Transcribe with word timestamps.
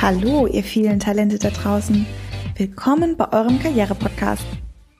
Hallo, 0.00 0.46
ihr 0.46 0.62
vielen 0.62 1.00
Talente 1.00 1.38
da 1.38 1.50
draußen. 1.50 2.06
Willkommen 2.56 3.16
bei 3.16 3.32
eurem 3.32 3.58
Karriere-Podcast. 3.58 4.44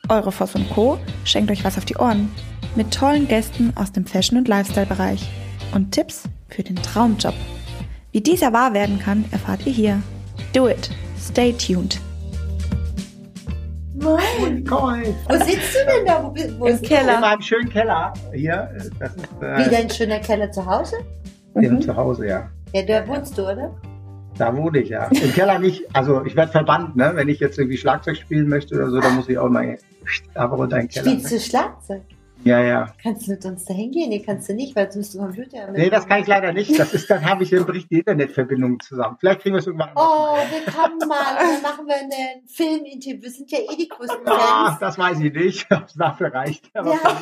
Eure 0.08 0.32
Voss 0.32 0.54
und 0.54 0.68
Co. 0.70 0.98
schenkt 1.24 1.50
euch 1.50 1.64
was 1.64 1.76
auf 1.78 1.84
die 1.84 1.96
Ohren. 1.96 2.30
Mit 2.76 2.92
tollen 2.92 3.26
Gästen 3.28 3.72
aus 3.76 3.92
dem 3.92 4.06
Fashion- 4.06 4.38
und 4.38 4.48
Lifestyle-Bereich. 4.48 5.26
Und 5.74 5.92
Tipps 5.92 6.24
für 6.48 6.62
den 6.62 6.76
Traumjob. 6.76 7.34
Wie 8.12 8.20
dieser 8.20 8.52
wahr 8.52 8.72
werden 8.72 8.98
kann, 8.98 9.24
erfahrt 9.30 9.66
ihr 9.66 9.72
hier. 9.72 10.02
Do 10.54 10.68
it. 10.68 10.90
Stay 11.20 11.52
tuned. 11.52 12.00
Moin. 13.94 14.54
Nicole. 14.62 15.14
Wo 15.28 15.34
sitzt 15.36 15.74
du 15.74 15.78
denn 15.86 16.06
da? 16.06 16.22
Wo, 16.22 16.30
bist- 16.30 16.58
wo 16.58 16.66
Im 16.66 16.74
ist- 16.74 16.84
Keller. 16.84 17.14
In 17.16 17.20
meinem 17.20 17.42
schönen 17.42 17.68
Keller 17.70 18.12
hier. 18.32 18.70
Das 18.98 19.16
ist 19.16 19.22
Wie 19.40 19.44
äh, 19.44 19.70
dein 19.70 19.90
schöner 19.90 20.20
Keller 20.20 20.50
zu 20.52 20.64
Hause? 20.64 20.96
im 21.54 21.74
Mhm. 21.74 21.80
Zuhause, 21.82 22.26
ja. 22.28 22.50
Ja, 22.74 22.82
da 22.82 23.08
wohnst 23.08 23.36
du, 23.38 23.42
oder? 23.42 23.74
Da 24.38 24.54
wohne 24.56 24.78
ich, 24.80 24.90
ja. 24.90 25.06
Im 25.06 25.32
Keller 25.32 25.58
nicht. 25.58 25.84
Also 25.94 26.24
ich 26.24 26.36
werde 26.36 26.52
verbannt, 26.52 26.94
ne? 26.96 27.12
Wenn 27.14 27.28
ich 27.28 27.40
jetzt 27.40 27.58
irgendwie 27.58 27.78
Schlagzeug 27.78 28.16
spielen 28.16 28.48
möchte 28.48 28.74
oder 28.76 28.90
so, 28.90 29.00
dann 29.00 29.14
muss 29.16 29.28
ich 29.28 29.38
auch 29.38 29.48
mal 29.48 29.78
aber 30.34 30.56
runter 30.56 30.76
in 30.76 30.82
den 30.82 30.88
Keller. 30.90 31.06
Spielst 31.10 31.32
du 31.32 31.40
Schlagzeug? 31.40 32.02
Ja, 32.44 32.60
ja. 32.60 32.92
Kannst 33.02 33.26
du 33.26 33.32
mit 33.32 33.44
uns 33.44 33.64
da 33.64 33.74
hingehen? 33.74 34.10
Nee, 34.10 34.20
kannst 34.24 34.48
du 34.48 34.54
nicht, 34.54 34.76
weil 34.76 34.88
du 34.88 34.98
musst 34.98 35.14
du 35.14 35.18
Computer 35.18 35.62
haben. 35.62 35.72
Nee, 35.72 35.90
das 35.90 36.06
kann 36.06 36.20
ich 36.20 36.28
leider 36.28 36.52
nicht. 36.52 36.78
Das 36.78 36.94
ist, 36.94 37.10
dann 37.10 37.24
habe 37.24 37.42
ich 37.42 37.52
im 37.52 37.64
Bericht 37.66 37.90
die 37.90 37.98
Internetverbindung 37.98 38.78
zusammen. 38.78 39.16
Vielleicht 39.18 39.40
kriegen 39.40 39.54
wir 39.54 39.60
es 39.60 39.66
irgendwann. 39.66 39.90
Oh, 39.96 40.36
wir 40.50 40.72
kommen 40.72 40.98
mal 41.08 41.16
dann 41.40 41.62
machen 41.62 41.86
wir 41.86 41.96
ein 41.96 42.46
Filminterview. 42.46 43.20
Wir 43.22 43.30
sind 43.30 43.50
ja 43.50 43.58
eh 43.58 43.76
die 43.76 43.88
größten 43.88 44.20
Ah, 44.26 44.66
Fans. 44.68 44.78
das 44.78 44.98
weiß 44.98 45.18
ich 45.20 45.32
nicht, 45.32 45.66
ob 45.72 45.86
es 45.86 45.94
dafür 45.94 46.32
reicht. 46.32 46.70
Aber 46.74 46.90
Ja. 46.92 46.98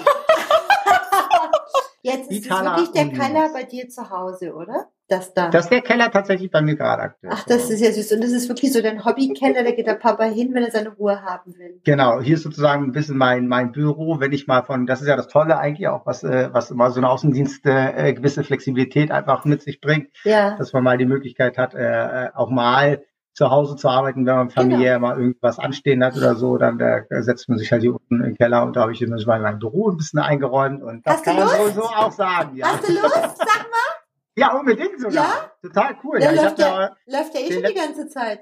Jetzt 2.03 2.31
ist 2.31 2.39
es 2.41 2.45
Vitala 2.45 2.77
wirklich 2.77 2.91
der 2.91 3.09
Keller 3.09 3.49
bei 3.55 3.63
dir 3.63 3.89
zu 3.89 4.11
Hause, 4.11 4.53
oder? 4.55 4.89
Das 5.09 5.35
da. 5.35 5.51
Das 5.51 5.65
ist 5.65 5.71
der 5.71 5.83
Keller 5.83 6.11
tatsächlich 6.11 6.51
bei 6.51 6.63
mir 6.63 6.77
gerade 6.77 7.03
aktuell. 7.03 7.33
Ach, 7.35 7.45
das 7.45 7.69
ist 7.69 7.81
ja 7.81 7.93
süß. 7.93 8.13
Und 8.13 8.25
das 8.25 8.33
ist 8.33 8.49
wirklich 8.49 8.73
so 8.73 8.81
dein 8.81 9.05
Hobbykeller, 9.05 9.63
da 9.63 9.71
geht 9.71 9.87
der 9.87 9.95
Papa 9.97 10.25
hin, 10.25 10.55
wenn 10.55 10.65
er 10.65 10.71
seine 10.71 10.91
Ruhe 10.91 11.21
haben 11.23 11.55
will. 11.59 11.79
Genau, 11.85 12.21
hier 12.21 12.37
ist 12.37 12.43
sozusagen 12.43 12.85
ein 12.85 12.93
bisschen 12.93 13.19
mein, 13.19 13.47
mein 13.47 13.73
Büro, 13.73 14.19
wenn 14.21 14.33
ich 14.33 14.47
mal 14.47 14.63
von, 14.63 14.87
das 14.87 15.03
ist 15.03 15.09
ja 15.09 15.17
das 15.17 15.29
Tolle 15.29 15.59
eigentlich 15.59 15.89
auch, 15.89 16.07
was, 16.07 16.25
äh, 16.25 16.49
was 16.53 16.71
immer 16.71 16.91
so 16.91 17.01
ein 17.01 17.05
Außendienst 17.05 17.67
äh, 17.67 18.15
gewisse 18.15 18.45
Flexibilität 18.45 19.11
einfach 19.11 19.45
mit 19.45 19.61
sich 19.61 19.81
bringt, 19.83 20.09
Ja. 20.25 20.57
dass 20.57 20.73
man 20.73 20.83
mal 20.83 20.97
die 20.97 21.05
Möglichkeit 21.07 21.59
hat, 21.59 21.75
äh, 21.75 22.25
äh, 22.27 22.31
auch 22.35 22.49
mal 22.49 23.03
zu 23.35 23.51
Hause 23.51 23.77
zu 23.77 23.89
arbeiten, 23.89 24.25
wenn 24.27 24.37
man 24.37 24.51
familiär 24.51 24.95
Genau. 24.95 25.09
mal 25.09 25.19
irgendwas 25.19 25.59
anstehen 25.59 26.03
hat 26.05 26.17
oder 26.17 26.37
so, 26.37 26.57
dann 26.57 26.79
äh, 26.81 27.03
setzt 27.23 27.49
man 27.49 27.59
sich 27.59 27.71
halt 27.73 27.83
hier 27.83 27.93
unten 27.93 28.25
im 28.25 28.37
Keller 28.37 28.63
und 28.65 28.77
da 28.77 28.83
habe 28.83 28.93
ich 28.93 29.03
immer 29.03 29.17
mein, 29.27 29.59
Büro 29.59 29.91
ein 29.91 29.97
bisschen 29.97 30.21
eingeräumt 30.21 30.83
und 30.83 31.05
das 31.07 31.17
Hast 31.17 31.25
kann 31.25 31.37
man 31.37 31.49
so, 31.49 31.69
so 31.69 31.83
auch 31.83 32.13
sagen, 32.13 32.57
ja. 32.57 32.69
Hast 32.69 32.89
du 32.89 32.93
Lust? 32.93 33.13
Sag 33.13 33.67
mal. 33.71 33.94
Ja, 34.37 34.53
unbedingt 34.57 35.01
sogar. 35.01 35.13
Ja? 35.15 35.53
Total 35.63 35.97
cool. 36.03 36.21
Ja, 36.21 36.27
Ja, 36.27 36.33
ich 36.33 36.41
läuft 36.43 36.63
hab 36.63 36.81
ja, 36.81 36.97
Läuft 37.07 37.35
ja 37.35 37.41
eh 37.41 37.53
schon 37.53 37.63
die 37.63 37.75
ganze 37.75 38.09
Zeit. 38.09 38.41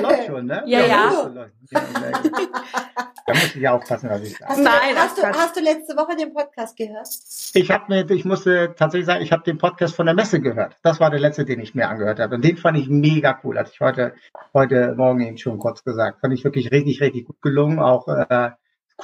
läuft 0.00 0.26
schon, 0.26 0.46
ne? 0.46 0.62
Ja, 0.66 0.80
ja. 0.80 1.22
läuft. 1.22 1.54
Da 3.24 3.34
muss 3.34 3.54
ich 3.54 3.62
ja 3.62 3.72
aufpassen, 3.72 4.10
was 4.10 4.20
ich 4.22 4.36
sage. 4.36 4.48
Hast, 4.48 4.58
du, 4.58 4.62
Nein, 4.64 4.96
hast, 4.96 5.18
du, 5.18 5.22
hast 5.22 5.56
du 5.56 5.60
letzte 5.60 5.96
Woche 5.96 6.16
den 6.16 6.34
Podcast 6.34 6.76
gehört? 6.76 7.08
Ich 7.54 7.70
habe 7.70 7.84
mir, 7.88 8.10
ich 8.10 8.24
musste 8.24 8.74
tatsächlich 8.76 9.06
sagen, 9.06 9.22
ich 9.22 9.30
habe 9.30 9.44
den 9.44 9.58
Podcast 9.58 9.94
von 9.94 10.06
der 10.06 10.14
Messe 10.16 10.40
gehört. 10.40 10.76
Das 10.82 10.98
war 10.98 11.08
der 11.08 11.20
letzte, 11.20 11.44
den 11.44 11.60
ich 11.60 11.74
mir 11.74 11.88
angehört 11.88 12.18
habe. 12.18 12.34
Und 12.34 12.44
den 12.44 12.56
fand 12.56 12.78
ich 12.78 12.88
mega 12.88 13.38
cool. 13.44 13.56
Hatte 13.58 13.70
ich 13.72 13.80
heute, 13.80 14.14
heute 14.52 14.94
Morgen 14.96 15.20
eben 15.20 15.38
schon 15.38 15.58
kurz 15.58 15.84
gesagt. 15.84 16.20
Fand 16.20 16.34
ich 16.34 16.42
wirklich 16.42 16.72
richtig, 16.72 17.00
richtig 17.00 17.26
gut 17.26 17.40
gelungen. 17.42 17.78
Auch 17.78 18.08
äh, 18.08 18.50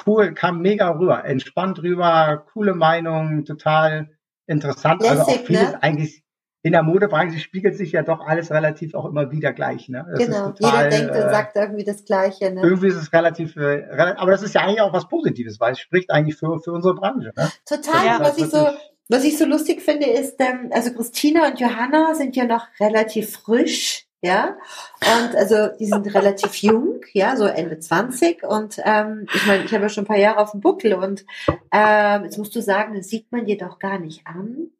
cool, 0.04 0.34
kam 0.34 0.60
mega 0.62 0.90
rüber, 0.90 1.24
entspannt 1.24 1.80
rüber, 1.82 2.44
coole 2.52 2.74
Meinung, 2.74 3.44
total 3.44 4.17
interessant. 4.48 5.02
also 5.04 5.22
auch 5.22 5.28
Lässig, 5.28 5.46
vieles 5.46 5.72
ne? 5.72 5.82
eigentlich 5.82 6.24
in 6.62 6.72
der 6.72 6.82
Modebranche 6.82 7.38
spiegelt 7.38 7.76
sich 7.76 7.92
ja 7.92 8.02
doch 8.02 8.20
alles 8.20 8.50
relativ 8.50 8.94
auch 8.94 9.06
immer 9.06 9.30
wieder 9.30 9.52
gleich. 9.52 9.88
Ne? 9.88 10.04
Das 10.10 10.18
genau. 10.18 10.50
total, 10.50 10.84
Jeder 10.84 10.88
denkt 10.88 11.10
und 11.12 11.22
äh, 11.22 11.30
sagt 11.30 11.56
irgendwie 11.56 11.84
das 11.84 12.04
Gleiche. 12.04 12.50
Ne? 12.52 12.62
Irgendwie 12.62 12.88
ist 12.88 12.96
es 12.96 13.12
relativ, 13.12 13.56
äh, 13.56 13.86
aber 14.16 14.32
das 14.32 14.42
ist 14.42 14.54
ja 14.54 14.62
eigentlich 14.62 14.80
auch 14.80 14.92
was 14.92 15.08
Positives, 15.08 15.60
weil 15.60 15.72
es 15.72 15.80
spricht 15.80 16.10
eigentlich 16.10 16.36
für, 16.36 16.58
für 16.60 16.72
unsere 16.72 16.94
Branche. 16.94 17.32
Ne? 17.36 17.50
Total. 17.64 18.04
Ja. 18.04 18.20
was, 18.20 18.38
ich 18.38 18.50
so, 18.50 18.66
was 19.08 19.24
ich 19.24 19.38
so 19.38 19.44
lustig 19.44 19.82
finde, 19.82 20.06
ist, 20.06 20.40
ähm, 20.40 20.70
also 20.72 20.92
Christina 20.92 21.46
und 21.46 21.60
Johanna 21.60 22.14
sind 22.14 22.34
ja 22.34 22.44
noch 22.44 22.66
relativ 22.80 23.36
frisch. 23.36 24.07
Ja, 24.20 24.56
und 25.00 25.36
also 25.36 25.68
die 25.78 25.86
sind 25.86 26.12
relativ 26.12 26.56
jung, 26.56 27.02
ja, 27.12 27.36
so 27.36 27.44
Ende 27.44 27.78
20 27.78 28.42
und 28.42 28.80
ähm, 28.84 29.28
ich 29.32 29.46
meine, 29.46 29.62
ich 29.62 29.72
habe 29.72 29.84
ja 29.84 29.88
schon 29.88 30.04
ein 30.04 30.08
paar 30.08 30.16
Jahre 30.18 30.38
auf 30.40 30.50
dem 30.50 30.60
Buckel 30.60 30.94
und 30.94 31.24
ähm, 31.70 32.24
jetzt 32.24 32.36
musst 32.36 32.54
du 32.56 32.60
sagen, 32.60 32.96
das 32.96 33.06
sieht 33.06 33.30
man 33.30 33.46
dir 33.46 33.56
doch 33.56 33.78
gar 33.78 33.98
nicht 33.98 34.26
an. 34.26 34.70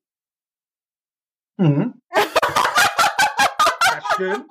Mhm. 1.57 2.01
Das 3.91 4.15
stimmt. 4.15 4.47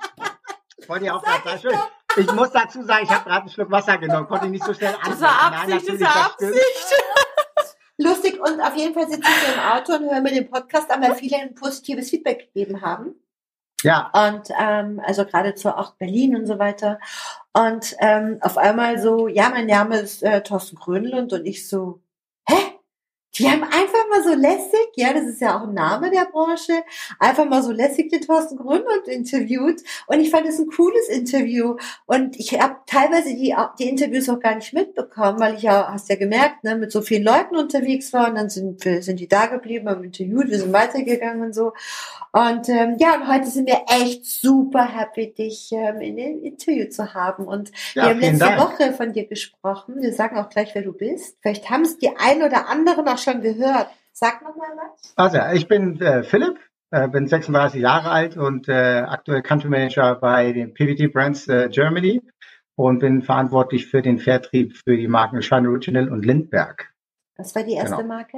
Wollte 0.87 1.05
ich 1.05 1.11
auch 1.11 1.21
gerade 1.23 1.43
sagen. 1.43 1.59
Schön. 1.61 2.23
Ich 2.23 2.33
muss 2.33 2.51
dazu 2.51 2.81
sagen, 2.83 3.03
ich 3.03 3.09
habe 3.11 3.25
gerade 3.25 3.41
einen 3.41 3.49
Schluck 3.49 3.69
Wasser 3.69 3.97
genommen, 3.97 4.27
konnte 4.27 4.45
ich 4.45 4.51
nicht 4.53 4.63
so 4.63 4.73
schnell 4.73 4.93
Das 4.93 5.21
antworten. 5.21 5.21
war 5.21 5.51
Nein, 5.51 5.73
Absicht, 5.73 5.89
das 5.89 5.99
natürlich, 5.99 6.15
war. 6.15 6.25
Absicht. 6.25 7.03
Lustig 7.97 8.39
und 8.39 8.61
auf 8.61 8.75
jeden 8.75 8.93
Fall 8.93 9.09
sitze 9.09 9.21
ich 9.27 9.47
so 9.47 9.53
im 9.53 9.59
Auto 9.59 9.93
und 9.95 10.09
höre 10.09 10.21
mir 10.21 10.31
den 10.31 10.49
Podcast 10.49 10.89
an, 10.89 11.01
weil 11.01 11.15
viele 11.15 11.37
ein 11.37 11.55
positives 11.55 12.09
Feedback 12.09 12.51
gegeben 12.53 12.81
haben. 12.81 13.15
Ja, 13.83 14.09
Und 14.13 14.49
ähm, 14.59 14.99
also 15.05 15.25
gerade 15.25 15.53
zur 15.55 15.77
auch 15.77 15.93
Berlin 15.95 16.35
und 16.35 16.47
so 16.47 16.57
weiter. 16.59 16.99
Und 17.53 17.95
ähm, 17.99 18.39
auf 18.41 18.57
einmal 18.57 18.99
so, 18.99 19.27
ja, 19.27 19.49
mein 19.49 19.67
Name 19.67 19.99
ist 19.99 20.23
äh, 20.23 20.41
Thorsten 20.43 20.77
Grönlund 20.77 21.33
und 21.33 21.45
ich 21.45 21.67
so? 21.69 22.01
Die 23.37 23.49
haben 23.49 23.63
einfach 23.63 24.09
mal 24.09 24.23
so 24.23 24.33
lässig, 24.33 24.87
ja, 24.95 25.13
das 25.13 25.23
ist 25.23 25.41
ja 25.41 25.57
auch 25.57 25.67
ein 25.67 25.73
Name 25.73 26.09
der 26.09 26.25
Branche, 26.25 26.83
einfach 27.19 27.45
mal 27.45 27.63
so 27.63 27.71
lässig 27.71 28.09
den 28.09 28.21
Thorsten 28.21 28.57
Grönlund 28.57 29.07
interviewt. 29.07 29.81
Und 30.07 30.19
ich 30.19 30.29
fand 30.29 30.47
es 30.47 30.59
ein 30.59 30.67
cooles 30.67 31.07
Interview. 31.09 31.77
Und 32.05 32.37
ich 32.37 32.59
habe 32.59 32.77
teilweise 32.85 33.29
die, 33.35 33.55
die 33.79 33.89
Interviews 33.89 34.29
auch 34.29 34.39
gar 34.39 34.55
nicht 34.55 34.73
mitbekommen, 34.73 35.39
weil 35.39 35.55
ich 35.55 35.63
ja, 35.63 35.91
hast 35.91 36.09
ja 36.09 36.15
gemerkt, 36.15 36.63
ne, 36.63 36.75
mit 36.75 36.91
so 36.91 37.01
vielen 37.01 37.23
Leuten 37.23 37.55
unterwegs 37.55 38.13
war. 38.13 38.29
Und 38.29 38.35
dann 38.35 38.49
sind, 38.49 38.83
wir, 38.85 39.01
sind 39.01 39.19
die 39.19 39.27
da 39.27 39.47
geblieben, 39.47 39.89
haben 39.89 40.03
interviewt, 40.03 40.49
wir 40.49 40.59
sind 40.59 40.73
weitergegangen 40.73 41.41
und 41.41 41.53
so. 41.53 41.73
Und 42.31 42.69
ähm, 42.69 42.97
ja, 42.99 43.15
und 43.15 43.27
heute 43.27 43.47
sind 43.47 43.67
wir 43.67 43.85
echt 43.87 44.25
super 44.25 44.85
happy, 44.85 45.33
dich 45.33 45.71
ähm, 45.71 46.01
in 46.01 46.17
dem 46.17 46.43
Interview 46.43 46.87
zu 46.89 47.13
haben. 47.13 47.45
Und 47.45 47.71
ja 47.95 48.03
wir 48.03 48.09
haben 48.09 48.19
letzte 48.19 48.39
Dank. 48.39 48.61
Woche 48.61 48.93
von 48.93 49.13
dir 49.13 49.25
gesprochen. 49.25 49.95
Wir 50.01 50.13
sagen 50.13 50.37
auch 50.37 50.49
gleich, 50.49 50.75
wer 50.75 50.83
du 50.83 50.93
bist. 50.93 51.37
Vielleicht 51.41 51.69
haben 51.69 51.83
es 51.83 51.97
die 51.97 52.15
ein 52.15 52.43
oder 52.43 52.67
anderen 52.67 53.07
auch 53.07 53.17
schon 53.31 53.41
gehört. 53.41 53.87
Sag 54.13 54.41
noch 54.41 54.55
mal 54.55 54.69
was. 54.75 55.13
Also, 55.15 55.39
ich 55.55 55.67
bin 55.67 55.99
äh, 56.01 56.23
Philipp, 56.23 56.57
äh, 56.91 57.07
bin 57.07 57.27
36 57.27 57.81
Jahre 57.81 58.09
alt 58.09 58.37
und 58.37 58.67
äh, 58.67 59.03
aktuell 59.07 59.41
Country 59.43 59.69
Manager 59.69 60.15
bei 60.15 60.51
den 60.53 60.73
PVT 60.73 61.11
Brands 61.13 61.47
äh, 61.47 61.69
Germany 61.69 62.21
und 62.75 62.99
bin 62.99 63.21
verantwortlich 63.21 63.85
für 63.87 64.01
den 64.01 64.17
Vertrieb 64.19 64.75
für 64.77 64.97
die 64.97 65.07
Marken 65.07 65.41
Shine 65.41 65.69
Original 65.69 66.09
und 66.09 66.25
Lindberg. 66.25 66.93
Was 67.37 67.53
war 67.55 67.63
die 67.63 67.73
erste 67.73 67.97
Genau. 67.97 68.07
Marke? 68.07 68.37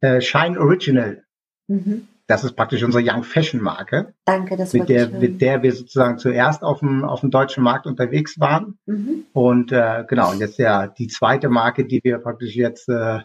Äh, 0.00 0.20
Shine 0.20 0.58
Original, 0.60 1.24
Mhm. 1.68 2.06
das 2.26 2.44
ist 2.44 2.54
praktisch 2.54 2.82
unsere 2.84 3.02
Young 3.04 3.22
Fashion 3.24 3.60
Marke. 3.60 4.14
Danke, 4.24 4.56
das 4.56 4.72
mit 4.72 4.88
der, 4.88 5.06
ich 5.06 5.10
hören. 5.10 5.20
mit 5.20 5.40
der 5.40 5.62
wir 5.62 5.72
sozusagen 5.72 6.16
zuerst 6.18 6.62
auf 6.62 6.78
dem, 6.80 7.04
auf 7.04 7.20
dem 7.20 7.30
deutschen 7.30 7.62
Markt 7.64 7.86
unterwegs 7.86 8.38
waren. 8.40 8.78
Mhm. 8.86 9.24
Und 9.32 9.72
äh, 9.72 10.04
genau, 10.08 10.32
jetzt 10.34 10.58
ja 10.58 10.86
die 10.86 11.08
zweite 11.08 11.48
Marke, 11.50 11.84
die 11.86 12.00
wir 12.02 12.18
praktisch 12.18 12.54
jetzt 12.54 12.88
äh, 12.88 13.20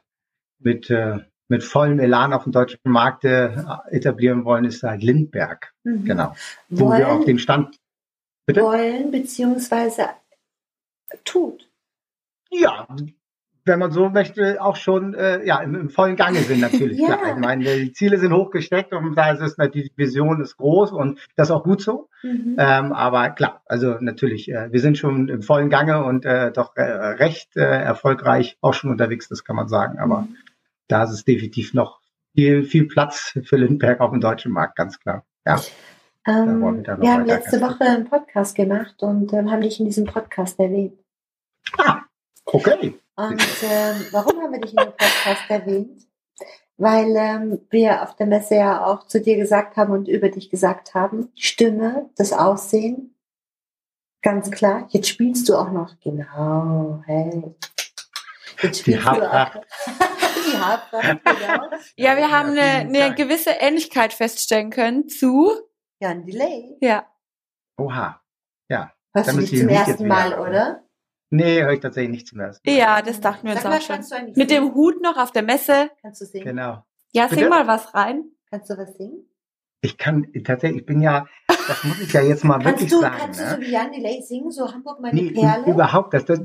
mit, 0.64 0.90
äh, 0.90 1.20
mit 1.48 1.64
vollem 1.64 2.00
Elan 2.00 2.34
auf 2.34 2.44
dem 2.44 2.52
deutschen 2.52 2.80
Markt 2.84 3.26
äh, 3.26 3.50
etablieren 3.90 4.46
wollen, 4.46 4.66
ist 4.66 4.84
halt 4.84 5.04
Lindberg. 5.04 5.74
Mhm. 5.84 6.06
Genau. 6.06 6.36
Wo 6.70 6.90
wir 6.92 7.10
auf 7.10 7.18
Wollen, 7.18 7.26
den 7.26 7.40
Stand. 7.40 7.78
Bitte? 8.46 8.62
wollen 8.62 9.12
beziehungsweise 9.12 10.10
tut. 11.24 11.70
Ja, 12.50 12.88
wenn 13.66 13.80
man 13.80 13.92
so 13.92 14.10
möchte, 14.10 14.62
auch 14.62 14.76
schon 14.76 15.14
äh, 15.14 15.46
ja, 15.46 15.62
im, 15.62 15.76
im 15.76 15.90
vollen 15.90 16.16
Gange 16.16 16.40
sind 16.40 16.62
natürlich. 16.62 17.00
Ja. 17.02 17.18
Klar. 17.18 17.36
Ich 17.36 17.42
meine, 17.42 17.64
die 17.64 17.94
Ziele 17.94 18.18
sind 18.18 18.34
hochgesteckt 18.34 18.94
und 18.94 19.16
da 19.16 19.32
ist 19.32 19.42
es 19.42 19.58
natürlich, 19.58 19.92
die 19.94 19.98
Vision 19.98 20.42
ist 20.42 20.58
groß 20.58 20.92
und 20.92 21.20
das 21.36 21.50
ist 21.50 21.52
auch 21.52 21.64
gut 21.64 21.82
so. 21.82 22.10
Mhm. 22.24 22.56
Ähm, 22.58 22.94
aber 22.94 23.30
klar, 23.32 23.62
also 23.66 23.98
natürlich, 24.00 24.52
äh, 24.52 24.72
wir 24.72 24.80
sind 24.80 24.98
schon 24.98 25.30
im 25.30 25.42
vollen 25.42 25.70
Gange 25.70 26.04
und 26.04 26.26
äh, 26.26 26.52
doch 26.52 26.76
äh, 26.76 26.82
recht 26.82 27.56
äh, 27.56 27.62
erfolgreich 27.62 28.58
auch 28.62 28.74
schon 28.74 28.92
unterwegs, 28.92 29.30
das 29.30 29.44
kann 29.44 29.56
man 29.56 29.68
sagen. 29.68 30.00
Aber 30.00 30.22
Mhm. 30.22 30.36
Da 30.92 31.04
ist 31.04 31.12
es 31.12 31.26
definitiv 31.26 31.74
noch 31.74 32.02
viel, 32.34 32.64
viel 32.64 32.88
Platz 32.88 33.38
für 33.44 33.58
Lindbergh 33.58 34.04
auf 34.04 34.12
dem 34.12 34.22
deutschen 34.22 34.52
Markt, 34.52 34.76
ganz 34.76 35.00
klar. 35.00 35.26
Ja. 35.46 35.62
Ähm, 36.28 36.62
wir 36.86 36.98
noch 36.98 37.08
haben 37.08 37.26
letzte 37.26 37.60
Woche 37.62 37.82
einen 37.82 38.10
Podcast 38.10 38.56
gemacht 38.56 39.02
und 39.02 39.34
ähm, 39.34 39.50
haben 39.50 39.62
dich 39.62 39.80
in 39.80 39.86
diesem 39.86 40.06
Podcast 40.06 40.60
erwähnt. 40.60 41.00
Ah, 41.78 42.02
okay. 42.46 43.00
Und 43.16 43.42
ähm, 43.64 44.06
warum 44.12 44.42
haben 44.42 44.52
wir 44.52 44.62
dich 44.62 44.72
in 44.72 44.78
dem 44.78 44.94
Podcast 44.94 45.50
erwähnt? 45.50 46.08
Weil 46.78 47.16
ähm, 47.16 47.60
wir 47.70 48.04
auf 48.04 48.16
der 48.16 48.28
Messe 48.28 48.56
ja 48.56 48.86
auch 48.86 49.08
zu 49.08 49.22
dir 49.22 49.38
gesagt 49.38 49.78
haben 49.78 49.94
und 49.94 50.08
über 50.08 50.30
dich 50.30 50.50
gesagt 50.50 50.94
haben, 50.94 51.30
Stimme, 51.36 52.10
das 52.18 52.34
Aussehen, 52.34 53.16
ganz 54.22 54.52
klar. 54.52 54.88
Jetzt 54.90 55.10
spielst 55.10 55.50
du 55.50 55.56
auch 55.56 55.72
noch, 55.72 56.00
genau, 56.00 57.02
hey. 57.06 57.56
Jetzt 58.62 58.80
spielst 58.80 59.06
du 59.06 59.10
auch. 59.10 59.22
Haarpracht. 59.22 59.62
Genau. 60.52 61.70
Ja, 61.96 62.18
wir 62.18 62.32
haben 62.32 62.56
Ja, 62.56 62.64
eine, 62.64 63.02
eine 63.06 63.16
gewisse 63.16 63.52
Ähnlichkeit 63.52 64.14
feststellen 64.14 64.70
können 64.70 65.08
zu, 65.10 65.52
Ja, 66.00 66.10
ein 66.10 66.26
Delay. 66.26 66.78
ja, 66.82 67.06
Oha. 67.78 68.22
Ja. 68.70 68.94
Hörst 69.14 69.30
Dann 69.30 69.36
du 69.38 69.42
nicht 69.42 69.58
zum 69.58 69.70
ersten 69.70 70.00
wieder 70.06 70.08
Mal, 70.08 70.30
machen. 70.32 70.42
oder? 70.48 70.84
Nee, 71.30 71.62
höre 71.64 71.72
ich 71.74 71.80
tatsächlich 71.80 72.12
nicht 72.12 72.28
zum 72.28 72.40
ersten 72.40 72.70
Mal. 72.70 72.78
Ja, 72.78 73.02
das 73.02 73.22
dachten 73.22 73.48
wir 73.48 73.54
uns 73.54 73.62
Sag 73.64 73.72
mal, 73.72 73.78
auch 73.78 73.82
schon. 73.82 73.98
Mit 73.98 74.08
singen? 74.36 74.48
dem 74.48 74.74
Hut 74.76 75.02
noch 75.02 75.18
auf 75.18 75.32
der 75.32 75.44
Messe. 75.44 75.90
Kannst 76.02 76.22
du 76.22 76.26
singen? 76.26 76.46
Genau. 76.46 76.84
Ja, 77.14 77.24
Bitte? 77.28 77.42
sing 77.42 77.50
mal 77.50 77.68
was 77.68 77.94
rein. 77.94 78.26
Kannst 78.50 78.70
du 78.70 78.78
was 78.78 78.96
singen? 78.98 79.28
Ich 79.82 79.98
kann 79.98 80.28
tatsächlich, 80.44 80.82
ich 80.82 80.86
bin 80.86 81.02
ja, 81.02 81.26
das 81.68 81.84
muss 81.84 82.00
ich 82.02 82.14
ja 82.14 82.22
jetzt 82.22 82.44
mal 82.44 82.64
wirklich 82.64 82.90
Kannst 82.90 82.94
du, 82.94 83.00
sagen. 83.02 83.16
kannst 83.20 83.40
ne? 83.40 83.46
du 83.46 83.56
so 83.56 83.62
wie 83.62 83.72
Jan 83.72 83.92
Delay 83.92 84.22
singen, 84.22 84.52
so 84.52 84.72
Hamburg 84.72 85.00
meine 85.02 85.16
Nee, 85.22 85.32
Perle? 85.32 85.66
überhaupt, 85.72 86.14
das, 86.14 86.26
das, 86.26 86.40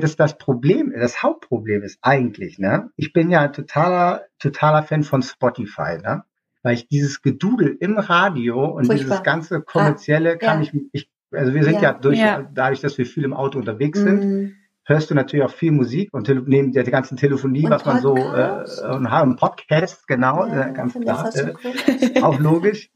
das, 0.00 0.16
das 0.16 0.38
Problem, 0.38 0.92
das 0.98 1.22
Hauptproblem 1.22 1.82
ist 1.82 1.98
eigentlich, 2.02 2.58
ne, 2.58 2.90
ich 2.96 3.12
bin 3.12 3.30
ja 3.30 3.40
ein 3.42 3.52
totaler, 3.52 4.22
totaler 4.38 4.82
Fan 4.82 5.02
von 5.04 5.22
Spotify, 5.22 5.98
ne, 6.02 6.24
weil 6.62 6.74
ich 6.74 6.88
dieses 6.88 7.22
Gedudel 7.22 7.76
im 7.80 7.98
Radio 7.98 8.64
und 8.66 8.86
Furchtbar. 8.86 9.04
dieses 9.06 9.22
ganze 9.22 9.60
kommerzielle 9.62 10.38
kann 10.38 10.62
ja. 10.62 10.70
ich, 10.72 10.80
ich, 10.92 11.10
also 11.32 11.54
wir 11.54 11.64
sind 11.64 11.74
Ja. 11.74 11.80
ja, 11.82 11.92
durch, 11.94 12.18
Ja. 12.18 12.48
dadurch, 12.52 12.80
dass 12.80 12.98
wir 12.98 13.06
viel 13.06 13.24
im 13.24 13.32
Auto 13.34 13.58
unterwegs 13.58 13.98
sind, 14.00 14.24
Mhm. 14.24 14.54
Hörst 14.84 15.10
du 15.10 15.14
natürlich 15.14 15.44
auch 15.44 15.50
viel 15.52 15.72
Musik 15.72 16.10
und 16.12 16.28
neben 16.48 16.72
der 16.72 16.84
ganzen 16.84 17.16
Telefonie, 17.16 17.64
Und 17.64 17.70
was 17.70 17.84
man 17.84 18.00
so, 18.00 18.14
Podcast. 18.14 18.82
äh, 18.82 18.86
und 18.88 19.10
haben 19.10 19.36
Podcast, 19.36 20.06
genau, 20.08 20.46
Ja, 20.46 20.68
äh, 20.68 20.72
ganz 20.72 20.94
klar, 20.94 21.34
äh, 21.36 21.54
cool. 21.64 22.22
auch 22.22 22.38
logisch. 22.40 22.90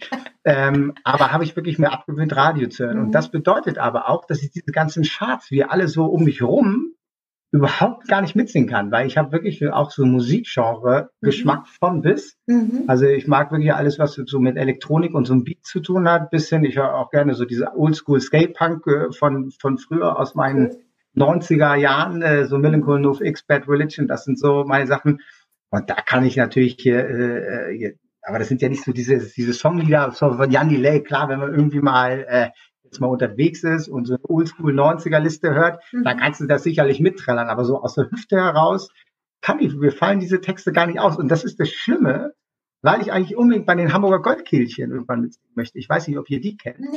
ähm, 0.44 0.94
aber 1.05 1.33
habe 1.33 1.44
ich 1.44 1.55
wirklich 1.56 1.79
mir 1.79 1.93
abgewöhnt, 1.93 2.35
Radio 2.35 2.69
zu 2.69 2.85
hören. 2.87 2.99
Mhm. 2.99 3.05
Und 3.06 3.12
das 3.12 3.31
bedeutet 3.31 3.79
aber 3.79 4.09
auch, 4.09 4.25
dass 4.27 4.43
ich 4.43 4.50
diese 4.50 4.73
ganzen 4.73 5.05
Charts, 5.05 5.50
wie 5.50 5.65
alle 5.65 5.88
so 5.88 6.06
um 6.06 6.25
mich 6.25 6.43
rum, 6.43 6.93
überhaupt 7.53 8.09
gar 8.09 8.21
nicht 8.21 8.35
mitsingen 8.35 8.69
kann, 8.69 8.91
weil 8.91 9.06
ich 9.06 9.17
habe 9.17 9.31
wirklich 9.33 9.67
auch 9.71 9.91
so 9.91 10.05
Musikgenre, 10.05 11.11
Mhm. 11.21 11.27
Geschmack 11.27 11.69
von 11.69 12.03
bis. 12.03 12.37
Mhm. 12.47 12.85
Also 12.88 13.06
ich 13.06 13.27
mag 13.29 13.53
wirklich 13.53 13.73
alles, 13.73 13.99
was 13.99 14.15
so 14.15 14.41
mit 14.41 14.56
Elektronik 14.56 15.15
und 15.15 15.27
so 15.27 15.33
einem 15.33 15.44
Beat 15.44 15.65
zu 15.65 15.81
tun 15.81 16.09
hat, 16.09 16.31
bisschen. 16.31 16.65
Ich 16.65 16.77
höre 16.77 16.94
auch 16.94 17.11
gerne 17.11 17.35
so 17.35 17.44
diese 17.44 17.75
Oldschool 17.77 18.21
Skate 18.21 18.53
Punk 18.55 18.87
äh, 18.88 19.12
von, 19.12 19.53
von 19.53 19.79
früher 19.79 20.19
aus 20.19 20.35
meinen 20.35 20.67
Cool. 20.73 20.83
90er 21.16 21.74
Jahren, 21.76 22.22
äh, 22.22 22.46
so 22.46 22.58
Millencolin 22.58 23.04
X 23.20 23.42
Bad 23.44 23.68
Religion, 23.68 24.06
das 24.06 24.24
sind 24.24 24.38
so 24.38 24.64
meine 24.64 24.86
Sachen. 24.86 25.20
Und 25.70 25.90
da 25.90 25.94
kann 25.94 26.24
ich 26.24 26.36
natürlich 26.36 26.76
hier, 26.78 27.08
äh, 27.08 27.72
äh, 27.72 27.76
hier 27.78 27.92
aber 28.22 28.40
das 28.40 28.48
sind 28.48 28.60
ja 28.60 28.68
nicht 28.68 28.82
so 28.84 28.92
diese, 28.92 29.18
diese 29.18 29.52
Songlieder 29.52 30.10
so 30.10 30.32
von 30.32 30.50
Jan 30.50 30.68
Delay. 30.68 31.00
Klar, 31.02 31.28
wenn 31.28 31.38
man 31.38 31.54
irgendwie 31.54 31.80
mal 31.80 32.26
äh, 32.28 32.48
jetzt 32.82 33.00
mal 33.00 33.06
unterwegs 33.06 33.62
ist 33.62 33.88
und 33.88 34.06
so 34.06 34.14
eine 34.14 34.24
Oldschool 34.24 34.72
90er 34.72 35.20
Liste 35.20 35.54
hört, 35.54 35.80
Mhm. 35.92 36.02
dann 36.04 36.16
kannst 36.18 36.40
du 36.40 36.46
das 36.46 36.64
sicherlich 36.64 36.98
mitträllern. 36.98 37.48
Aber 37.48 37.64
so 37.64 37.80
aus 37.80 37.94
der 37.94 38.10
Hüfte 38.10 38.36
heraus 38.36 38.90
kann 39.42 39.60
ich, 39.60 39.74
mir 39.76 39.92
fallen 39.92 40.18
diese 40.18 40.40
Texte 40.40 40.72
gar 40.72 40.86
nicht 40.88 40.98
aus. 40.98 41.16
Und 41.16 41.28
das 41.28 41.44
ist 41.44 41.60
das 41.60 41.68
Schlimme, 41.70 42.32
weil 42.82 43.00
ich 43.00 43.12
eigentlich 43.12 43.36
unbedingt 43.36 43.66
bei 43.66 43.76
den 43.76 43.92
Hamburger 43.92 44.20
Goldkehlchen 44.20 44.90
irgendwann 44.90 45.20
mitsingen 45.20 45.52
möchte. 45.54 45.78
Ich 45.78 45.88
weiß 45.88 46.08
nicht, 46.08 46.18
ob 46.18 46.28
ihr 46.28 46.40
die 46.40 46.56
kennt. 46.56 46.80
Nee. 46.80 46.88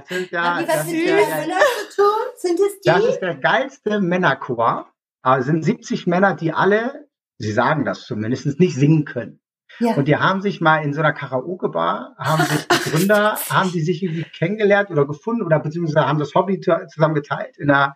Das 0.00 0.08
sind 0.08 0.30
ja, 0.30 0.42
Haben 0.42 0.64
die 0.64 0.68
was 0.68 0.86
mit 0.86 0.94
Müller 1.04 1.60
zu 1.90 1.96
tun? 2.02 2.20
Sind 2.36 2.60
es 2.60 2.80
die? 2.80 2.88
das 2.88 3.04
ist 3.04 3.18
der 3.20 3.34
geilste 3.36 4.00
Männerchor. 4.00 4.88
Aber 5.22 5.38
es 5.38 5.46
sind 5.46 5.64
70 5.64 6.06
Männer, 6.06 6.34
die 6.34 6.52
alle, 6.52 7.08
sie 7.38 7.52
sagen 7.52 7.84
das 7.84 8.02
zumindest, 8.06 8.58
nicht 8.58 8.74
singen 8.76 9.04
können. 9.04 9.40
ja. 9.78 9.94
Und 9.94 10.06
die 10.08 10.16
haben 10.16 10.42
sich 10.42 10.60
mal 10.60 10.78
in 10.82 10.92
so 10.92 11.00
einer 11.00 11.12
Karaoke-Bar, 11.12 12.14
haben 12.18 12.42
sich 12.42 12.66
die 12.68 12.90
Gründer, 12.90 13.36
haben 13.50 13.70
die 13.72 13.80
sich 13.82 14.02
irgendwie 14.02 14.24
kennengelernt 14.24 14.90
oder 14.90 15.06
gefunden 15.06 15.42
oder 15.42 15.60
beziehungsweise 15.60 16.06
haben 16.08 16.18
das 16.18 16.34
Hobby 16.34 16.60
zu- 16.60 16.86
zusammen 16.92 17.14
geteilt 17.14 17.56
in 17.58 17.68
der, 17.68 17.94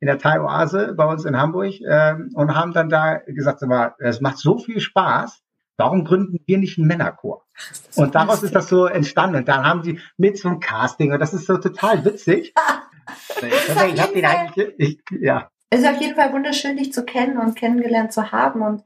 in 0.00 0.06
der 0.06 0.18
Thai-Oase 0.18 0.94
bei 0.96 1.04
uns 1.04 1.24
in 1.24 1.36
Hamburg 1.36 1.74
ähm, 1.88 2.30
und 2.34 2.54
haben 2.54 2.72
dann 2.72 2.88
da 2.88 3.16
gesagt, 3.26 3.60
es 3.98 4.20
macht 4.20 4.38
so 4.38 4.58
viel 4.58 4.78
Spaß, 4.80 5.42
warum 5.78 6.04
gründen 6.04 6.40
wir 6.44 6.58
nicht 6.58 6.76
einen 6.76 6.88
Männerchor? 6.88 7.46
Und 7.94 8.14
daraus 8.14 8.42
ist 8.42 8.54
das 8.54 8.68
so 8.68 8.86
entstanden. 8.86 9.36
Und 9.36 9.48
dann 9.48 9.64
haben 9.64 9.82
sie 9.82 10.00
mit 10.16 10.36
so 10.36 10.48
einem 10.48 10.60
Casting 10.60 11.12
und 11.12 11.20
das 11.20 11.32
ist 11.32 11.46
so 11.46 11.56
total 11.56 12.04
witzig. 12.04 12.52
ich 13.42 13.44
auf 13.44 13.92
ich 13.92 14.00
hab 14.00 14.08
jeden 14.08 14.14
den 14.14 14.24
Fall- 14.24 14.36
eigentlich, 14.36 14.74
ich, 14.76 15.20
ja, 15.20 15.50
Es 15.70 15.80
ist 15.80 15.88
auf 15.88 16.00
jeden 16.00 16.16
Fall 16.16 16.32
wunderschön, 16.32 16.76
dich 16.76 16.92
zu 16.92 17.04
kennen 17.04 17.38
und 17.38 17.56
kennengelernt 17.56 18.12
zu 18.12 18.32
haben. 18.32 18.60
Und 18.60 18.82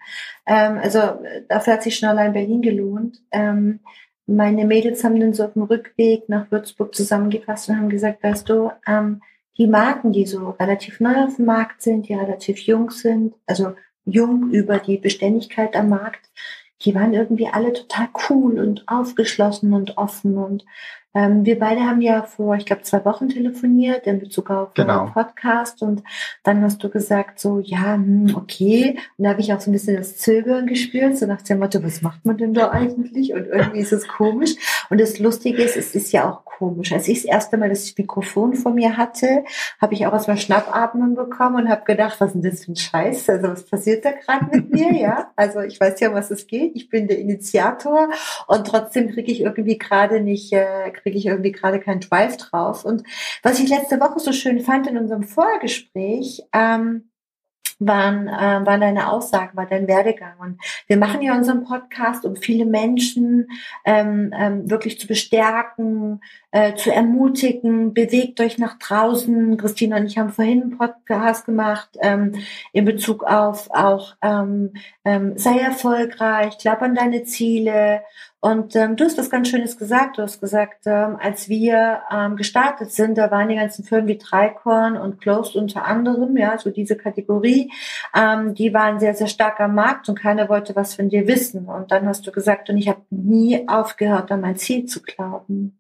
ähm, 0.47 0.79
also 0.79 1.01
dafür 1.49 1.75
hat 1.75 1.83
sich 1.83 1.99
schon 1.99 2.11
allein 2.11 2.35
Berlin 2.35 2.63
gelohnt. 2.63 3.19
Ähm, 3.33 3.81
meine 4.27 4.67
Mädels 4.67 5.03
haben 5.03 5.19
dann 5.19 5.35
so 5.35 5.45
auf 5.45 5.55
dem 5.55 5.63
Rückweg 5.63 6.29
nach 6.29 6.51
Würzburg 6.51 6.95
zusammengefasst 6.95 7.69
und 7.69 7.77
haben 7.77 7.89
gesagt, 7.89 8.23
weißt 8.23 8.49
du, 8.49 8.71
ähm, 8.87 9.23
die 9.59 9.67
Marken, 9.67 10.13
die 10.13 10.27
so 10.27 10.51
relativ 10.51 11.01
neu 11.01 11.25
auf 11.25 11.37
dem 11.37 11.47
Markt 11.47 11.83
sind, 11.83 12.09
die 12.09 12.15
relativ 12.15 12.59
jung 12.61 12.91
sind, 12.91 13.35
also 13.47 13.75
jung 14.05 14.51
über 14.51 14.79
die 14.79 14.97
Beständigkeit 14.97 15.77
am 15.77 15.89
Markt, 15.89 16.31
die 16.85 16.95
waren 16.95 17.15
irgendwie 17.15 17.49
alle 17.49 17.73
total 17.73 18.09
cool 18.29 18.59
und 18.59 18.85
aufgeschlossen 18.89 19.73
und 19.73 19.97
offen 19.97 20.37
und 20.37 20.65
ähm, 21.15 21.45
wir 21.45 21.59
beide 21.59 21.83
haben 21.83 22.01
ja 22.01 22.23
vor, 22.23 22.57
ich 22.57 22.65
glaube, 22.67 22.83
zwei 22.83 23.05
Wochen 23.05 23.29
telefoniert 23.29 24.07
in 24.07 24.19
Bezug 24.19 24.51
auf 24.51 24.75
Genau. 24.75 25.07
Podcast 25.13 25.83
und 25.83 26.03
dann 26.43 26.63
hast 26.63 26.83
du 26.83 26.89
gesagt 26.89 27.39
so, 27.39 27.61
ja, 27.61 27.95
hm, 27.95 28.35
okay. 28.35 28.99
Und 29.19 29.25
da 29.25 29.31
habe 29.31 29.41
ich 29.41 29.53
auch 29.53 29.61
so 29.61 29.71
ein 29.71 29.73
bisschen 29.73 29.97
das 29.97 30.17
Zögern 30.17 30.67
gespürt, 30.67 31.19
so 31.19 31.27
nach 31.27 31.43
dem 31.43 31.59
Motto, 31.59 31.83
was 31.83 32.03
macht 32.03 32.25
man 32.25 32.37
denn 32.39 32.55
da 32.55 32.71
eigentlich? 32.71 33.33
Und 33.35 33.47
irgendwie 33.47 33.81
ist 33.81 33.93
es 33.93 34.09
komisch. 34.09 34.55
Und 34.91 35.01
das 35.01 35.19
Lustige 35.19 35.63
ist, 35.63 35.77
es 35.77 35.95
ist 35.95 36.13
ja 36.13 36.31
auch 36.31 36.45
komisch. 36.45 36.93
Als 36.93 37.09
ich 37.09 37.23
das 37.23 37.31
erste 37.31 37.57
Mal 37.57 37.69
das 37.69 37.97
Mikrofon 37.97 38.55
vor 38.55 38.73
mir 38.73 38.97
hatte, 38.97 39.45
habe 39.81 39.95
ich 39.95 40.07
auch 40.07 40.13
erstmal 40.13 40.37
Schnappatmen 40.37 41.15
bekommen 41.15 41.65
und 41.65 41.69
habe 41.69 41.85
gedacht, 41.85 42.21
was 42.21 42.29
ist 42.35 42.43
denn 42.43 42.51
das 42.51 42.65
für 42.65 42.73
ein 42.73 42.77
Scheiß? 42.77 43.29
Also 43.29 43.49
was 43.49 43.65
passiert 43.65 44.05
da 44.05 44.13
gerade 44.13 44.47
mit 44.51 44.73
mir? 44.73 44.93
Ja, 44.93 45.31
also 45.37 45.61
ich 45.61 45.81
weiß 45.81 45.99
ja, 46.01 46.09
um 46.11 46.15
was 46.15 46.31
es 46.31 46.47
geht. 46.47 46.73
Ich 46.77 46.89
bin 46.89 47.09
der 47.09 47.19
Initiator 47.19 48.09
und 48.47 48.67
trotzdem 48.67 49.11
kriege 49.11 49.33
ich 49.33 49.41
irgendwie 49.41 49.79
gerade 49.79 50.21
nicht, 50.21 50.53
äh, 50.53 50.91
kriege 51.03 51.19
ich 51.19 51.27
irgendwie 51.27 51.53
gerade 51.53 51.81
keinen 51.81 52.01
Drive 52.01 52.37
drauf. 52.37 52.85
Und 52.85 53.03
was 53.43 53.59
ich 53.59 53.69
letzte 53.69 54.01
Woche 54.01 54.21
so 54.21 54.33
schön 54.33 54.61
fand 54.61 54.87
in 54.87 54.99
unserem 54.99 55.25
Vorgespräch, 55.25 56.43
ähm, 56.53 57.11
waren, 57.87 58.29
äh, 58.29 58.67
waren 58.67 58.81
deine 58.81 59.11
Aussagen, 59.11 59.57
war 59.57 59.67
dein 59.67 59.89
Werdegang. 59.89 60.35
Und 60.39 60.61
wir 60.87 60.97
machen 60.97 61.23
ja 61.23 61.35
unseren 61.35 61.65
Podcast, 61.65 62.25
um 62.25 62.37
viele 62.37 62.67
Menschen 62.67 63.49
ähm, 63.85 64.33
ähm, 64.37 64.71
wirklich 64.71 64.99
zu 64.99 65.07
bestärken, 65.07 66.21
äh, 66.51 66.75
zu 66.75 66.93
ermutigen, 66.93 67.95
bewegt 67.95 68.41
euch 68.41 68.59
nach 68.59 68.79
draußen. 68.79 69.57
Christina 69.57 69.97
und 69.97 70.07
ich 70.07 70.19
haben 70.19 70.31
vorhin 70.31 70.63
einen 70.63 70.79
Podcast 70.79 71.47
gemacht 71.47 71.91
ähm, 72.01 72.33
in 72.73 72.85
Bezug 72.85 73.25
auf 73.25 73.71
auch 73.71 74.15
ähm, 74.23 74.75
ähm, 75.05 75.37
sei 75.37 75.59
erfolgreich, 75.59 76.59
glaub 76.59 76.83
an 76.83 76.95
deine 76.95 77.25
Ziele. 77.25 78.03
Und 78.45 78.75
ähm, 78.75 78.97
du 78.97 79.05
hast 79.05 79.17
was 79.19 79.31
ganz 79.31 79.49
Schönes 79.49 79.79
gesagt. 79.79 80.19
Du 80.19 80.23
hast 80.23 80.41
gesagt, 80.41 80.83
ähm, 80.87 81.17
als 81.21 81.49
wir 81.49 82.03
ähm, 82.11 82.35
gestartet 82.35 82.91
sind, 82.91 83.17
da 83.17 83.31
waren 83.31 83.49
die 83.49 83.55
ganzen 83.55 83.85
Firmen 83.85 84.09
wie 84.09 84.19
Dreikorn 84.19 84.97
und 84.97 85.21
Closed 85.21 85.55
unter 85.55 85.85
anderem, 85.85 86.37
ja, 86.37 86.59
so 86.59 86.71
diese 86.71 86.97
Kategorie, 86.97 87.71
ähm, 88.13 88.55
die 88.55 88.75
waren 88.75 88.99
sehr, 88.99 89.15
sehr 89.15 89.29
stark 89.29 89.61
am 89.61 89.77
Markt 89.77 90.09
und 90.09 90.19
keiner 90.19 90.49
wollte 90.49 90.75
was 90.75 90.97
von 90.97 91.09
dir 91.09 91.29
wissen. 91.29 91.67
Und 91.67 91.93
dann 91.93 92.05
hast 92.07 92.27
du 92.27 92.33
gesagt, 92.33 92.69
und 92.69 92.79
ich 92.79 92.89
habe 92.89 93.03
nie 93.11 93.69
aufgehört, 93.69 94.33
an 94.33 94.41
mein 94.41 94.57
Ziel 94.57 94.87
zu 94.87 95.03
glauben. 95.03 95.79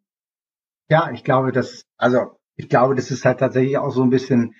Ja, 0.88 1.10
ich 1.10 1.24
glaube, 1.24 1.50
dass, 1.50 1.84
also 1.96 2.38
ich 2.54 2.68
glaube, 2.68 2.94
das 2.94 3.10
ist 3.10 3.24
halt 3.24 3.40
tatsächlich 3.40 3.76
auch 3.76 3.90
so 3.90 4.04
ein 4.04 4.10
bisschen 4.10 4.54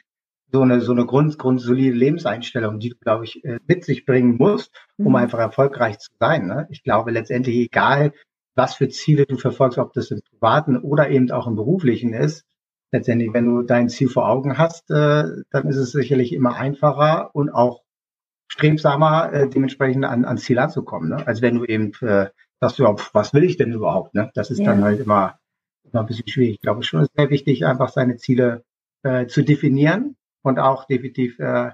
so 0.52 0.60
eine 0.62 0.80
so 0.80 0.92
eine 0.92 1.06
Grund, 1.06 1.38
grundsolide 1.38 1.96
Lebenseinstellung, 1.96 2.78
die 2.78 2.90
du, 2.90 2.96
glaube 2.96 3.24
ich, 3.24 3.44
äh, 3.44 3.58
mit 3.66 3.84
sich 3.84 4.04
bringen 4.06 4.36
musst, 4.36 4.70
um 4.98 5.08
Mhm. 5.10 5.16
einfach 5.16 5.38
erfolgreich 5.38 5.98
zu 5.98 6.10
sein. 6.20 6.46
Ne? 6.46 6.66
Ich 6.70 6.82
glaube 6.82 7.10
letztendlich, 7.10 7.56
egal 7.56 8.12
was 8.54 8.74
für 8.74 8.88
Ziele 8.88 9.24
du 9.26 9.36
verfolgst, 9.38 9.78
ob 9.78 9.92
das 9.94 10.10
im 10.10 10.20
privaten 10.30 10.76
oder 10.76 11.08
eben 11.10 11.30
auch 11.30 11.46
im 11.46 11.56
beruflichen 11.56 12.12
ist, 12.12 12.44
letztendlich, 12.92 13.32
wenn 13.32 13.46
du 13.46 13.62
dein 13.62 13.88
Ziel 13.88 14.08
vor 14.08 14.28
Augen 14.28 14.58
hast, 14.58 14.90
äh, 14.90 15.24
dann 15.50 15.66
ist 15.68 15.76
es 15.78 15.92
sicherlich 15.92 16.32
immer 16.34 16.54
einfacher 16.56 17.30
und 17.34 17.48
auch 17.50 17.80
strebsamer, 18.48 19.32
äh, 19.32 19.48
dementsprechend 19.48 20.04
an, 20.04 20.24
ans 20.24 20.44
Ziel 20.44 20.58
anzukommen. 20.58 21.08
Ne? 21.10 21.26
Als 21.26 21.40
wenn 21.40 21.54
du 21.56 21.64
eben 21.64 21.92
äh, 22.02 22.26
sagst, 22.60 22.78
ja, 22.78 22.94
was 23.14 23.32
will 23.32 23.44
ich 23.44 23.56
denn 23.56 23.72
überhaupt? 23.72 24.14
Ne? 24.14 24.30
Das 24.34 24.50
ist 24.50 24.58
Ja. 24.58 24.66
dann 24.66 24.84
halt 24.84 25.00
immer, 25.00 25.38
immer 25.90 26.00
ein 26.00 26.06
bisschen 26.06 26.28
schwierig. 26.28 26.56
Ich 26.56 26.60
glaube 26.60 26.82
schon, 26.82 27.00
es 27.00 27.08
ist 27.08 27.16
sehr 27.16 27.30
wichtig, 27.30 27.64
einfach 27.64 27.88
seine 27.88 28.16
Ziele 28.16 28.64
äh, 29.02 29.26
zu 29.26 29.42
definieren 29.42 30.16
und 30.42 30.58
auch 30.58 30.86
definitiv 30.86 31.38
äh, 31.38 31.70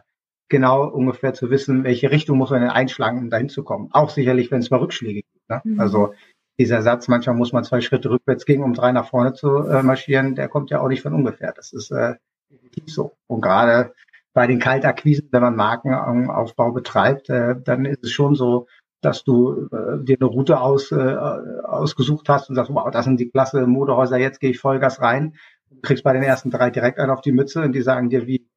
genau 0.49 0.87
ungefähr 0.87 1.35
zu 1.35 1.51
wissen, 1.51 1.85
welche 1.85 2.11
Richtung 2.11 2.39
muss 2.39 2.51
man 2.51 2.63
denn 2.63 2.71
einschlagen, 2.71 3.19
um 3.19 3.31
dahin 3.31 3.49
zu 3.49 3.65
kommen. 3.65 3.91
Auch 3.93 4.11
sicherlich, 4.11 4.51
wenn 4.51 4.61
es 4.61 4.71
mal 4.71 4.81
Rückschläge 4.81 5.23
gibt. 5.23 5.49
Ne? 5.49 5.61
Mhm. 5.65 5.81
Also 5.81 6.15
dieser 6.59 6.83
Satz, 6.83 7.09
manchmal 7.09 7.37
muss 7.37 7.53
man 7.53 7.65
zwei 7.65 7.81
Schritte 7.81 8.11
rückwärts 8.11 8.45
gehen, 8.45 8.63
um 8.63 8.75
drei 8.75 8.93
nach 8.93 9.09
vorne 9.09 9.33
zu 9.33 9.59
äh, 9.59 9.83
marschieren, 9.83 10.35
der 10.35 10.49
kommt 10.49 10.71
ja 10.71 10.81
auch 10.81 10.89
nicht 10.89 11.03
von 11.03 11.15
ungefähr. 11.15 11.53
Das 11.53 11.73
ist 11.73 11.91
äh, 11.91 12.15
definitiv 12.51 12.93
so. 12.93 13.13
Und 13.27 13.43
gerade 13.43 13.95
bei 14.33 14.47
den 14.47 14.59
Kaltakquisen, 14.59 15.29
wenn 15.31 15.43
man 15.43 15.57
Markenaufbau 15.57 16.73
betreibt, 16.73 17.29
äh, 17.31 17.55
dann 17.63 17.85
ist 17.85 18.05
es 18.05 18.11
schon 18.11 18.35
so, 18.35 18.67
dass 19.01 19.23
du 19.23 19.69
äh, 19.71 20.05
dir 20.05 20.17
eine 20.21 20.29
Route 20.29 20.61
aus, 20.61 20.91
äh, 20.91 20.97
ausgesucht 20.97 22.29
hast 22.29 22.49
und 22.49 22.57
sagst, 22.57 22.75
wow, 22.75 22.91
das 22.91 23.05
sind 23.05 23.21
die 23.21 23.31
klasse 23.31 23.67
Modehäuser, 23.67 24.19
jetzt 24.19 24.41
gehe 24.41 24.51
ich 24.51 24.59
Vollgas 24.59 25.01
rein. 25.01 25.37
Du 25.71 25.81
kriegst 25.81 26.03
bei 26.03 26.13
den 26.13 26.23
ersten 26.23 26.51
drei 26.51 26.71
direkt 26.71 26.99
einen 26.99 27.11
auf 27.11 27.21
die 27.21 27.33
Mütze 27.33 27.63
und 27.63 27.73
die 27.73 27.83
sagen 27.83 28.11
dir, 28.11 28.27
wie, 28.27 28.49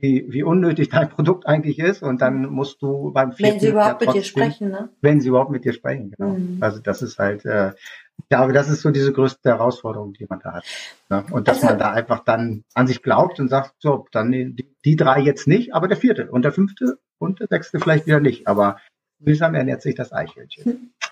wie, 0.00 0.26
wie 0.28 0.42
unnötig 0.42 0.88
dein 0.88 1.08
Produkt 1.08 1.46
eigentlich 1.46 1.78
ist. 1.78 2.02
Und 2.02 2.20
dann 2.20 2.46
musst 2.46 2.80
du 2.82 3.12
beim 3.12 3.32
Wenn 3.38 3.60
sie 3.60 3.66
ja 3.66 3.72
überhaupt 3.72 4.00
mit 4.00 4.08
dir 4.10 4.12
trotzdem- 4.14 4.24
sprechen, 4.24 4.70
ne? 4.70 4.88
Wenn 5.00 5.20
sie 5.20 5.28
überhaupt 5.28 5.50
mit 5.50 5.64
dir 5.64 5.72
sprechen, 5.72 6.10
genau. 6.16 6.30
Mhm. 6.30 6.58
Also 6.60 6.80
das 6.80 7.02
ist 7.02 7.18
halt, 7.18 7.44
äh, 7.44 7.72
Ich 8.20 8.28
glaube, 8.28 8.52
das 8.52 8.68
ist 8.68 8.82
so 8.82 8.90
diese 8.90 9.12
größte 9.12 9.48
Herausforderung, 9.48 10.12
die 10.12 10.26
man 10.28 10.40
da 10.40 10.54
hat. 10.54 10.64
Ne? 11.08 11.24
Und 11.30 11.46
dass 11.46 11.58
also, 11.58 11.68
man 11.68 11.78
da 11.78 11.92
einfach 11.92 12.24
dann 12.24 12.64
an 12.74 12.88
sich 12.88 13.00
glaubt 13.00 13.38
und 13.38 13.48
sagt, 13.48 13.74
so, 13.78 14.06
dann 14.10 14.32
die, 14.32 14.74
die 14.84 14.96
drei 14.96 15.20
jetzt 15.20 15.46
nicht, 15.46 15.72
aber 15.72 15.86
der 15.86 15.96
vierte 15.96 16.28
und 16.28 16.42
der 16.42 16.50
fünfte 16.50 16.98
und 17.18 17.38
der 17.38 17.46
sechste 17.46 17.78
vielleicht 17.78 18.06
wieder 18.06 18.18
nicht. 18.18 18.48
Aber 18.48 18.78
mühsam 19.20 19.54
ernährt 19.54 19.82
sich 19.82 19.94
das 19.94 20.12
Eichhörnchen. 20.12 20.94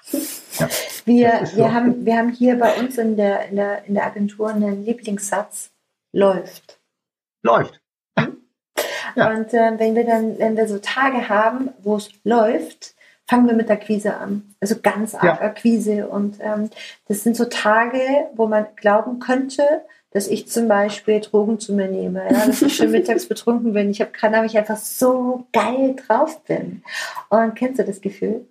Ja, 0.59 0.69
wir, 1.05 1.47
so. 1.47 1.57
wir, 1.59 1.75
haben, 1.75 2.07
wir 2.07 2.17
haben 2.17 2.33
hier 2.33 2.59
bei 2.59 2.79
uns 2.81 2.97
in 2.97 3.17
der, 3.19 3.51
in, 3.51 3.57
der, 3.57 3.85
in 3.85 3.93
der 3.93 4.07
Agentur 4.07 4.49
einen 4.49 4.87
Lieblingssatz, 4.87 5.71
läuft. 6.13 6.81
Läuft. 7.43 7.81
Ja. 9.17 9.31
Und 9.31 9.53
äh, 9.53 9.73
wenn 9.79 9.95
wir 9.95 10.05
dann, 10.05 10.39
wenn 10.39 10.57
wir 10.57 10.69
so 10.69 10.79
Tage 10.79 11.29
haben, 11.29 11.71
wo 11.83 11.97
es 11.97 12.11
läuft, 12.25 12.95
fangen 13.27 13.47
wir 13.47 13.55
mit 13.55 13.69
der 13.69 13.77
Akquise 13.77 14.17
an. 14.17 14.55
Also 14.61 14.77
ganz 14.81 15.15
arg 15.15 15.25
ja. 15.25 15.41
Akquise. 15.41 16.09
Und 16.09 16.37
ähm, 16.41 16.71
das 17.09 17.23
sind 17.23 17.37
so 17.37 17.47
Tage, 17.47 17.99
wo 18.35 18.47
man 18.47 18.67
glauben 18.77 19.19
könnte, 19.19 19.63
dass 20.11 20.29
ich 20.29 20.49
zum 20.49 20.69
Beispiel 20.69 21.21
Drogen 21.21 21.59
zu 21.59 21.75
mir 21.75 21.89
nehme, 21.89 22.25
ja, 22.31 22.47
dass 22.47 22.63
ich 22.63 22.77
schon 22.77 22.91
mittags 22.91 23.27
betrunken 23.29 23.73
bin. 23.73 23.91
Ich 23.91 24.01
habe 24.01 24.13
gerade, 24.13 24.37
weil 24.37 24.47
ich 24.47 24.57
einfach 24.57 24.77
so 24.77 25.47
geil 25.53 25.97
drauf 25.97 26.43
bin. 26.45 26.83
Und 27.29 27.55
kennst 27.55 27.81
du 27.81 27.85
das 27.85 28.01
Gefühl? 28.01 28.47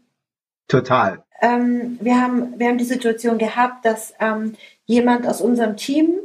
Total. 0.68 1.24
Ähm, 1.42 1.98
wir, 2.02 2.22
haben, 2.22 2.60
wir 2.60 2.68
haben 2.68 2.78
die 2.78 2.86
Situation 2.86 3.38
gehabt, 3.38 3.86
dass 3.86 4.14
ähm, 4.20 4.56
jemand 4.86 5.28
aus 5.28 5.42
unserem 5.42 5.78
Team 5.78 6.16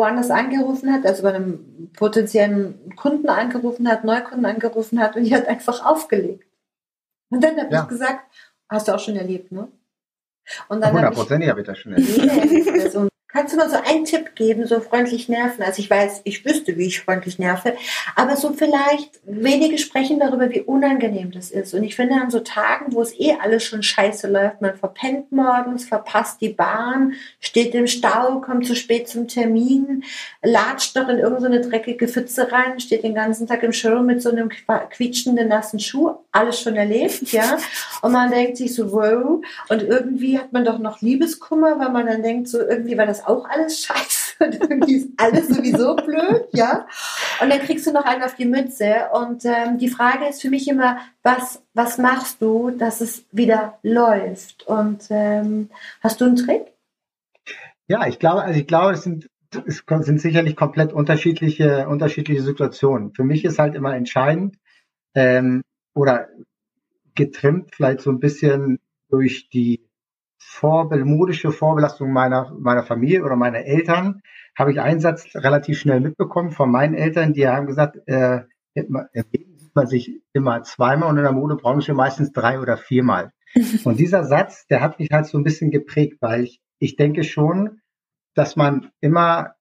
woanders 0.00 0.30
angerufen 0.30 0.92
hat, 0.92 1.04
also 1.04 1.22
bei 1.22 1.34
einem 1.34 1.90
potenziellen 1.92 2.96
Kunden 2.96 3.28
angerufen 3.28 3.88
hat, 3.88 4.04
Neukunden 4.04 4.46
angerufen 4.46 4.98
hat 4.98 5.14
und 5.16 5.24
die 5.24 5.34
hat 5.34 5.46
einfach 5.46 5.84
aufgelegt. 5.84 6.48
Und 7.30 7.44
dann 7.44 7.56
habe 7.58 7.72
ja. 7.72 7.82
ich 7.82 7.88
gesagt, 7.88 8.24
hast 8.68 8.88
du 8.88 8.94
auch 8.94 8.98
schon 8.98 9.16
erlebt, 9.16 9.52
ne? 9.52 9.68
Und 10.68 10.80
dann 10.80 10.94
habe 11.48 11.60
ich 11.60 11.66
das 11.66 11.78
schon 11.78 11.92
erlebt. 11.92 12.92
so 12.92 13.08
Kannst 13.32 13.52
du 13.52 13.58
mal 13.58 13.70
so 13.70 13.76
einen 13.76 14.04
Tipp 14.04 14.34
geben, 14.34 14.66
so 14.66 14.80
freundlich 14.80 15.28
nerven? 15.28 15.62
Also 15.62 15.80
ich 15.80 15.88
weiß, 15.88 16.22
ich 16.24 16.44
wüsste, 16.44 16.76
wie 16.76 16.86
ich 16.86 17.00
freundlich 17.00 17.38
nerve, 17.38 17.76
aber 18.16 18.36
so 18.36 18.52
vielleicht 18.52 19.20
wenige 19.24 19.78
sprechen 19.78 20.18
darüber, 20.18 20.50
wie 20.50 20.62
unangenehm 20.62 21.30
das 21.30 21.50
ist. 21.52 21.72
Und 21.74 21.84
ich 21.84 21.94
finde 21.94 22.16
an 22.16 22.30
so 22.30 22.40
Tagen, 22.40 22.92
wo 22.92 23.02
es 23.02 23.18
eh 23.18 23.36
alles 23.40 23.62
schon 23.62 23.84
scheiße 23.84 24.28
läuft, 24.28 24.60
man 24.60 24.74
verpennt 24.74 25.30
morgens, 25.30 25.84
verpasst 25.84 26.40
die 26.40 26.48
Bahn, 26.48 27.14
steht 27.38 27.74
im 27.74 27.86
Stau, 27.86 28.40
kommt 28.40 28.66
zu 28.66 28.74
spät 28.74 29.08
zum 29.08 29.28
Termin, 29.28 30.02
latscht 30.42 30.96
doch 30.96 31.08
in 31.08 31.18
irgendeine 31.18 31.62
so 31.62 31.70
dreckige 31.70 32.08
Pfütze 32.08 32.50
rein, 32.50 32.80
steht 32.80 33.04
den 33.04 33.14
ganzen 33.14 33.46
Tag 33.46 33.62
im 33.62 33.72
Showroom 33.72 34.06
mit 34.06 34.22
so 34.22 34.30
einem 34.30 34.48
quietschenden 34.90 35.46
nassen 35.46 35.78
Schuh, 35.78 36.16
alles 36.32 36.60
schon 36.60 36.74
erlebt, 36.74 37.30
ja. 37.32 37.58
Und 38.02 38.12
man 38.12 38.30
denkt 38.30 38.56
sich 38.56 38.74
so, 38.74 38.90
wow. 38.92 39.40
Und 39.68 39.82
irgendwie 39.82 40.38
hat 40.38 40.52
man 40.52 40.64
doch 40.64 40.78
noch 40.78 41.00
Liebeskummer, 41.00 41.78
weil 41.78 41.90
man 41.90 42.06
dann 42.06 42.22
denkt 42.22 42.48
so, 42.48 42.58
irgendwie 42.58 42.98
war 42.98 43.06
das 43.06 43.19
auch 43.26 43.48
alles 43.48 43.84
scheiße 43.84 44.36
und 44.70 44.88
ist 44.88 45.08
alles 45.16 45.48
sowieso 45.48 45.96
blöd, 45.96 46.46
ja. 46.52 46.86
Und 47.40 47.50
dann 47.50 47.60
kriegst 47.60 47.86
du 47.86 47.92
noch 47.92 48.04
einen 48.04 48.22
auf 48.22 48.34
die 48.34 48.46
Mütze. 48.46 49.08
Und 49.12 49.44
ähm, 49.44 49.78
die 49.78 49.88
Frage 49.88 50.26
ist 50.28 50.42
für 50.42 50.50
mich 50.50 50.68
immer, 50.68 50.98
was, 51.22 51.62
was 51.74 51.98
machst 51.98 52.40
du, 52.40 52.70
dass 52.70 53.00
es 53.00 53.24
wieder 53.32 53.78
läuft? 53.82 54.66
Und 54.66 55.06
ähm, 55.10 55.70
hast 56.02 56.20
du 56.20 56.26
einen 56.26 56.36
Trick? 56.36 56.72
Ja, 57.88 58.06
ich 58.06 58.18
glaube, 58.18 58.42
also 58.42 58.58
ich 58.58 58.66
glaube, 58.66 58.92
es 58.92 59.02
sind 59.02 59.28
es 59.66 59.82
sind 60.06 60.20
sicherlich 60.20 60.56
komplett 60.56 60.92
unterschiedliche, 60.92 61.88
unterschiedliche 61.88 62.42
Situationen. 62.42 63.12
Für 63.12 63.24
mich 63.24 63.44
ist 63.44 63.58
halt 63.58 63.74
immer 63.74 63.96
entscheidend 63.96 64.56
ähm, 65.14 65.62
oder 65.94 66.28
getrimmt 67.14 67.74
vielleicht 67.74 68.00
so 68.00 68.10
ein 68.10 68.20
bisschen 68.20 68.78
durch 69.08 69.48
die 69.50 69.89
Vorbe 70.42 71.04
modische 71.04 71.52
Vorbelastung 71.52 72.12
meiner, 72.12 72.52
meiner 72.58 72.82
Familie 72.82 73.22
oder 73.24 73.36
meiner 73.36 73.64
Eltern, 73.64 74.22
habe 74.58 74.72
ich 74.72 74.80
einen 74.80 75.00
Satz 75.00 75.26
relativ 75.34 75.78
schnell 75.78 76.00
mitbekommen 76.00 76.50
von 76.50 76.70
meinen 76.70 76.94
Eltern, 76.94 77.32
die 77.32 77.46
haben 77.46 77.66
gesagt, 77.66 77.98
äh, 78.06 78.40
sieht 78.74 78.90
man 79.74 79.86
sich 79.86 80.22
immer 80.32 80.62
zweimal 80.62 81.10
und 81.10 81.16
in 81.16 81.22
der 81.22 81.32
Modebranche 81.32 81.94
meistens 81.94 82.32
drei 82.32 82.60
oder 82.60 82.76
viermal. 82.76 83.32
Und 83.84 83.98
dieser 83.98 84.22
Satz, 84.24 84.68
der 84.68 84.80
hat 84.80 85.00
mich 85.00 85.10
halt 85.10 85.26
so 85.26 85.36
ein 85.36 85.42
bisschen 85.42 85.72
geprägt, 85.72 86.18
weil 86.20 86.44
ich, 86.44 86.60
ich 86.78 86.94
denke 86.94 87.24
schon, 87.24 87.80
dass 88.34 88.54
man 88.54 88.92
immer 89.00 89.54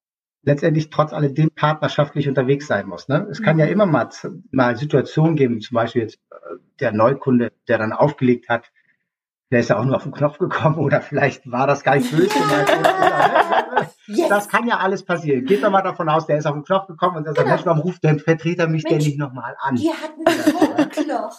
letztendlich 0.43 0.91
trotz 0.91 1.11
alledem 1.11 1.49
partnerschaftlich 1.55 2.27
unterwegs 2.27 2.67
sein 2.67 2.87
muss. 2.87 3.07
Ne? 3.07 3.27
Es 3.31 3.41
kann 3.41 3.57
ja 3.57 3.65
mhm. 3.65 3.71
immer 3.71 3.85
mal, 3.87 4.09
mal 4.51 4.77
Situationen 4.77 5.35
geben, 5.35 5.59
zum 5.61 5.75
Beispiel 5.75 6.03
jetzt 6.03 6.19
äh, 6.29 6.35
der 6.79 6.91
Neukunde, 6.91 7.51
der 7.67 7.79
dann 7.79 7.93
aufgelegt 7.93 8.47
hat, 8.47 8.71
der 9.51 9.61
ist 9.61 9.69
ja 9.69 9.79
auch 9.79 9.85
nur 9.85 9.95
auf 9.95 10.03
den 10.03 10.11
Knopf 10.11 10.37
gekommen 10.37 10.77
oder 10.77 11.01
vielleicht 11.01 11.49
war 11.51 11.65
das 11.65 11.83
gar 11.83 11.95
nicht 11.95 12.11
böse. 12.11 12.37
Ja. 12.37 12.45
Oder, 12.45 12.79
oder, 12.79 13.81
ne? 13.81 13.87
yes. 14.07 14.29
Das 14.29 14.47
kann 14.47 14.67
ja 14.67 14.77
alles 14.77 15.03
passieren. 15.03 15.45
Geht 15.45 15.63
doch 15.63 15.71
mal 15.71 15.81
davon 15.81 16.07
aus, 16.09 16.27
der 16.27 16.37
ist 16.37 16.45
auf 16.45 16.53
den 16.53 16.63
Knopf 16.63 16.87
gekommen 16.87 17.17
und 17.17 17.25
dann 17.25 17.33
sagt, 17.33 17.45
genau. 17.45 17.55
Mensch, 17.55 17.65
warum 17.65 17.81
ruft 17.81 18.03
der 18.03 18.19
Vertreter 18.19 18.67
mich 18.67 18.83
Mensch, 18.83 19.03
denn 19.03 19.07
nicht 19.07 19.19
nochmal 19.19 19.55
an? 19.59 19.75
Die 19.75 19.89
hatten 19.89 20.25
ein 20.25 20.93
Funkloch. 20.93 21.35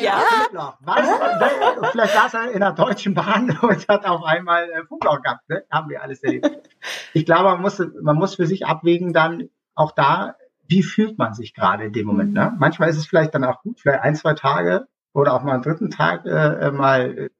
Ja. 0.00 0.22
Was? 0.80 1.90
Vielleicht 1.90 2.14
saß 2.14 2.34
er 2.34 2.50
in 2.52 2.60
der 2.60 2.72
Deutschen 2.72 3.14
Bahn 3.14 3.58
und 3.62 3.88
hat 3.88 4.06
auf 4.06 4.24
einmal 4.24 4.70
äh, 4.70 4.84
Funkloch 4.84 5.20
gehabt. 5.20 5.48
Ne? 5.48 5.64
Haben 5.70 5.90
wir 5.90 6.02
alles 6.02 6.22
erlebt. 6.22 6.50
Ich 7.12 7.24
glaube, 7.24 7.44
man 7.50 7.60
muss, 7.60 7.82
man 8.00 8.16
muss 8.16 8.36
für 8.36 8.46
sich 8.46 8.66
abwägen 8.66 9.12
dann 9.12 9.48
auch 9.74 9.92
da, 9.92 10.36
wie 10.68 10.82
fühlt 10.82 11.18
man 11.18 11.34
sich 11.34 11.54
gerade 11.54 11.84
in 11.84 11.92
dem 11.92 12.06
Moment. 12.06 12.34
Ne? 12.34 12.54
Manchmal 12.58 12.88
ist 12.88 12.98
es 12.98 13.06
vielleicht 13.06 13.34
dann 13.34 13.44
auch 13.44 13.62
gut, 13.62 13.80
vielleicht 13.80 14.02
ein, 14.02 14.14
zwei 14.14 14.34
Tage 14.34 14.86
oder 15.18 15.34
auch 15.34 15.42
mal 15.42 15.54
einen 15.54 15.62
dritten 15.62 15.90
Tag 15.90 16.24
äh, 16.26 16.30
äh, 16.30 16.70
mal, 16.70 17.30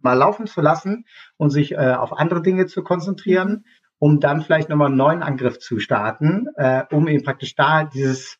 mal 0.00 0.14
laufen 0.14 0.46
zu 0.46 0.60
lassen 0.60 1.04
und 1.36 1.50
sich 1.50 1.72
äh, 1.72 1.94
auf 1.94 2.12
andere 2.12 2.42
Dinge 2.42 2.66
zu 2.66 2.82
konzentrieren, 2.82 3.50
mhm. 3.50 3.64
um 3.98 4.20
dann 4.20 4.42
vielleicht 4.42 4.68
nochmal 4.68 4.88
einen 4.88 4.96
neuen 4.96 5.22
Angriff 5.22 5.58
zu 5.58 5.78
starten, 5.78 6.48
äh, 6.56 6.84
um 6.90 7.08
eben 7.08 7.24
praktisch 7.24 7.54
da 7.54 7.84
dieses 7.84 8.38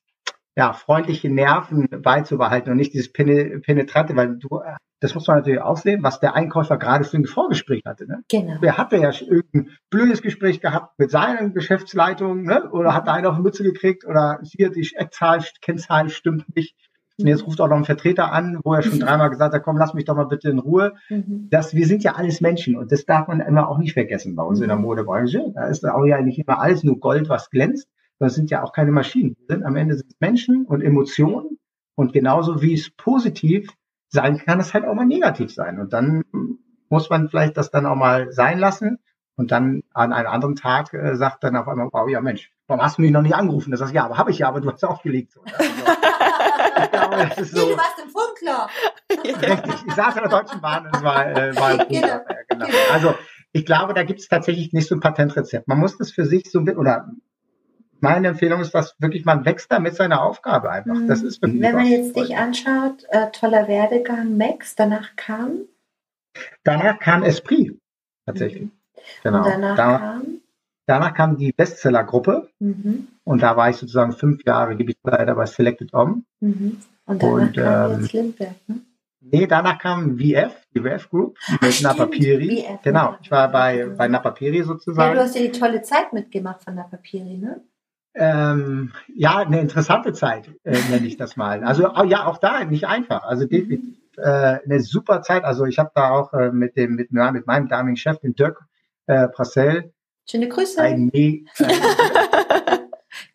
ja, 0.56 0.72
freundliche 0.72 1.28
Nerven 1.28 1.86
beizubehalten 2.02 2.70
und 2.70 2.78
nicht 2.78 2.94
dieses 2.94 3.12
penetrante, 3.12 4.16
weil 4.16 4.38
du, 4.38 4.60
äh, 4.60 4.76
das 5.00 5.14
muss 5.14 5.26
man 5.26 5.38
natürlich 5.38 5.60
ausleben, 5.60 6.02
was 6.02 6.20
der 6.20 6.34
Einkäufer 6.34 6.78
gerade 6.78 7.04
für 7.04 7.18
ein 7.18 7.26
Vorgespräch 7.26 7.82
hatte. 7.84 8.06
Ne? 8.06 8.22
Genau. 8.30 8.56
Wer 8.60 8.78
hatte 8.78 8.96
ja 8.96 9.10
irgendein 9.10 9.76
blödes 9.90 10.22
Gespräch 10.22 10.62
gehabt 10.62 10.98
mit 10.98 11.10
seiner 11.10 11.50
Geschäftsleitung, 11.50 12.44
ne? 12.44 12.70
oder 12.70 12.94
hat 12.94 13.06
da 13.06 13.12
einer 13.12 13.28
auf 13.28 13.34
eine 13.34 13.42
Mütze 13.42 13.62
gekriegt 13.62 14.06
oder 14.06 14.40
hier 14.42 14.70
die 14.70 14.88
Eckzahl, 14.96 15.44
Kennzahl 15.60 16.08
stimmt 16.08 16.56
nicht. 16.56 16.74
Und 17.18 17.28
jetzt 17.28 17.46
ruft 17.46 17.60
auch 17.60 17.68
noch 17.68 17.76
ein 17.76 17.84
Vertreter 17.84 18.32
an, 18.32 18.60
wo 18.62 18.74
er 18.74 18.82
schon 18.82 19.00
dreimal 19.00 19.30
gesagt 19.30 19.54
hat, 19.54 19.62
komm, 19.62 19.78
lass 19.78 19.94
mich 19.94 20.04
doch 20.04 20.16
mal 20.16 20.24
bitte 20.24 20.50
in 20.50 20.58
Ruhe. 20.58 20.94
Mhm. 21.08 21.48
Das, 21.50 21.74
wir 21.74 21.86
sind 21.86 22.04
ja 22.04 22.14
alles 22.14 22.40
Menschen 22.40 22.76
und 22.76 22.92
das 22.92 23.06
darf 23.06 23.28
man 23.28 23.40
immer 23.40 23.68
auch 23.68 23.78
nicht 23.78 23.94
vergessen 23.94 24.36
bei 24.36 24.42
uns 24.42 24.60
in 24.60 24.68
der 24.68 24.76
mhm. 24.76 24.82
Modebranche. 24.82 25.52
Da 25.54 25.66
ist 25.66 25.86
auch 25.86 26.04
ja 26.04 26.20
nicht 26.20 26.38
immer 26.38 26.60
alles 26.60 26.84
nur 26.84 27.00
Gold, 27.00 27.28
was 27.28 27.50
glänzt. 27.50 27.88
Das 28.18 28.34
sind 28.34 28.50
ja 28.50 28.62
auch 28.62 28.72
keine 28.72 28.92
Maschinen. 28.92 29.36
Wir 29.38 29.56
sind 29.56 29.64
am 29.64 29.76
Ende 29.76 29.96
sind 29.96 30.14
Menschen 30.20 30.66
und 30.66 30.82
Emotionen 30.82 31.58
und 31.94 32.12
genauso 32.12 32.60
wie 32.62 32.74
es 32.74 32.90
positiv 32.90 33.68
sein 34.08 34.38
kann, 34.38 34.60
es 34.60 34.74
halt 34.74 34.84
auch 34.84 34.94
mal 34.94 35.06
negativ 35.06 35.52
sein. 35.52 35.80
Und 35.80 35.92
dann 35.92 36.22
muss 36.88 37.10
man 37.10 37.28
vielleicht 37.28 37.56
das 37.56 37.70
dann 37.70 37.86
auch 37.86 37.96
mal 37.96 38.32
sein 38.32 38.58
lassen 38.58 38.98
und 39.36 39.50
dann 39.52 39.82
an 39.92 40.12
einem 40.12 40.28
anderen 40.28 40.56
Tag 40.56 40.92
äh, 40.94 41.16
sagt 41.16 41.44
dann 41.44 41.56
auf 41.56 41.68
einmal, 41.68 41.88
wow, 41.92 42.08
ja 42.08 42.20
Mensch, 42.20 42.50
warum 42.66 42.82
hast 42.82 42.98
du 42.98 43.02
mich 43.02 43.10
noch 43.10 43.22
nicht 43.22 43.34
angerufen? 43.34 43.70
Das 43.70 43.82
heißt, 43.82 43.92
ja, 43.92 44.04
aber 44.04 44.18
habe 44.18 44.30
ich 44.30 44.38
ja, 44.38 44.48
aber 44.48 44.60
du 44.60 44.70
hast 44.70 44.84
aufgelegt. 44.84 45.32
So, 45.32 45.40
also, 46.90 46.90
glaube, 46.90 47.16
das 47.16 47.38
ist 47.38 47.54
so. 47.54 47.66
Nee, 47.66 47.72
du 47.72 47.78
warst 47.78 47.98
im 48.02 48.10
Funkloch. 48.10 48.68
Richtig, 49.10 49.84
ich 49.86 49.94
saß 49.94 50.16
in 50.16 50.22
der 50.22 50.30
Deutschen 50.30 50.60
Bahn 50.60 50.86
und 50.86 51.02
war, 51.02 51.26
äh, 51.26 51.56
war 51.56 51.68
ein 51.68 51.88
genau. 51.88 52.20
genau. 52.48 52.66
Also 52.92 53.14
ich 53.52 53.64
glaube, 53.64 53.94
da 53.94 54.02
gibt 54.02 54.20
es 54.20 54.28
tatsächlich 54.28 54.72
nicht 54.72 54.88
so 54.88 54.94
ein 54.94 55.00
Patentrezept. 55.00 55.66
Man 55.68 55.78
muss 55.78 55.96
das 55.96 56.10
für 56.10 56.26
sich 56.26 56.50
so 56.50 56.60
oder 56.60 57.08
meine 58.00 58.28
Empfehlung 58.28 58.60
ist, 58.60 58.74
dass 58.74 58.94
wirklich 58.98 59.24
man 59.24 59.44
wächst 59.44 59.72
da 59.72 59.78
mit 59.78 59.94
seiner 59.94 60.22
Aufgabe 60.22 60.70
einfach. 60.70 60.96
Das 61.08 61.22
ist 61.22 61.40
Wenn 61.42 61.60
man 61.60 61.86
jetzt 61.86 62.14
dich 62.16 62.36
anschaut, 62.36 63.04
äh, 63.08 63.30
toller 63.30 63.68
Werdegang, 63.68 64.36
Max, 64.36 64.74
danach 64.76 65.16
kam? 65.16 65.60
Danach 66.64 66.98
kam 66.98 67.22
Esprit, 67.22 67.80
tatsächlich. 68.26 68.64
Mhm. 68.64 68.72
Genau. 69.22 69.38
Und 69.38 69.46
danach 69.46 69.76
da, 69.76 69.98
kam? 69.98 70.40
Danach 70.86 71.14
kam 71.14 71.36
die 71.36 71.52
Bestsellergruppe 71.52 72.48
mhm. 72.60 73.08
und 73.24 73.42
da 73.42 73.56
war 73.56 73.70
ich 73.70 73.76
sozusagen 73.76 74.12
fünf 74.12 74.44
Jahre 74.44 74.76
Gebietsleiter 74.76 75.34
bei 75.34 75.46
Selected 75.46 75.92
Om. 75.92 76.24
Mhm. 76.40 76.78
Und 77.06 77.22
danach 77.22 77.32
und, 77.32 77.56
kam 77.56 77.92
ähm, 77.92 78.00
jetzt 78.00 78.12
Lindberg, 78.12 78.54
ne? 78.68 78.80
Nee, 79.28 79.46
danach 79.48 79.78
kam 79.80 80.18
VF, 80.18 80.54
die 80.72 80.80
VF 80.80 81.10
Group 81.10 81.36
mit 81.60 81.82
Napapiri. 81.82 82.64
VF, 82.64 82.82
genau, 82.82 83.16
ich 83.20 83.30
war 83.30 83.50
bei, 83.50 83.86
bei 83.86 84.06
Napapiri 84.06 84.62
sozusagen. 84.62 85.08
Ja, 85.08 85.14
du 85.14 85.20
hast 85.20 85.34
ja 85.34 85.42
die 85.42 85.50
tolle 85.50 85.82
Zeit 85.82 86.12
mitgemacht 86.12 86.62
von 86.62 86.76
Napapiri, 86.76 87.38
ne? 87.38 87.60
Ähm, 88.14 88.92
ja, 89.14 89.38
eine 89.38 89.60
interessante 89.60 90.12
Zeit, 90.12 90.50
äh, 90.62 90.78
nenne 90.90 91.06
ich 91.06 91.16
das 91.16 91.36
mal. 91.36 91.64
Also 91.64 91.92
ja, 92.04 92.26
auch 92.26 92.38
da 92.38 92.64
nicht 92.64 92.86
einfach. 92.86 93.24
Also 93.24 93.44
mhm. 93.44 93.48
definitiv 93.50 93.96
äh, 94.16 94.58
eine 94.64 94.80
super 94.80 95.22
Zeit. 95.22 95.44
Also 95.44 95.64
ich 95.64 95.78
habe 95.78 95.90
da 95.94 96.10
auch 96.10 96.32
äh, 96.32 96.50
mit 96.50 96.76
dem 96.76 96.94
mit, 96.94 97.10
ja, 97.12 97.30
mit 97.32 97.46
meinem 97.46 97.68
damaligen 97.68 97.96
Chef, 97.96 98.18
den 98.18 98.34
Dirk 98.34 98.64
äh, 99.06 99.28
Prassel, 99.28 99.92
Schöne 100.28 100.48
Grüße. 100.48 100.80
Ein 100.80 101.10
Me 101.12 101.44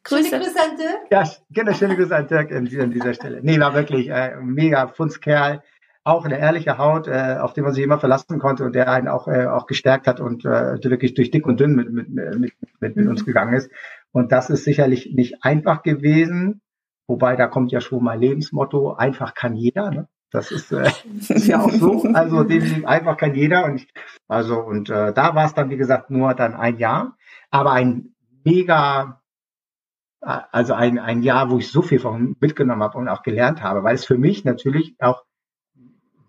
Grüße. 0.04 0.30
Schöne 0.30 0.44
Grüße 0.44 0.60
an 0.60 0.78
Dirk. 0.78 1.00
Ja, 1.10 1.24
genau, 1.50 1.74
schöne 1.74 1.96
Grüße 1.96 2.16
an 2.16 2.28
Dirk 2.28 2.52
an 2.52 2.66
dieser 2.66 3.14
Stelle. 3.14 3.40
Nee, 3.42 3.60
war 3.60 3.74
wirklich 3.74 4.10
äh, 4.10 4.36
mega 4.42 4.88
Fundskerl. 4.88 5.64
auch 6.04 6.26
eine 6.26 6.40
ehrliche 6.40 6.78
Haut, 6.78 7.08
äh, 7.08 7.38
auf 7.40 7.54
die 7.54 7.62
man 7.62 7.74
sich 7.74 7.84
immer 7.84 8.00
verlassen 8.00 8.40
konnte 8.40 8.66
und 8.66 8.74
der 8.74 8.92
einen 8.92 9.08
auch, 9.08 9.28
äh, 9.28 9.46
auch 9.46 9.68
gestärkt 9.68 10.08
hat 10.08 10.20
und 10.20 10.44
äh, 10.46 10.84
wirklich 10.84 11.14
durch 11.14 11.32
dick 11.32 11.46
und 11.46 11.60
dünn 11.60 11.76
mit, 11.76 11.92
mit, 11.92 12.10
mit, 12.10 12.40
mit, 12.40 12.54
mit 12.80 12.96
mhm. 12.98 13.08
uns 13.08 13.24
gegangen 13.24 13.54
ist. 13.54 13.72
Und 14.12 14.32
das 14.32 14.50
ist 14.50 14.64
sicherlich 14.64 15.14
nicht 15.14 15.44
einfach 15.44 15.84
gewesen, 15.84 16.62
wobei 17.08 17.36
da 17.36 17.48
kommt 17.48 17.72
ja 17.72 17.80
schon 17.82 18.04
mal 18.04 18.20
Lebensmotto, 18.20 18.94
einfach 18.96 19.34
kann 19.34 19.56
jeder. 19.56 19.92
Ne? 19.92 20.08
Das 20.32 20.50
ist, 20.50 20.72
äh, 20.72 20.90
ist 21.30 21.48
ja 21.48 21.62
auch 21.62 21.72
so. 21.72 22.04
Also 22.14 22.44
definitiv 22.44 22.86
einfach 22.86 23.18
kann 23.18 23.36
jeder. 23.36 23.66
Und 23.66 23.76
ich, 23.76 23.94
also 24.28 24.60
und 24.60 24.90
äh, 24.90 25.14
da 25.14 25.36
war 25.36 25.46
es 25.46 25.54
dann 25.54 25.70
wie 25.70 25.78
gesagt 25.78 26.10
nur 26.10 26.34
dann 26.34 26.54
ein 26.54 26.78
Jahr, 26.78 27.18
aber 27.50 27.74
ein 27.74 28.16
mega, 28.44 29.22
äh, 30.22 30.40
also 30.52 30.74
ein 30.74 31.00
ein 31.00 31.22
Jahr, 31.22 31.52
wo 31.52 31.58
ich 31.58 31.70
so 31.70 31.82
viel 31.82 32.00
von 32.00 32.38
mitgenommen 32.40 32.82
habe 32.82 32.98
und 32.98 33.10
auch 33.10 33.24
gelernt 33.24 33.62
habe, 33.62 33.84
weil 33.84 33.96
es 33.96 34.06
für 34.06 34.18
mich 34.18 34.46
natürlich 34.46 34.96
auch 35.00 35.26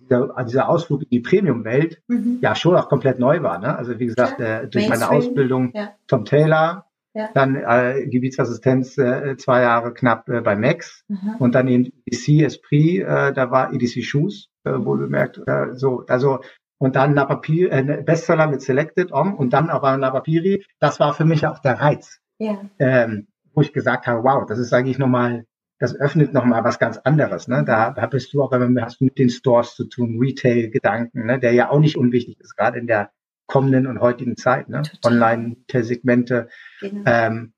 dieser, 0.01 0.45
dieser 0.45 0.69
Ausflug 0.69 1.03
in 1.03 1.09
die 1.11 1.21
Premium-Welt 1.21 2.03
mhm. 2.09 2.39
ja 2.41 2.55
schon 2.55 2.77
auch 2.77 2.89
komplett 2.89 3.19
neu 3.19 3.43
war. 3.43 3.59
Ne? 3.59 3.77
Also 3.77 3.99
wie 3.99 4.07
gesagt, 4.07 4.41
äh, 4.41 4.69
durch 4.69 4.89
meine 4.89 5.11
Ausbildung 5.11 5.73
ja. 5.75 5.93
Tom 6.07 6.25
Taylor, 6.25 6.87
ja. 7.15 7.31
dann 7.35 7.57
äh, 7.57 8.07
Gebietsassistenz 8.07 8.97
äh, 8.99 9.37
zwei 9.37 9.63
Jahre 9.63 9.93
knapp 9.93 10.29
äh, 10.29 10.41
bei 10.41 10.57
Max 10.57 11.05
mhm. 11.09 11.37
und 11.39 11.55
dann 11.55 11.69
in 11.69 11.93
EDC 12.07 12.45
Esprit, 12.45 13.01
äh, 13.01 13.33
da 13.33 13.51
war 13.51 13.73
EDC 13.73 14.05
Shoes, 14.05 14.49
äh, 14.65 14.73
wohl 14.73 14.99
bemerkt, 14.99 15.41
äh, 15.47 15.75
so, 15.75 16.05
also 16.09 16.41
und 16.79 16.97
dann 16.97 17.15
Napapiri, 17.15 17.69
äh, 17.69 18.03
Bestseller 18.05 18.49
mit 18.49 18.63
Selected 18.63 19.13
Om 19.13 19.35
und 19.35 19.53
dann 19.53 19.71
aber 19.71 19.97
Napapiri, 19.97 20.65
das 20.81 20.99
war 21.01 21.15
für 21.15 21.25
mich 21.25 21.47
auch 21.47 21.61
der 21.61 21.81
Reiz. 21.81 22.19
Ja. 22.39 22.59
Ähm, 22.79 23.29
wo 23.55 23.61
ich 23.61 23.73
gesagt 23.73 24.07
habe, 24.07 24.25
wow, 24.25 24.47
das 24.47 24.59
ist 24.59 24.73
eigentlich 24.73 24.99
nochmal 24.99 25.45
das 25.83 25.99
öffnet 25.99 26.33
nochmal 26.33 26.63
was 26.63 26.79
ganz 26.79 26.97
anderes. 26.99 27.49
Ne? 27.49 27.65
Da, 27.67 27.91
da 27.91 28.07
bist 28.07 28.33
du 28.33 28.41
auch, 28.41 28.53
wenn 28.53 28.73
man 28.73 28.85
hast 28.85 29.01
mit 29.01 29.19
den 29.19 29.31
Stores 29.31 29.75
zu 29.75 29.89
tun, 29.89 30.17
Retail-Gedanken, 30.21 31.27
ne? 31.27 31.41
der 31.41 31.55
ja 31.55 31.71
auch 31.71 31.81
nicht 31.81 31.97
unwichtig 31.97 32.39
ist, 32.39 32.57
gerade 32.57 32.79
in 32.79 32.87
der 32.87 33.11
kommenden 33.47 33.87
und 33.87 34.01
heutigen 34.01 34.37
Zeit, 34.37 34.69
ne? 34.69 34.83
Online-Segmente. 35.05 36.49
Genau. 36.81 37.03
Ähm, 37.07 37.53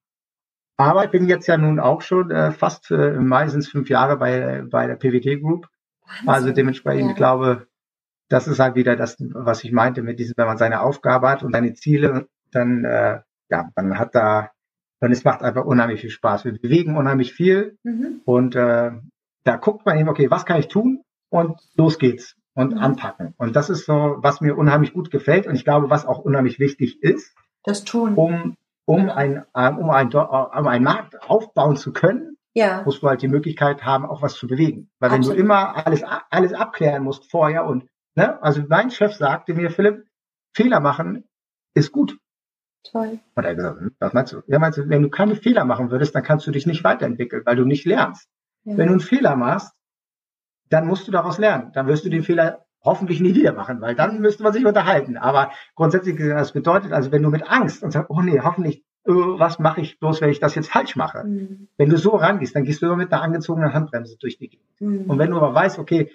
aber 0.77 1.05
ich 1.05 1.11
bin 1.11 1.29
jetzt 1.29 1.47
ja 1.47 1.57
nun 1.57 1.79
auch 1.79 2.03
schon 2.03 2.31
äh, 2.31 2.51
fast 2.51 2.91
äh, 2.91 3.13
meistens 3.13 3.69
fünf 3.69 3.89
Jahre 3.89 4.17
bei, 4.17 4.63
bei 4.69 4.87
der 4.87 4.97
PWT 4.97 5.41
Group. 5.41 5.69
Wahnsinn. 6.07 6.29
Also 6.29 6.53
dementsprechend, 6.53 7.05
ja. 7.05 7.11
ich 7.11 7.17
glaube, 7.17 7.69
das 8.29 8.49
ist 8.49 8.59
halt 8.59 8.75
wieder 8.75 8.97
das, 8.97 9.17
was 9.21 9.63
ich 9.65 9.73
meinte 9.73 10.03
mit 10.03 10.19
diesem, 10.19 10.35
wenn 10.37 10.47
man 10.47 10.59
seine 10.59 10.81
Aufgabe 10.81 11.29
hat 11.29 11.43
und 11.43 11.53
seine 11.53 11.75
Ziele, 11.75 12.29
dann, 12.51 12.85
äh, 12.85 13.21
ja, 13.51 13.71
man 13.77 13.99
hat 13.99 14.15
da 14.15 14.51
und 15.01 15.13
es 15.13 15.25
macht 15.25 15.43
einfach 15.43 15.65
unheimlich 15.65 16.01
viel 16.01 16.11
Spaß. 16.11 16.45
Wir 16.45 16.59
bewegen 16.59 16.97
unheimlich 16.97 17.35
viel 17.35 17.79
mhm. 17.83 18.23
und 18.25 18.57
äh, 18.57 18.93
da 19.45 19.57
guckt 19.57 19.85
man 19.85 19.99
eben, 19.99 20.09
okay, 20.09 20.31
was 20.31 20.47
kann 20.47 20.59
ich 20.59 20.69
tun? 20.69 21.03
Und 21.29 21.61
los 21.77 21.99
geht's 21.99 22.37
und 22.55 22.73
mhm. 22.73 22.79
anpacken. 22.79 23.35
Und 23.37 23.57
das 23.57 23.71
ist 23.71 23.87
so, 23.87 24.17
was 24.19 24.41
mir 24.41 24.57
unheimlich 24.57 24.93
gut 24.93 25.11
gefällt 25.11 25.47
und 25.47 25.55
ich 25.55 25.65
glaube, 25.65 25.91
was 25.91 26.07
auch 26.07 26.19
unheimlich 26.19 26.59
wichtig 26.59 27.03
ist, 27.03 27.35
das 27.65 27.85
tun, 27.85 28.15
um 28.15 28.57
um 28.87 29.09
ein 29.09 29.45
äh, 29.55 29.71
um 29.71 29.91
ein 29.91 30.13
um 30.13 30.67
einen 30.67 30.85
Markt 30.85 31.21
aufbauen 31.29 31.77
zu 31.77 31.93
können, 31.93 32.37
ja. 32.53 32.83
musst 32.85 33.03
du 33.03 33.09
halt 33.09 33.23
die 33.23 33.29
Möglichkeit 33.29 33.85
haben, 33.85 34.05
auch 34.05 34.23
was 34.23 34.35
zu 34.35 34.47
bewegen. 34.47 34.91
Weil 34.99 35.11
Absolut. 35.11 35.31
wenn 35.31 35.37
du 35.37 35.43
immer 35.43 35.87
alles 35.87 36.05
alles 36.31 36.53
abklären 36.53 37.03
musst 37.03 37.31
vorher 37.31 37.65
und 37.65 37.89
ne, 38.15 38.43
also 38.43 38.63
mein 38.69 38.91
Chef 38.91 39.15
sagte 39.15 39.55
mir, 39.55 39.71
Philipp, 39.71 40.07
Fehler 40.53 40.81
machen 40.81 41.25
ist 41.75 41.91
gut. 41.93 42.19
Toll. 42.85 43.19
Hat 43.35 43.45
er 43.45 43.55
gesagt, 43.55 43.81
hm, 43.81 43.97
was 43.99 44.13
meinst 44.13 44.33
du? 44.33 44.43
Ja, 44.47 44.59
meinst 44.59 44.79
du, 44.79 44.89
wenn 44.89 45.03
du 45.03 45.09
keine 45.09 45.37
Fehler 45.37 45.65
machen 45.65 45.91
würdest, 45.91 46.15
dann 46.15 46.23
kannst 46.23 46.47
du 46.47 46.51
dich 46.51 46.67
nicht 46.67 46.85
weiterentwickeln, 46.85 47.43
weil 47.47 47.57
du 47.57 47.65
nicht 47.65 47.87
lernst. 47.87 48.29
Ja. 48.65 48.77
Wenn 48.77 48.87
du 48.87 48.93
einen 48.93 49.01
Fehler 49.01 49.37
machst, 49.37 49.73
dann 50.75 50.87
musst 50.87 51.07
du 51.07 51.13
daraus 51.13 51.39
lernen. 51.39 51.71
Dann 51.73 51.87
wirst 51.87 52.05
du 52.05 52.11
den 52.11 52.23
Fehler 52.23 52.65
hoffentlich 52.83 53.21
nie 53.21 53.35
wieder 53.35 53.53
machen, 53.53 53.81
weil 53.81 53.95
dann 53.95 54.21
müsste 54.21 54.43
man 54.43 54.53
sich 54.53 54.67
unterhalten. 54.67 55.17
Aber 55.17 55.53
grundsätzlich, 55.75 56.17
das 56.19 56.53
bedeutet 56.53 56.93
also, 56.93 57.13
wenn 57.13 57.23
du 57.23 57.31
mit 57.31 57.49
Angst 57.49 57.83
und 57.83 57.93
sagst, 57.93 58.11
oh 58.11 58.21
nee, 58.21 58.41
hoffentlich, 58.41 58.85
oh, 59.07 59.39
was 59.39 59.59
mache 59.59 59.81
ich 59.81 59.99
bloß, 59.99 60.21
wenn 60.21 60.31
ich 60.31 60.41
das 60.41 60.55
jetzt 60.55 60.71
falsch 60.71 60.97
mache? 60.97 61.25
Mhm. 61.25 61.69
Wenn 61.79 61.89
du 61.89 61.97
so 61.97 62.11
rangehst, 62.11 62.55
dann 62.55 62.65
gehst 62.65 62.83
du 62.83 62.87
immer 62.87 62.97
mit 62.97 63.13
einer 63.13 63.23
angezogenen 63.23 63.73
Handbremse 63.73 64.17
durch 64.19 64.37
die 64.37 64.49
Gegend. 64.49 64.69
Mhm. 64.81 65.11
Und 65.11 65.19
wenn 65.19 65.31
du 65.31 65.37
aber 65.37 65.55
weißt, 65.55 65.79
okay, 65.79 66.11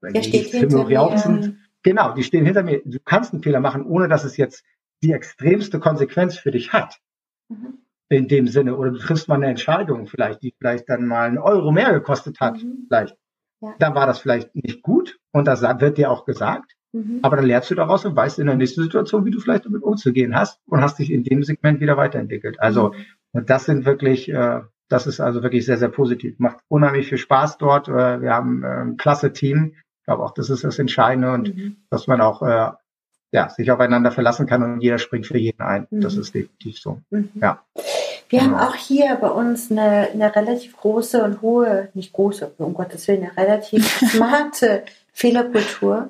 wenn 0.00 0.14
die 0.14 0.20
hinter 0.20 1.18
sind, 1.18 1.58
genau, 1.82 2.12
die 2.12 2.24
stehen 2.24 2.44
hinter 2.44 2.62
mir, 2.62 2.82
du 2.84 2.98
kannst 3.04 3.32
einen 3.32 3.42
Fehler 3.42 3.60
machen, 3.60 3.86
ohne 3.86 4.08
dass 4.08 4.24
es 4.24 4.36
jetzt 4.36 4.64
die 5.02 5.12
extremste 5.12 5.78
Konsequenz 5.78 6.36
für 6.36 6.50
dich 6.50 6.72
hat. 6.72 6.98
Mhm. 7.48 7.78
In 8.08 8.28
dem 8.28 8.46
Sinne. 8.46 8.76
Oder 8.76 8.90
du 8.90 8.98
triffst 8.98 9.28
mal 9.28 9.36
eine 9.36 9.46
Entscheidung 9.46 10.06
vielleicht, 10.06 10.42
die 10.42 10.52
vielleicht 10.58 10.90
dann 10.90 11.06
mal 11.06 11.28
einen 11.28 11.38
Euro 11.38 11.72
mehr 11.72 11.94
gekostet 11.94 12.40
hat. 12.40 12.62
Mhm. 12.62 12.84
Vielleicht. 12.88 13.16
Ja. 13.62 13.74
Dann 13.78 13.94
war 13.94 14.06
das 14.06 14.18
vielleicht 14.18 14.54
nicht 14.54 14.82
gut. 14.82 15.18
Und 15.32 15.46
das 15.46 15.62
wird 15.62 15.96
dir 15.98 16.10
auch 16.10 16.24
gesagt. 16.24 16.72
Mhm. 16.92 17.20
Aber 17.22 17.36
dann 17.36 17.46
lernst 17.46 17.70
du 17.70 17.74
daraus 17.74 18.04
und 18.04 18.14
weißt 18.14 18.38
in 18.38 18.46
der 18.46 18.56
nächsten 18.56 18.82
Situation, 18.82 19.24
wie 19.24 19.30
du 19.30 19.40
vielleicht 19.40 19.64
damit 19.64 19.82
umzugehen 19.82 20.36
hast 20.36 20.60
und 20.66 20.82
hast 20.82 20.98
dich 20.98 21.10
in 21.10 21.24
dem 21.24 21.42
Segment 21.42 21.80
wieder 21.80 21.96
weiterentwickelt. 21.96 22.60
Also, 22.60 22.92
mhm. 23.32 23.46
das 23.46 23.64
sind 23.64 23.86
wirklich, 23.86 24.28
äh, 24.28 24.60
das 24.88 25.06
ist 25.06 25.20
also 25.20 25.42
wirklich 25.42 25.64
sehr, 25.64 25.78
sehr 25.78 25.88
positiv. 25.88 26.38
Macht 26.38 26.58
unheimlich 26.68 27.08
viel 27.08 27.18
Spaß 27.18 27.56
dort. 27.56 27.88
Äh, 27.88 28.20
wir 28.20 28.34
haben 28.34 28.62
äh, 28.62 28.66
ein 28.66 28.96
klasse 28.98 29.32
Team. 29.32 29.74
Ich 30.00 30.04
glaube 30.04 30.22
auch, 30.22 30.34
das 30.34 30.50
ist 30.50 30.64
das 30.64 30.78
Entscheidende 30.78 31.32
und 31.32 31.56
mhm. 31.56 31.76
dass 31.88 32.06
man 32.08 32.20
auch 32.20 32.42
äh, 32.42 32.72
ja, 33.32 33.48
sich 33.48 33.70
aufeinander 33.70 34.10
verlassen 34.10 34.46
kann 34.46 34.62
und 34.62 34.80
jeder 34.82 34.98
springt 34.98 35.26
für 35.26 35.38
jeden 35.38 35.62
ein. 35.62 35.86
Mhm. 35.90 36.02
Das 36.02 36.16
ist 36.16 36.34
definitiv 36.34 36.78
so. 36.78 37.00
Mhm. 37.10 37.30
Ja. 37.36 37.64
Wir 38.32 38.40
genau. 38.40 38.56
haben 38.56 38.68
auch 38.68 38.74
hier 38.74 39.14
bei 39.16 39.28
uns 39.28 39.70
eine, 39.70 40.08
eine 40.10 40.34
relativ 40.34 40.74
große 40.78 41.22
und 41.22 41.42
hohe, 41.42 41.90
nicht 41.92 42.14
große, 42.14 42.52
um 42.56 42.72
Gottes 42.72 43.06
Willen, 43.06 43.24
eine 43.24 43.36
relativ 43.36 43.86
smarte 44.10 44.84
Fehlerkultur. 45.12 46.08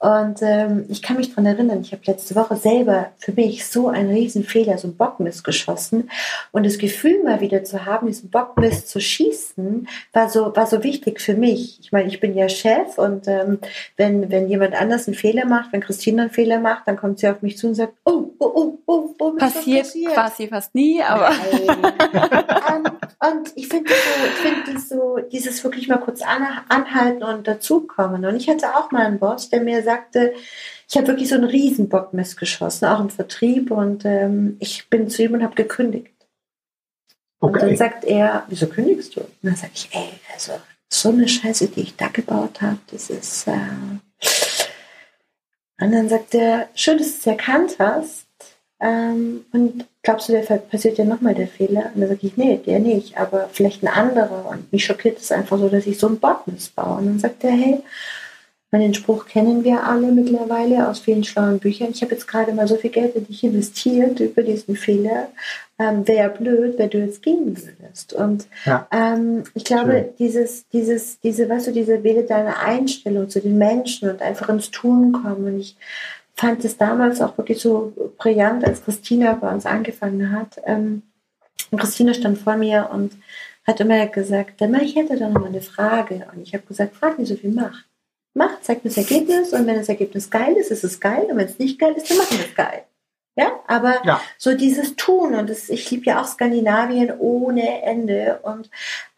Und 0.00 0.38
ähm, 0.40 0.86
ich 0.88 1.02
kann 1.02 1.18
mich 1.18 1.34
dran 1.34 1.44
erinnern, 1.44 1.82
ich 1.82 1.92
habe 1.92 2.00
letzte 2.06 2.34
Woche 2.34 2.56
selber 2.56 3.12
für 3.18 3.32
mich 3.32 3.66
so 3.66 3.88
einen 3.88 4.10
riesen 4.10 4.44
Fehler, 4.44 4.78
so 4.78 4.88
einen 4.88 4.96
Bockmist 4.96 5.44
geschossen. 5.44 6.10
Und 6.52 6.64
das 6.64 6.78
Gefühl 6.78 7.22
mal 7.22 7.42
wieder 7.42 7.64
zu 7.64 7.84
haben, 7.84 8.06
diesen 8.06 8.30
Bockmist 8.30 8.88
zu 8.88 8.98
schießen, 8.98 9.86
war 10.14 10.30
so, 10.30 10.56
war 10.56 10.66
so 10.66 10.82
wichtig 10.82 11.20
für 11.20 11.34
mich. 11.34 11.80
Ich 11.80 11.92
meine, 11.92 12.08
ich 12.08 12.18
bin 12.18 12.34
ja 12.34 12.48
Chef 12.48 12.96
und 12.96 13.28
ähm, 13.28 13.58
wenn, 13.98 14.30
wenn 14.30 14.48
jemand 14.48 14.74
anders 14.74 15.06
einen 15.06 15.16
Fehler 15.16 15.44
macht, 15.44 15.70
wenn 15.74 15.82
Christine 15.82 16.22
einen 16.22 16.30
Fehler 16.30 16.60
macht, 16.60 16.88
dann 16.88 16.96
kommt 16.96 17.18
sie 17.18 17.28
auf 17.28 17.42
mich 17.42 17.58
zu 17.58 17.68
und 17.68 17.74
sagt, 17.74 17.92
oh, 18.06 18.30
oh, 18.38 18.52
oh, 18.54 18.78
oh, 18.86 19.14
oh 19.18 19.32
passiert, 19.32 19.82
passiert 19.82 20.14
quasi 20.14 20.48
fast 20.48 20.74
nie, 20.74 21.02
aber. 21.02 21.28
und, 22.74 22.92
und 23.18 23.52
ich 23.54 23.68
finde 23.68 23.90
so, 23.90 23.94
ich 24.26 24.64
finde 24.66 24.80
so, 24.80 25.18
dieses 25.30 25.62
wirklich 25.64 25.88
mal 25.88 25.98
kurz 25.98 26.22
anhalten 26.22 27.22
und 27.22 27.46
dazukommen. 27.46 28.24
Und 28.24 28.36
ich 28.36 28.48
hatte 28.48 28.74
auch 28.76 28.90
mal 28.90 29.06
einen 29.06 29.18
Boss, 29.18 29.50
der 29.50 29.60
mir 29.62 29.82
sagt, 29.82 30.00
sagte, 30.00 30.34
ich 30.88 30.96
habe 30.96 31.08
wirklich 31.08 31.28
so 31.28 31.36
einen 31.36 31.44
riesen 31.44 31.88
Bockmist 31.88 32.38
geschossen, 32.38 32.86
auch 32.86 33.00
im 33.00 33.10
Vertrieb 33.10 33.70
und 33.70 34.04
ähm, 34.04 34.56
ich 34.60 34.88
bin 34.88 35.08
zu 35.08 35.22
ihm 35.22 35.34
und 35.34 35.42
habe 35.42 35.54
gekündigt. 35.54 36.14
Okay. 37.40 37.52
Und 37.52 37.62
dann 37.62 37.76
sagt 37.76 38.04
er, 38.04 38.44
wieso 38.48 38.66
kündigst 38.66 39.16
du? 39.16 39.20
Und 39.20 39.30
dann 39.42 39.56
sage 39.56 39.72
ich, 39.74 39.88
ey, 39.92 40.10
also 40.32 40.52
so 40.88 41.10
eine 41.10 41.28
Scheiße, 41.28 41.68
die 41.68 41.82
ich 41.82 41.96
da 41.96 42.08
gebaut 42.08 42.60
habe, 42.60 42.78
das 42.90 43.10
ist... 43.10 43.46
Äh 43.46 43.52
und 45.82 45.92
dann 45.92 46.10
sagt 46.10 46.34
er, 46.34 46.68
schön, 46.74 46.98
dass 46.98 47.06
du 47.06 47.18
es 47.18 47.26
erkannt 47.26 47.76
hast. 47.78 48.26
Ähm, 48.80 49.44
und 49.52 49.86
glaubst 50.02 50.28
du, 50.28 50.32
der 50.32 50.40
passiert 50.40 50.98
ja 50.98 51.04
nochmal 51.04 51.34
der 51.34 51.48
Fehler? 51.48 51.90
Und 51.94 52.00
dann 52.00 52.08
sage 52.08 52.26
ich, 52.26 52.36
nee, 52.36 52.60
der 52.64 52.78
nicht, 52.78 53.18
aber 53.18 53.48
vielleicht 53.52 53.82
ein 53.82 53.88
anderer. 53.88 54.48
Und 54.50 54.72
mich 54.72 54.84
schockiert 54.84 55.18
es 55.18 55.32
einfach 55.32 55.58
so, 55.58 55.68
dass 55.68 55.86
ich 55.86 55.98
so 55.98 56.06
einen 56.06 56.18
Bockmist 56.18 56.74
baue. 56.74 56.98
Und 56.98 57.06
dann 57.06 57.18
sagt 57.18 57.44
er, 57.44 57.50
hey, 57.50 57.82
meine, 58.72 58.84
den 58.84 58.94
Spruch 58.94 59.26
kennen 59.26 59.64
wir 59.64 59.84
alle 59.84 60.12
mittlerweile 60.12 60.88
aus 60.88 61.00
vielen 61.00 61.24
schlauen 61.24 61.58
Büchern. 61.58 61.90
Ich 61.90 62.02
habe 62.02 62.12
jetzt 62.12 62.28
gerade 62.28 62.52
mal 62.52 62.68
so 62.68 62.76
viel 62.76 62.90
Geld 62.90 63.16
in 63.16 63.26
dich 63.26 63.42
investiert 63.42 64.20
über 64.20 64.42
diesen 64.42 64.76
Fehler. 64.76 65.28
Ähm, 65.78 66.06
Wäre 66.06 66.30
blöd, 66.30 66.78
wenn 66.78 66.90
du 66.90 66.98
jetzt 66.98 67.22
gehen 67.22 67.56
würdest. 67.56 68.12
Und 68.12 68.46
ja. 68.64 68.86
ähm, 68.92 69.42
ich 69.54 69.64
glaube, 69.64 69.92
Schön. 69.92 70.04
dieses, 70.20 70.68
dieses, 70.68 71.18
diese, 71.20 71.48
weißt 71.48 71.68
du, 71.68 71.72
diese 71.72 72.04
wähle 72.04 72.22
deine 72.22 72.60
Einstellung 72.60 73.28
zu 73.28 73.40
den 73.40 73.58
Menschen 73.58 74.08
und 74.08 74.22
einfach 74.22 74.48
ins 74.48 74.70
Tun 74.70 75.12
kommen. 75.12 75.46
Und 75.46 75.58
ich 75.58 75.76
fand 76.40 76.64
es 76.64 76.76
damals 76.76 77.20
auch 77.20 77.36
wirklich 77.38 77.60
so 77.60 77.92
brillant, 78.18 78.64
als 78.64 78.82
Christina 78.82 79.34
bei 79.34 79.52
uns 79.52 79.66
angefangen 79.66 80.32
hat. 80.32 80.60
Ähm, 80.64 81.02
Christina 81.76 82.14
stand 82.14 82.38
vor 82.38 82.56
mir 82.56 82.90
und 82.92 83.12
hat 83.66 83.80
immer 83.80 84.06
gesagt, 84.06 84.60
ich 84.60 84.96
hätte 84.96 85.16
da 85.16 85.28
noch 85.28 85.40
mal 85.40 85.46
eine 85.48 85.60
Frage. 85.60 86.26
Und 86.34 86.42
ich 86.42 86.54
habe 86.54 86.66
gesagt, 86.66 86.96
frag 86.96 87.18
nicht 87.18 87.28
so 87.28 87.36
viel 87.36 87.52
Macht 87.52 87.84
macht, 88.34 88.64
zeigt 88.64 88.84
das 88.84 88.96
Ergebnis 88.96 89.52
und 89.52 89.66
wenn 89.66 89.76
das 89.76 89.88
Ergebnis 89.88 90.30
geil 90.30 90.54
ist, 90.56 90.70
ist 90.70 90.84
es 90.84 91.00
geil 91.00 91.26
und 91.30 91.36
wenn 91.36 91.46
es 91.46 91.58
nicht 91.58 91.78
geil 91.78 91.94
ist, 91.96 92.10
dann 92.10 92.18
machen 92.18 92.38
wir 92.38 92.46
es 92.46 92.54
geil. 92.54 92.84
Ja, 93.40 93.52
aber 93.66 94.04
ja. 94.04 94.20
so 94.36 94.54
dieses 94.54 94.96
Tun 94.96 95.34
und 95.34 95.48
das, 95.48 95.70
ich 95.70 95.90
liebe 95.90 96.04
ja 96.04 96.20
auch 96.20 96.26
Skandinavien 96.26 97.10
ohne 97.18 97.80
Ende 97.82 98.38
und 98.42 98.68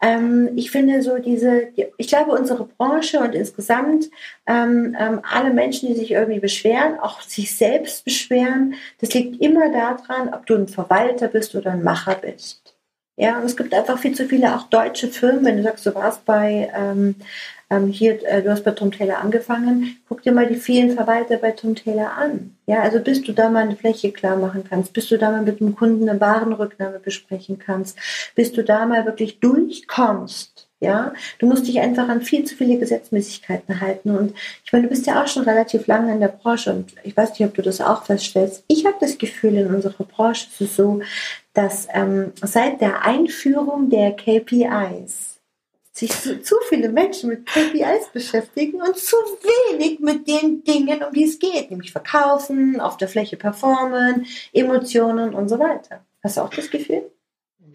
ähm, 0.01 0.51
ich 0.55 0.71
finde 0.71 1.01
so 1.01 1.17
diese, 1.17 1.63
ich 1.97 2.07
glaube 2.07 2.31
unsere 2.31 2.63
Branche 2.63 3.19
und 3.19 3.35
insgesamt 3.35 4.09
ähm, 4.47 4.95
ähm, 4.97 5.19
alle 5.29 5.51
Menschen, 5.51 5.89
die 5.89 5.95
sich 5.95 6.11
irgendwie 6.11 6.39
beschweren, 6.39 6.99
auch 6.99 7.19
sich 7.19 7.53
selbst 7.53 8.05
beschweren, 8.05 8.75
das 9.01 9.13
liegt 9.13 9.41
immer 9.41 9.69
daran, 9.73 10.33
ob 10.33 10.45
du 10.45 10.55
ein 10.55 10.69
Verwalter 10.69 11.27
bist 11.27 11.53
oder 11.53 11.71
ein 11.71 11.83
Macher 11.83 12.15
bist. 12.15 12.75
Ja, 13.17 13.37
und 13.37 13.43
es 13.43 13.57
gibt 13.57 13.73
einfach 13.73 13.99
viel 13.99 14.15
zu 14.15 14.25
viele 14.25 14.55
auch 14.55 14.63
deutsche 14.69 15.09
Firmen, 15.09 15.43
wenn 15.43 15.57
du 15.57 15.63
sagst, 15.63 15.85
du 15.85 15.93
warst 15.93 16.23
bei 16.23 16.71
ähm, 16.73 17.15
ähm, 17.73 17.87
hier, 17.87 18.23
äh, 18.27 18.41
du 18.41 18.51
hast 18.51 18.63
bei 18.63 18.71
Tom 18.71 18.91
Taylor 18.91 19.19
angefangen, 19.19 19.97
guck 20.07 20.21
dir 20.21 20.31
mal 20.31 20.47
die 20.47 20.55
vielen 20.55 20.91
Verwalter 20.91 21.37
bei 21.37 21.51
Tom 21.51 21.75
Taylor 21.75 22.13
an. 22.17 22.55
Ja, 22.65 22.81
also 22.81 22.99
bis 22.99 23.21
du 23.21 23.33
da 23.33 23.49
mal 23.49 23.63
eine 23.63 23.75
Fläche 23.75 24.11
klar 24.11 24.37
machen 24.37 24.63
kannst, 24.67 24.93
bis 24.93 25.09
du 25.09 25.17
da 25.17 25.31
mal 25.31 25.41
mit 25.41 25.59
dem 25.59 25.75
Kunden 25.75 26.07
eine 26.07 26.19
Warenrücknahme 26.19 26.99
besprechen 26.99 27.59
kannst, 27.59 27.97
bis 28.35 28.51
du 28.51 28.63
da 28.63 28.85
mal 28.85 29.05
wirklich 29.05 29.39
durchkommst. 29.39 30.67
Ja, 30.79 31.13
du 31.39 31.45
musst 31.45 31.65
dich 31.65 31.79
einfach 31.79 32.09
an 32.09 32.21
viel 32.21 32.43
zu 32.43 32.55
viele 32.55 32.77
Gesetzmäßigkeiten 32.77 33.79
halten. 33.79 34.17
Und 34.17 34.33
ich 34.65 34.73
meine, 34.73 34.83
du 34.83 34.89
bist 34.89 35.07
ja 35.07 35.23
auch 35.23 35.27
schon 35.27 35.43
relativ 35.43 35.87
lange 35.87 36.13
in 36.13 36.19
der 36.19 36.27
Branche 36.27 36.73
und 36.73 36.93
ich 37.05 37.15
weiß 37.15 37.29
nicht, 37.31 37.47
ob 37.47 37.53
du 37.53 37.61
das 37.61 37.79
auch 37.79 38.03
feststellst. 38.03 38.65
Ich 38.67 38.85
habe 38.85 38.97
das 38.99 39.17
Gefühl, 39.17 39.55
in 39.55 39.73
unserer 39.73 40.03
Branche 40.03 40.47
ist 40.51 40.59
es 40.59 40.75
so, 40.75 40.99
dass 41.53 41.87
ähm, 41.93 42.33
seit 42.41 42.81
der 42.81 43.05
Einführung 43.05 43.89
der 43.89 44.11
KPIs 44.11 45.32
sich 45.93 46.11
zu, 46.11 46.41
zu 46.41 46.55
viele 46.67 46.89
Menschen 46.89 47.29
mit 47.29 47.45
KPIs 47.45 48.09
beschäftigen 48.11 48.81
und 48.81 48.97
zu 48.97 49.15
wenig 49.15 49.99
mit 49.99 50.27
den 50.27 50.63
Dingen, 50.63 51.03
um 51.03 51.13
die 51.13 51.25
es 51.25 51.37
geht, 51.37 51.69
nämlich 51.69 51.91
verkaufen, 51.91 52.81
auf 52.81 52.97
der 52.97 53.07
Fläche 53.07 53.37
performen, 53.37 54.25
Emotionen 54.51 55.35
und 55.35 55.49
so 55.49 55.59
weiter. 55.59 56.03
Hast 56.23 56.37
du 56.37 56.41
auch 56.41 56.49
das 56.49 56.71
Gefühl? 56.71 57.11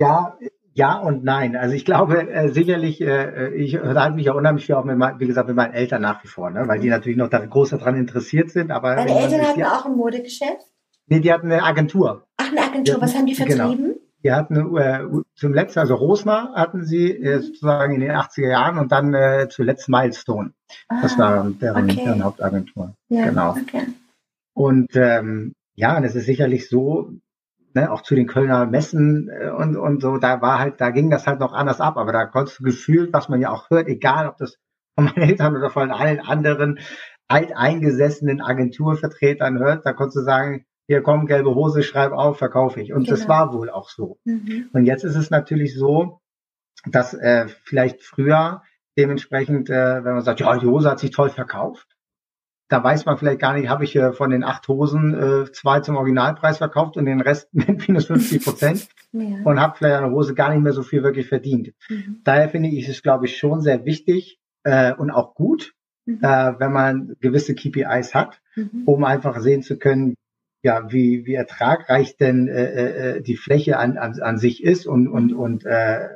Ja, 0.00 0.36
ja 0.74 0.98
und 0.98 1.22
nein. 1.22 1.54
Also 1.54 1.76
ich 1.76 1.84
glaube 1.84 2.28
äh, 2.28 2.48
sicherlich, 2.48 3.00
äh, 3.00 3.54
ich 3.54 3.78
unterhalte 3.78 4.16
mich 4.16 4.26
ja 4.26 4.32
unheimlich 4.32 4.66
viel 4.66 4.74
auch 4.74 4.84
mit, 4.84 4.98
mein, 4.98 5.20
wie 5.20 5.26
gesagt, 5.28 5.46
mit 5.46 5.56
meinen 5.56 5.74
Eltern 5.74 6.02
nach 6.02 6.24
wie 6.24 6.28
vor, 6.28 6.50
ne? 6.50 6.66
weil 6.66 6.80
die 6.80 6.88
natürlich 6.88 7.18
noch 7.18 7.30
da 7.30 7.38
groß 7.38 7.70
daran 7.70 7.96
interessiert 7.96 8.50
sind. 8.50 8.72
Aber 8.72 8.96
Deine 8.96 9.16
Eltern 9.16 9.42
hatten 9.42 9.62
auch 9.62 9.86
ein 9.86 9.96
Modegeschäft? 9.96 10.66
Nee, 11.06 11.20
die 11.20 11.32
hatten 11.32 11.52
eine 11.52 11.62
Agentur. 11.62 12.26
Ach, 12.36 12.50
eine 12.50 12.62
Agentur. 12.62 13.00
Was 13.00 13.14
haben 13.14 13.26
die 13.26 13.34
genau. 13.34 13.68
vertrieben? 13.68 13.84
Genau. 13.84 13.97
Die 14.28 14.34
hatten 14.34 14.76
äh, 14.76 15.06
zum 15.36 15.54
letzten, 15.54 15.78
also 15.78 15.94
Rosner 15.94 16.52
hatten 16.54 16.84
sie 16.84 17.12
äh, 17.12 17.40
sozusagen 17.40 17.94
in 17.94 18.02
den 18.02 18.10
80er 18.10 18.50
Jahren 18.50 18.78
und 18.78 18.92
dann 18.92 19.14
äh, 19.14 19.48
zuletzt 19.48 19.88
Milestone. 19.88 20.52
Ah, 20.88 21.00
das 21.00 21.18
war 21.18 21.50
deren, 21.50 21.84
okay. 21.84 22.02
deren 22.04 22.22
Hauptagentur. 22.22 22.94
Ja, 23.08 23.24
genau. 23.24 23.52
Okay. 23.52 23.86
Und 24.52 24.94
ähm, 24.96 25.54
ja, 25.76 25.96
und 25.96 26.04
es 26.04 26.14
ist 26.14 26.26
sicherlich 26.26 26.68
so, 26.68 27.10
ne, 27.72 27.90
auch 27.90 28.02
zu 28.02 28.14
den 28.14 28.26
Kölner 28.26 28.66
Messen 28.66 29.30
äh, 29.30 29.48
und, 29.48 29.78
und 29.78 30.02
so, 30.02 30.18
da 30.18 30.42
war 30.42 30.58
halt, 30.58 30.78
da 30.78 30.90
ging 30.90 31.08
das 31.08 31.26
halt 31.26 31.40
noch 31.40 31.54
anders 31.54 31.80
ab, 31.80 31.96
aber 31.96 32.12
da 32.12 32.26
konntest 32.26 32.60
du 32.60 32.64
gefühlt, 32.64 33.14
was 33.14 33.30
man 33.30 33.40
ja 33.40 33.48
auch 33.50 33.70
hört, 33.70 33.88
egal 33.88 34.28
ob 34.28 34.36
das 34.36 34.58
von 34.94 35.06
meinen 35.06 35.26
Eltern 35.26 35.56
oder 35.56 35.70
von 35.70 35.90
allen 35.90 36.20
anderen 36.20 36.80
alteingesessenen 37.28 38.42
Agenturvertretern 38.42 39.58
hört, 39.58 39.86
da 39.86 39.94
konntest 39.94 40.16
du 40.16 40.20
sagen, 40.20 40.66
hier 40.88 41.02
komm, 41.02 41.26
gelbe 41.26 41.54
Hose, 41.54 41.82
schreib 41.82 42.12
auf, 42.12 42.38
verkaufe 42.38 42.80
ich. 42.80 42.92
Und 42.92 43.04
genau. 43.04 43.16
das 43.16 43.28
war 43.28 43.52
wohl 43.52 43.68
auch 43.68 43.90
so. 43.90 44.18
Mhm. 44.24 44.70
Und 44.72 44.86
jetzt 44.86 45.04
ist 45.04 45.16
es 45.16 45.30
natürlich 45.30 45.76
so, 45.76 46.20
dass 46.86 47.12
äh, 47.12 47.46
vielleicht 47.62 48.02
früher 48.02 48.62
dementsprechend, 48.96 49.68
äh, 49.68 50.02
wenn 50.02 50.14
man 50.14 50.22
sagt, 50.22 50.40
ja, 50.40 50.56
die 50.56 50.66
Hose 50.66 50.90
hat 50.90 50.98
sich 50.98 51.10
toll 51.10 51.28
verkauft, 51.28 51.86
da 52.68 52.82
weiß 52.82 53.04
man 53.04 53.18
vielleicht 53.18 53.40
gar 53.40 53.54
nicht, 53.54 53.68
habe 53.68 53.84
ich 53.84 53.94
äh, 53.96 54.12
von 54.12 54.30
den 54.30 54.42
acht 54.42 54.66
Hosen 54.68 55.14
äh, 55.14 55.52
zwei 55.52 55.80
zum 55.80 55.96
Originalpreis 55.96 56.58
verkauft 56.58 56.96
und 56.96 57.04
den 57.04 57.20
Rest 57.20 57.48
mit 57.52 57.86
minus 57.86 58.06
50 58.06 58.42
Prozent 58.42 58.88
ja. 59.12 59.42
und 59.44 59.60
habe 59.60 59.76
vielleicht 59.76 60.02
eine 60.02 60.10
Hose 60.10 60.34
gar 60.34 60.50
nicht 60.50 60.62
mehr 60.62 60.72
so 60.72 60.82
viel 60.82 61.02
wirklich 61.02 61.28
verdient. 61.28 61.74
Mhm. 61.90 62.22
Daher 62.24 62.48
finde 62.48 62.70
ich 62.70 62.88
es, 62.88 63.02
glaube 63.02 63.26
ich, 63.26 63.36
schon 63.36 63.60
sehr 63.60 63.84
wichtig 63.84 64.40
äh, 64.62 64.94
und 64.94 65.10
auch 65.10 65.34
gut, 65.34 65.74
mhm. 66.06 66.20
äh, 66.22 66.58
wenn 66.58 66.72
man 66.72 67.16
gewisse 67.20 67.54
KPIs 67.54 68.14
hat, 68.14 68.40
mhm. 68.56 68.84
um 68.86 69.04
einfach 69.04 69.38
sehen 69.40 69.62
zu 69.62 69.78
können, 69.78 70.14
ja, 70.62 70.90
wie, 70.90 71.24
wie 71.26 71.34
ertragreich 71.34 72.16
denn 72.16 72.48
äh, 72.48 72.64
äh, 72.64 73.16
äh, 73.16 73.22
die 73.22 73.36
Fläche 73.36 73.78
an, 73.78 73.96
an, 73.96 74.20
an 74.20 74.38
sich 74.38 74.62
ist 74.62 74.86
und, 74.86 75.08
und, 75.08 75.32
und 75.32 75.64
äh, 75.64 76.08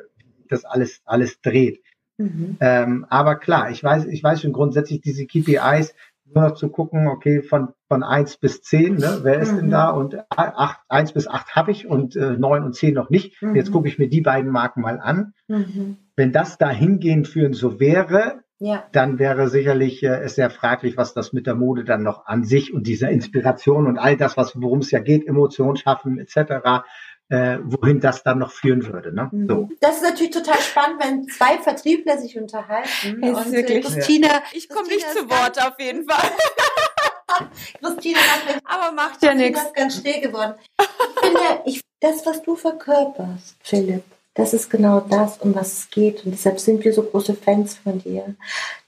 das 0.49 0.65
alles, 0.65 1.01
alles 1.05 1.41
dreht. 1.41 1.81
Mhm. 2.19 2.57
Ähm, 2.61 3.07
aber 3.09 3.37
klar, 3.37 3.71
ich 3.71 3.83
weiß, 3.83 4.07
ich 4.07 4.23
weiß 4.23 4.43
schon 4.43 4.53
grundsätzlich 4.53 5.01
diese 5.01 5.27
KPIs, 5.27 5.95
nur 6.35 6.49
noch 6.49 6.55
zu 6.55 6.69
gucken, 6.69 7.09
okay, 7.09 7.43
von, 7.43 7.69
von 7.89 8.03
eins 8.03 8.37
bis 8.37 8.63
zehn, 8.63 8.97
ne, 8.97 9.21
wer 9.23 9.41
ist 9.41 9.53
mhm. 9.53 9.57
denn 9.57 9.71
da? 9.71 9.91
Und 9.91 10.17
acht, 10.31 10.81
eins 10.89 11.13
bis 11.13 11.29
acht 11.29 11.55
habe 11.55 11.71
ich 11.71 11.87
und 11.87 12.17
äh, 12.17 12.37
neun 12.39 12.65
und 12.65 12.75
zehn 12.75 12.95
noch 12.95 13.11
nicht. 13.11 13.41
Mhm. 13.43 13.55
Jetzt 13.55 13.71
gucke 13.71 13.89
ich 13.89 13.99
mir 13.99 14.09
die 14.09 14.23
beiden 14.23 14.51
Marken 14.51 14.81
mal 14.81 14.99
an. 14.99 15.35
Mhm. 15.49 15.99
Wenn 16.17 16.33
das 16.33 16.59
dahingehend 16.59 17.29
führen 17.29 17.53
so 17.53 17.81
wäre, 17.81 18.42
ja. 18.63 18.85
dann 18.93 19.19
wäre 19.19 19.49
sicherlich 19.49 20.03
äh, 20.03 20.21
es 20.23 20.37
sehr 20.37 20.51
fraglich, 20.51 20.97
was 20.97 21.15
das 21.15 21.33
mit 21.33 21.47
der 21.47 21.55
Mode 21.55 21.85
dann 21.85 22.03
noch 22.03 22.27
an 22.27 22.45
sich 22.45 22.73
und 22.73 22.87
dieser 22.87 23.11
Inspiration 23.11 23.87
und 23.87 23.99
all 23.99 24.17
das, 24.17 24.37
was 24.37 24.53
worum 24.55 24.79
es 24.79 24.91
ja 24.91 25.01
geht, 25.01 25.27
Emotionen 25.27 25.77
schaffen 25.77 26.19
etc., 26.19 26.85
äh, 27.29 27.59
wohin 27.65 28.01
das 28.01 28.23
dann 28.23 28.39
noch 28.39 28.53
führen 28.53 28.87
würde. 28.87 29.13
Ne? 29.15 29.29
Mhm. 29.33 29.49
So. 29.49 29.69
Das 29.81 29.97
ist 29.97 30.03
natürlich 30.03 30.33
total 30.33 30.61
spannend, 30.61 31.03
wenn 31.03 31.29
zwei 31.29 31.59
Vertriebler 31.59 32.19
sich 32.19 32.39
unterhalten. 32.39 33.23
Es 33.23 33.37
und 33.37 33.49
äh, 33.49 33.53
wirklich. 33.53 33.85
Christine, 33.85 34.27
ja. 34.27 34.43
ich 34.53 34.69
komme 34.69 34.89
nicht 34.89 35.09
zu 35.11 35.29
Wort 35.29 35.61
auf 35.61 35.75
jeden 35.81 36.05
Fall. 36.05 36.31
Christine 37.83 38.19
hat 38.19 38.63
aber 38.65 38.95
macht 38.95 39.23
ja 39.23 39.35
nichts. 39.35 39.73
ganz 39.73 39.97
still 39.97 40.21
geworden. 40.21 40.55
Ich 40.79 41.21
finde, 41.21 41.63
ich, 41.65 41.81
das, 42.01 42.27
was 42.27 42.43
du 42.43 42.55
verkörperst, 42.55 43.57
Philipp, 43.63 44.05
das 44.35 44.55
ist 44.55 44.71
genau 44.71 45.01
das, 45.01 45.39
um 45.39 45.55
was 45.55 45.73
es 45.73 45.91
geht. 45.91 46.25
Und 46.25 46.33
deshalb 46.33 46.59
sind 46.59 46.85
wir 46.85 46.93
so 46.93 47.03
große 47.03 47.35
Fans 47.35 47.77
von 47.77 47.99
dir. 47.99 48.35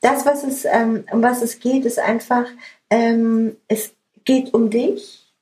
Das, 0.01 0.25
was 0.25 0.43
es, 0.43 0.65
ähm, 0.65 1.05
um 1.13 1.23
was 1.23 1.43
es 1.43 1.61
geht, 1.61 1.85
ist 1.85 1.99
einfach, 1.99 2.47
ähm, 2.91 3.57
es 3.69 3.93
geht 4.25 4.55
um 4.55 4.71
dich. 4.71 5.33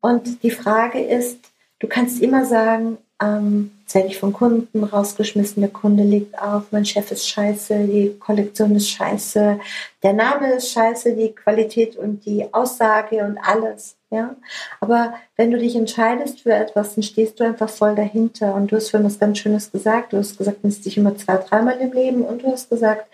Und 0.00 0.42
die 0.42 0.50
Frage 0.50 1.00
ist, 1.00 1.38
du 1.80 1.86
kannst 1.86 2.22
immer 2.22 2.46
sagen, 2.46 2.98
ähm, 3.20 3.72
jetzt 3.86 3.94
werde 3.94 4.08
ich 4.08 4.18
vom 4.18 4.32
Kunden 4.32 4.82
rausgeschmissen, 4.82 5.60
der 5.60 5.70
Kunde 5.70 6.02
legt 6.02 6.36
auf, 6.42 6.64
mein 6.72 6.84
Chef 6.84 7.12
ist 7.12 7.28
scheiße, 7.28 7.86
die 7.86 8.16
Kollektion 8.18 8.74
ist 8.74 8.90
scheiße, 8.90 9.60
der 10.02 10.12
Name 10.12 10.54
ist 10.54 10.72
scheiße, 10.72 11.14
die 11.14 11.32
Qualität 11.32 11.94
und 11.96 12.26
die 12.26 12.52
Aussage 12.52 13.24
und 13.24 13.38
alles. 13.38 13.94
Ja? 14.10 14.34
Aber 14.80 15.14
wenn 15.36 15.52
du 15.52 15.58
dich 15.58 15.76
entscheidest 15.76 16.40
für 16.40 16.52
etwas, 16.52 16.96
dann 16.96 17.04
stehst 17.04 17.38
du 17.38 17.44
einfach 17.44 17.68
voll 17.68 17.94
dahinter. 17.94 18.54
Und 18.56 18.72
du 18.72 18.76
hast 18.76 18.90
vorhin 18.90 19.06
was 19.06 19.20
ganz 19.20 19.38
Schönes 19.38 19.70
gesagt. 19.70 20.12
Du 20.12 20.16
hast 20.16 20.36
gesagt, 20.36 20.58
du 20.62 20.66
musst 20.66 20.84
dich 20.84 20.96
immer 20.96 21.16
zwei, 21.16 21.36
dreimal 21.36 21.78
im 21.78 21.92
Leben. 21.92 22.22
Und 22.22 22.42
du 22.42 22.48
hast 22.48 22.68
gesagt, 22.68 23.06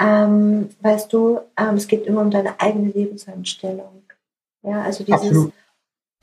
ähm, 0.00 0.70
weißt 0.80 1.12
du, 1.12 1.40
ähm, 1.58 1.74
es 1.76 1.86
geht 1.86 2.06
immer 2.06 2.22
um 2.22 2.30
deine 2.30 2.58
eigene 2.60 2.90
Lebenseinstellung. 2.90 4.02
Ja, 4.62 4.82
also 4.82 5.04
dieses 5.04 5.50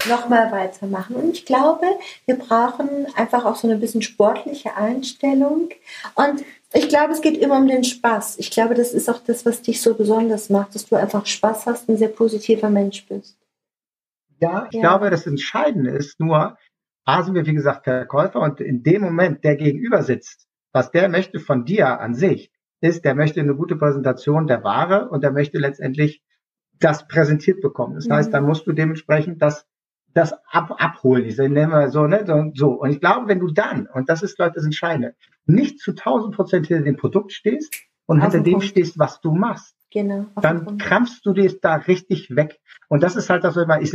nochmal 0.07 0.51
weitermachen. 0.51 1.15
Und 1.15 1.31
ich 1.31 1.45
glaube, 1.45 1.85
wir 2.25 2.35
brauchen 2.35 3.07
einfach 3.15 3.45
auch 3.45 3.55
so 3.55 3.67
eine 3.67 3.77
bisschen 3.77 4.01
sportliche 4.01 4.75
Einstellung. 4.75 5.69
Und 6.15 6.43
ich 6.73 6.89
glaube, 6.89 7.13
es 7.13 7.21
geht 7.21 7.37
immer 7.37 7.57
um 7.57 7.67
den 7.67 7.83
Spaß. 7.83 8.39
Ich 8.39 8.51
glaube, 8.51 8.75
das 8.75 8.93
ist 8.93 9.09
auch 9.09 9.19
das, 9.19 9.45
was 9.45 9.61
dich 9.61 9.81
so 9.81 9.93
besonders 9.93 10.49
macht, 10.49 10.75
dass 10.75 10.85
du 10.85 10.95
einfach 10.95 11.25
Spaß 11.25 11.65
hast, 11.65 11.89
ein 11.89 11.97
sehr 11.97 12.09
positiver 12.09 12.69
Mensch 12.69 13.05
bist. 13.07 13.37
Ja, 14.39 14.67
ich 14.69 14.75
ja. 14.75 14.81
glaube, 14.81 15.09
das 15.09 15.27
Entscheidende 15.27 15.91
ist 15.91 16.19
nur, 16.19 16.57
A 17.05 17.23
sind 17.23 17.35
wir, 17.35 17.45
wie 17.45 17.53
gesagt, 17.53 17.83
Verkäufer 17.83 18.39
und 18.39 18.61
in 18.61 18.83
dem 18.83 19.01
Moment, 19.01 19.43
der 19.43 19.55
gegenüber 19.55 20.01
sitzt, 20.01 20.47
was 20.71 20.91
der 20.91 21.09
möchte 21.09 21.39
von 21.39 21.65
dir 21.65 21.99
an 21.99 22.15
sich, 22.15 22.51
ist, 22.79 23.05
der 23.05 23.15
möchte 23.15 23.39
eine 23.39 23.55
gute 23.55 23.75
Präsentation 23.75 24.47
der 24.47 24.63
Ware 24.63 25.09
und 25.09 25.23
der 25.23 25.31
möchte 25.31 25.59
letztendlich 25.59 26.23
das 26.79 27.07
präsentiert 27.07 27.61
bekommen. 27.61 27.95
Das 27.95 28.07
mhm. 28.07 28.13
heißt, 28.13 28.33
dann 28.33 28.45
musst 28.45 28.65
du 28.65 28.71
dementsprechend 28.71 29.41
das, 29.41 29.67
das 30.13 30.33
ab, 30.49 30.75
abholen. 30.77 31.25
Ich 31.25 31.37
nenne 31.37 31.67
mal 31.67 31.89
so, 31.89 32.07
ne, 32.07 32.23
so, 32.25 32.51
so. 32.53 32.69
Und 32.81 32.91
ich 32.91 32.99
glaube, 32.99 33.27
wenn 33.27 33.39
du 33.39 33.51
dann, 33.51 33.87
und 33.87 34.09
das 34.09 34.23
ist, 34.23 34.37
Leute, 34.39 34.53
das 34.55 34.65
Entscheidende, 34.65 35.15
nicht 35.45 35.79
zu 35.79 35.91
1000 35.91 36.35
Prozent 36.35 36.67
hinter 36.67 36.83
dem 36.83 36.97
Produkt 36.97 37.31
stehst 37.31 37.73
und 38.05 38.21
hinter 38.21 38.41
dem 38.41 38.61
stehst, 38.61 38.99
was 38.99 39.21
du 39.21 39.33
machst, 39.33 39.75
Genau. 39.93 40.27
Dann 40.41 40.77
krampfst 40.77 41.19
du 41.25 41.33
dir 41.33 41.53
da 41.61 41.75
richtig 41.75 42.33
weg. 42.35 42.59
Und 42.87 43.03
das 43.03 43.17
ist 43.17 43.29
halt 43.29 43.43
das, 43.43 43.55
man, 43.55 43.81
ich, 43.81 43.93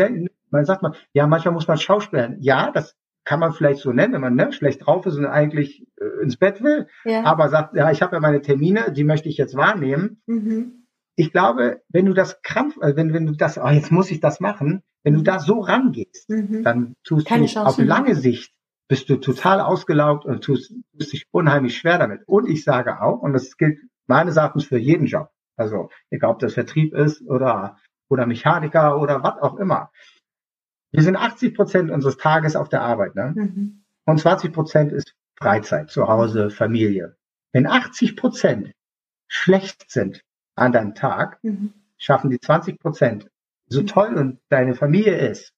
man 0.51 0.65
sagt 0.65 0.83
mal, 0.83 0.93
ja, 1.13 1.27
manchmal 1.27 1.55
muss 1.55 1.69
man 1.69 1.79
schauspielern. 1.79 2.37
Ja, 2.41 2.71
das 2.71 2.95
kann 3.25 3.41
man 3.41 3.53
vielleicht 3.53 3.81
so 3.81 3.93
nennen, 3.93 4.13
wenn 4.13 4.21
man 4.21 4.37
ne, 4.37 4.53
schlecht 4.53 4.87
drauf 4.87 5.05
ist 5.07 5.17
und 5.17 5.27
eigentlich 5.27 5.87
äh, 5.97 6.23
ins 6.23 6.37
Bett 6.37 6.63
will, 6.63 6.87
ja. 7.05 7.25
aber 7.25 7.49
sagt, 7.49 7.75
ja, 7.75 7.91
ich 7.91 8.03
habe 8.03 8.15
ja 8.15 8.21
meine 8.21 8.41
Termine, 8.41 8.93
die 8.93 9.05
möchte 9.05 9.29
ich 9.29 9.37
jetzt 9.37 9.57
wahrnehmen. 9.57 10.23
Mhm. 10.27 10.86
Ich 11.17 11.33
glaube, 11.33 11.83
wenn 11.89 12.07
du 12.07 12.13
das 12.13 12.43
krampf, 12.43 12.77
äh, 12.83 12.95
wenn, 12.95 13.13
wenn 13.13 13.27
du 13.27 13.33
das, 13.33 13.59
oh, 13.59 13.69
jetzt 13.69 13.91
muss 13.91 14.11
ich 14.11 14.21
das 14.21 14.39
machen, 14.39 14.83
wenn 15.03 15.15
du 15.15 15.23
da 15.23 15.39
so 15.39 15.61
rangehst, 15.61 16.29
mhm. 16.29 16.63
dann 16.63 16.95
tust 17.05 17.27
Keine 17.27 17.47
du 17.47 17.53
Chance 17.53 17.69
auf 17.69 17.79
lange 17.79 18.09
mehr. 18.09 18.17
Sicht 18.17 18.53
bist 18.89 19.09
du 19.09 19.17
total 19.17 19.61
ausgelaugt 19.61 20.25
und 20.25 20.45
tust, 20.45 20.73
tust 20.99 21.13
dich 21.13 21.27
unheimlich 21.31 21.77
schwer 21.77 21.99
damit. 21.99 22.23
Und 22.27 22.49
ich 22.49 22.65
sage 22.65 23.01
auch, 23.01 23.21
und 23.21 23.33
das 23.33 23.57
gilt 23.57 23.79
meines 24.07 24.37
Erachtens 24.37 24.67
für 24.67 24.79
jeden 24.79 25.07
Job, 25.07 25.31
also 25.57 25.91
egal 26.11 26.33
ob 26.33 26.39
das 26.39 26.55
Vertrieb 26.55 26.95
ist 26.95 27.23
oder, 27.23 27.79
oder 28.09 28.27
Mechaniker 28.27 29.01
oder 29.01 29.23
was 29.23 29.41
auch 29.41 29.57
immer. 29.57 29.91
Wir 30.93 31.03
sind 31.03 31.17
80 31.17 31.55
Prozent 31.55 31.91
unseres 31.91 32.17
Tages 32.17 32.55
auf 32.55 32.69
der 32.69 32.83
Arbeit. 32.83 33.15
Ne? 33.17 33.33
Mhm. 33.35 33.85
Und 34.05 34.21
20 34.21 34.53
Prozent 34.53 34.93
ist 34.93 35.15
Freizeit, 35.37 35.91
zu 35.91 36.09
Hause, 36.09 36.51
Familie. 36.51 37.17
Wenn 37.53 37.67
80 37.67 38.17
Prozent 38.17 38.73
schlecht 39.29 39.91
sind 39.91 40.23
an 40.57 40.73
deinem 40.73 40.95
Tag, 40.95 41.39
mhm. 41.43 41.73
schaffen 41.97 42.31
die 42.31 42.41
20 42.41 42.81
Prozent, 42.81 43.31
so 43.67 43.83
mhm. 43.83 43.87
toll 43.87 44.15
und 44.15 44.41
deine 44.49 44.75
Familie 44.75 45.17
ist, 45.17 45.53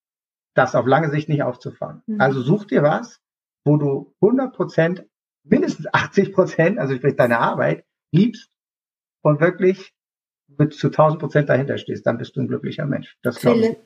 das 0.55 0.75
auf 0.75 0.87
lange 0.87 1.11
Sicht 1.11 1.29
nicht 1.29 1.43
aufzufangen. 1.43 2.03
Mhm. 2.07 2.21
Also 2.21 2.43
such 2.43 2.67
dir 2.67 2.83
was, 2.83 3.21
wo 3.65 3.77
du 3.77 4.15
100 4.21 4.55
Prozent, 4.55 5.07
mindestens 5.45 5.87
80 5.93 6.33
Prozent, 6.33 6.79
also 6.79 6.97
vielleicht 6.97 7.21
deine 7.21 7.39
Arbeit, 7.39 7.85
liebst 8.13 8.51
und 9.23 9.41
wirklich 9.41 9.95
mit 10.47 10.75
zu 10.75 10.89
1000 10.89 11.21
Prozent 11.21 11.49
dahinter 11.49 11.79
stehst, 11.79 12.07
dann 12.07 12.19
bist 12.19 12.37
du 12.37 12.41
ein 12.41 12.49
glücklicher 12.49 12.87
Mensch. 12.87 13.17
Das 13.23 13.41
glaube 13.41 13.61
ich. 13.61 13.77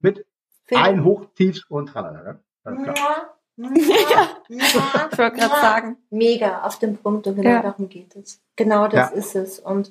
Mit 0.00 0.26
Philipp. 0.64 0.84
ein 0.84 1.04
Hoch, 1.04 1.26
Tiefs 1.34 1.64
und 1.68 1.86
tralala. 1.86 2.40
Ja, 2.64 3.31
ja, 3.56 3.66
ja, 3.74 4.28
ich 4.48 4.74
wollte 5.18 5.36
gerade 5.36 5.60
sagen. 5.60 5.96
Mega, 6.10 6.62
auf 6.62 6.78
dem 6.78 6.96
Punkt 6.96 7.26
und 7.26 7.36
genau 7.36 7.50
ja. 7.50 7.62
darum 7.62 7.88
geht 7.88 8.16
es. 8.16 8.40
Genau 8.56 8.86
das 8.86 9.10
ja. 9.10 9.16
ist 9.16 9.34
es. 9.34 9.58
Und 9.58 9.90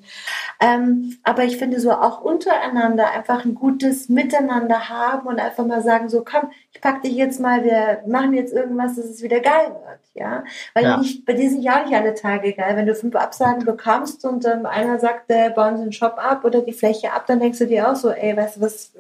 ähm, 0.60 1.18
aber 1.24 1.44
ich 1.44 1.58
finde 1.58 1.80
so 1.80 1.92
auch 1.92 2.22
untereinander 2.22 3.10
einfach 3.10 3.44
ein 3.44 3.56
gutes 3.56 4.08
Miteinander 4.08 4.88
haben 4.88 5.28
und 5.28 5.40
einfach 5.40 5.66
mal 5.66 5.82
sagen, 5.82 6.10
so 6.10 6.24
komm, 6.24 6.52
ich 6.72 6.80
pack 6.80 7.02
dich 7.02 7.14
jetzt 7.14 7.40
mal, 7.40 7.64
wir 7.64 8.04
machen 8.08 8.34
jetzt 8.34 8.54
irgendwas, 8.54 8.96
dass 8.96 9.06
es 9.06 9.24
wieder 9.24 9.40
geil 9.40 9.70
wird. 9.70 10.00
Ja. 10.14 10.44
Weil 10.76 10.84
ja. 10.84 10.98
Nicht, 10.98 11.26
bei 11.26 11.34
dir 11.34 11.50
sind 11.50 11.64
ja 11.64 11.80
auch 11.80 11.86
nicht 11.86 11.96
alle 11.96 12.14
Tage 12.14 12.54
geil. 12.54 12.76
Wenn 12.76 12.86
du 12.86 12.94
fünf 12.94 13.16
Absagen 13.16 13.66
bekommst 13.66 14.26
und 14.26 14.46
ähm, 14.46 14.66
einer 14.68 15.00
sagt, 15.00 15.30
äh, 15.30 15.50
bauen 15.50 15.78
sie 15.78 15.84
den 15.84 15.94
Shop 15.94 16.18
ab 16.18 16.46
oder 16.46 16.62
die 16.62 16.74
Fläche 16.74 17.14
ab, 17.14 17.26
dann 17.28 17.40
denkst 17.40 17.60
du 17.60 17.66
dir 17.66 17.90
auch 17.90 17.96
so, 17.96 18.12
ey, 18.12 18.36
weißt 18.38 18.58
du 18.58 18.62
was, 18.62 18.94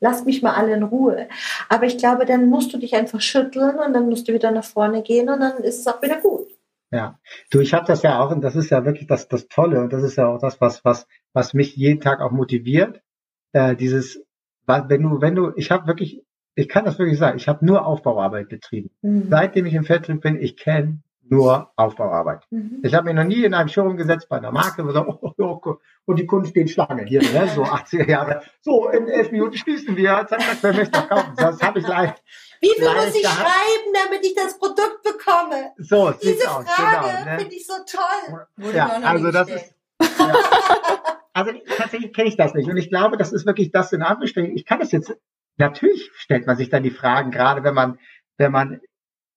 lasst 0.00 0.24
mich 0.24 0.42
mal 0.42 0.54
alle 0.54 0.74
in 0.74 0.82
Ruhe. 0.84 1.28
Aber 1.68 1.84
ich 1.86 1.98
glaube, 1.98 2.26
dann 2.26 2.48
musst 2.48 2.72
du 2.72 2.78
dich 2.78 2.94
einfach 2.94 3.20
schütteln 3.20 3.78
und 3.78 3.92
dann 4.00 4.08
musst 4.08 4.28
du 4.28 4.32
wieder 4.32 4.50
nach 4.50 4.64
vorne 4.64 5.02
gehen 5.02 5.28
und 5.28 5.40
dann 5.40 5.58
ist 5.62 5.80
es 5.80 5.86
auch 5.86 6.02
wieder 6.02 6.20
gut. 6.20 6.48
Ja, 6.92 7.20
du, 7.50 7.60
ich 7.60 7.72
habe 7.72 7.86
das 7.86 8.02
ja 8.02 8.20
auch 8.20 8.30
und 8.30 8.40
das 8.40 8.56
ist 8.56 8.70
ja 8.70 8.84
wirklich 8.84 9.06
das, 9.06 9.28
das 9.28 9.46
Tolle 9.46 9.80
und 9.80 9.92
das 9.92 10.02
ist 10.02 10.16
ja 10.16 10.26
auch 10.26 10.38
das, 10.38 10.60
was, 10.60 10.84
was, 10.84 11.06
was 11.32 11.54
mich 11.54 11.76
jeden 11.76 12.00
Tag 12.00 12.20
auch 12.20 12.32
motiviert. 12.32 13.00
Äh, 13.52 13.76
dieses, 13.76 14.24
wenn 14.66 15.02
du, 15.02 15.20
wenn 15.20 15.34
du, 15.36 15.52
ich 15.56 15.70
habe 15.70 15.86
wirklich, 15.86 16.24
ich 16.56 16.68
kann 16.68 16.84
das 16.84 16.98
wirklich 16.98 17.18
sagen, 17.18 17.36
ich 17.36 17.48
habe 17.48 17.64
nur 17.64 17.86
Aufbauarbeit 17.86 18.48
betrieben. 18.48 18.90
Mhm. 19.02 19.28
Seitdem 19.30 19.66
ich 19.66 19.74
im 19.74 19.84
Vertrieb 19.84 20.20
bin, 20.20 20.40
ich 20.40 20.56
kenne 20.56 21.00
nur 21.22 21.70
Aufbauarbeit. 21.76 22.42
Mhm. 22.50 22.80
Ich 22.82 22.92
habe 22.94 23.06
mich 23.06 23.14
noch 23.14 23.24
nie 23.24 23.44
in 23.44 23.54
einem 23.54 23.68
Showroom 23.68 23.96
gesetzt 23.96 24.28
bei 24.28 24.38
einer 24.38 24.50
Marke 24.50 24.82
und, 24.82 24.92
so, 24.92 25.06
oh, 25.06 25.32
oh, 25.38 25.60
oh, 25.64 25.74
und 26.06 26.18
die 26.18 26.26
Kunden 26.26 26.48
stehen 26.48 26.66
Schlange 26.66 27.04
hier, 27.04 27.22
ne? 27.22 27.48
so 27.54 27.62
80er 27.64 28.08
Jahre. 28.08 28.42
So, 28.62 28.88
in 28.88 29.06
elf 29.06 29.30
Minuten 29.30 29.56
schließen 29.56 29.96
wir, 29.96 30.26
zack, 30.28 30.40
zack, 30.40 30.58
wer 30.62 30.74
möchte 30.74 31.00
kaufen. 31.00 31.34
Das 31.36 31.62
habe 31.62 31.78
ich 31.78 31.86
leider 31.86 32.16
wie 32.60 32.74
viel 32.76 32.94
muss 32.94 33.14
ich 33.14 33.26
schreiben, 33.26 33.92
damit 33.94 34.24
ich 34.24 34.34
das 34.34 34.58
Produkt 34.58 35.02
bekomme? 35.02 35.72
So, 35.78 36.12
Diese 36.22 36.50
aus, 36.50 36.68
Frage 36.68 37.08
genau, 37.08 37.30
ne? 37.30 37.38
finde 37.38 37.54
ich 37.54 37.66
so 37.66 37.74
toll. 37.86 38.46
Wurde 38.56 38.76
ja, 38.76 38.86
also 39.02 39.30
das 39.30 39.48
ist, 39.48 39.74
ja. 40.00 40.34
also 41.32 41.52
tatsächlich 41.76 42.12
kenne 42.12 42.28
ich 42.28 42.36
das 42.36 42.54
nicht. 42.54 42.68
Und 42.68 42.76
ich 42.76 42.90
glaube, 42.90 43.16
das 43.16 43.32
ist 43.32 43.46
wirklich 43.46 43.70
das 43.72 43.92
in 43.92 44.02
Anbestellung. 44.02 44.54
Ich 44.54 44.66
kann 44.66 44.80
das 44.80 44.92
jetzt, 44.92 45.16
natürlich 45.56 46.10
stellt 46.14 46.46
man 46.46 46.56
sich 46.56 46.68
dann 46.68 46.82
die 46.82 46.90
Fragen, 46.90 47.30
gerade 47.30 47.64
wenn 47.64 47.74
man, 47.74 47.98
wenn 48.36 48.52
man 48.52 48.80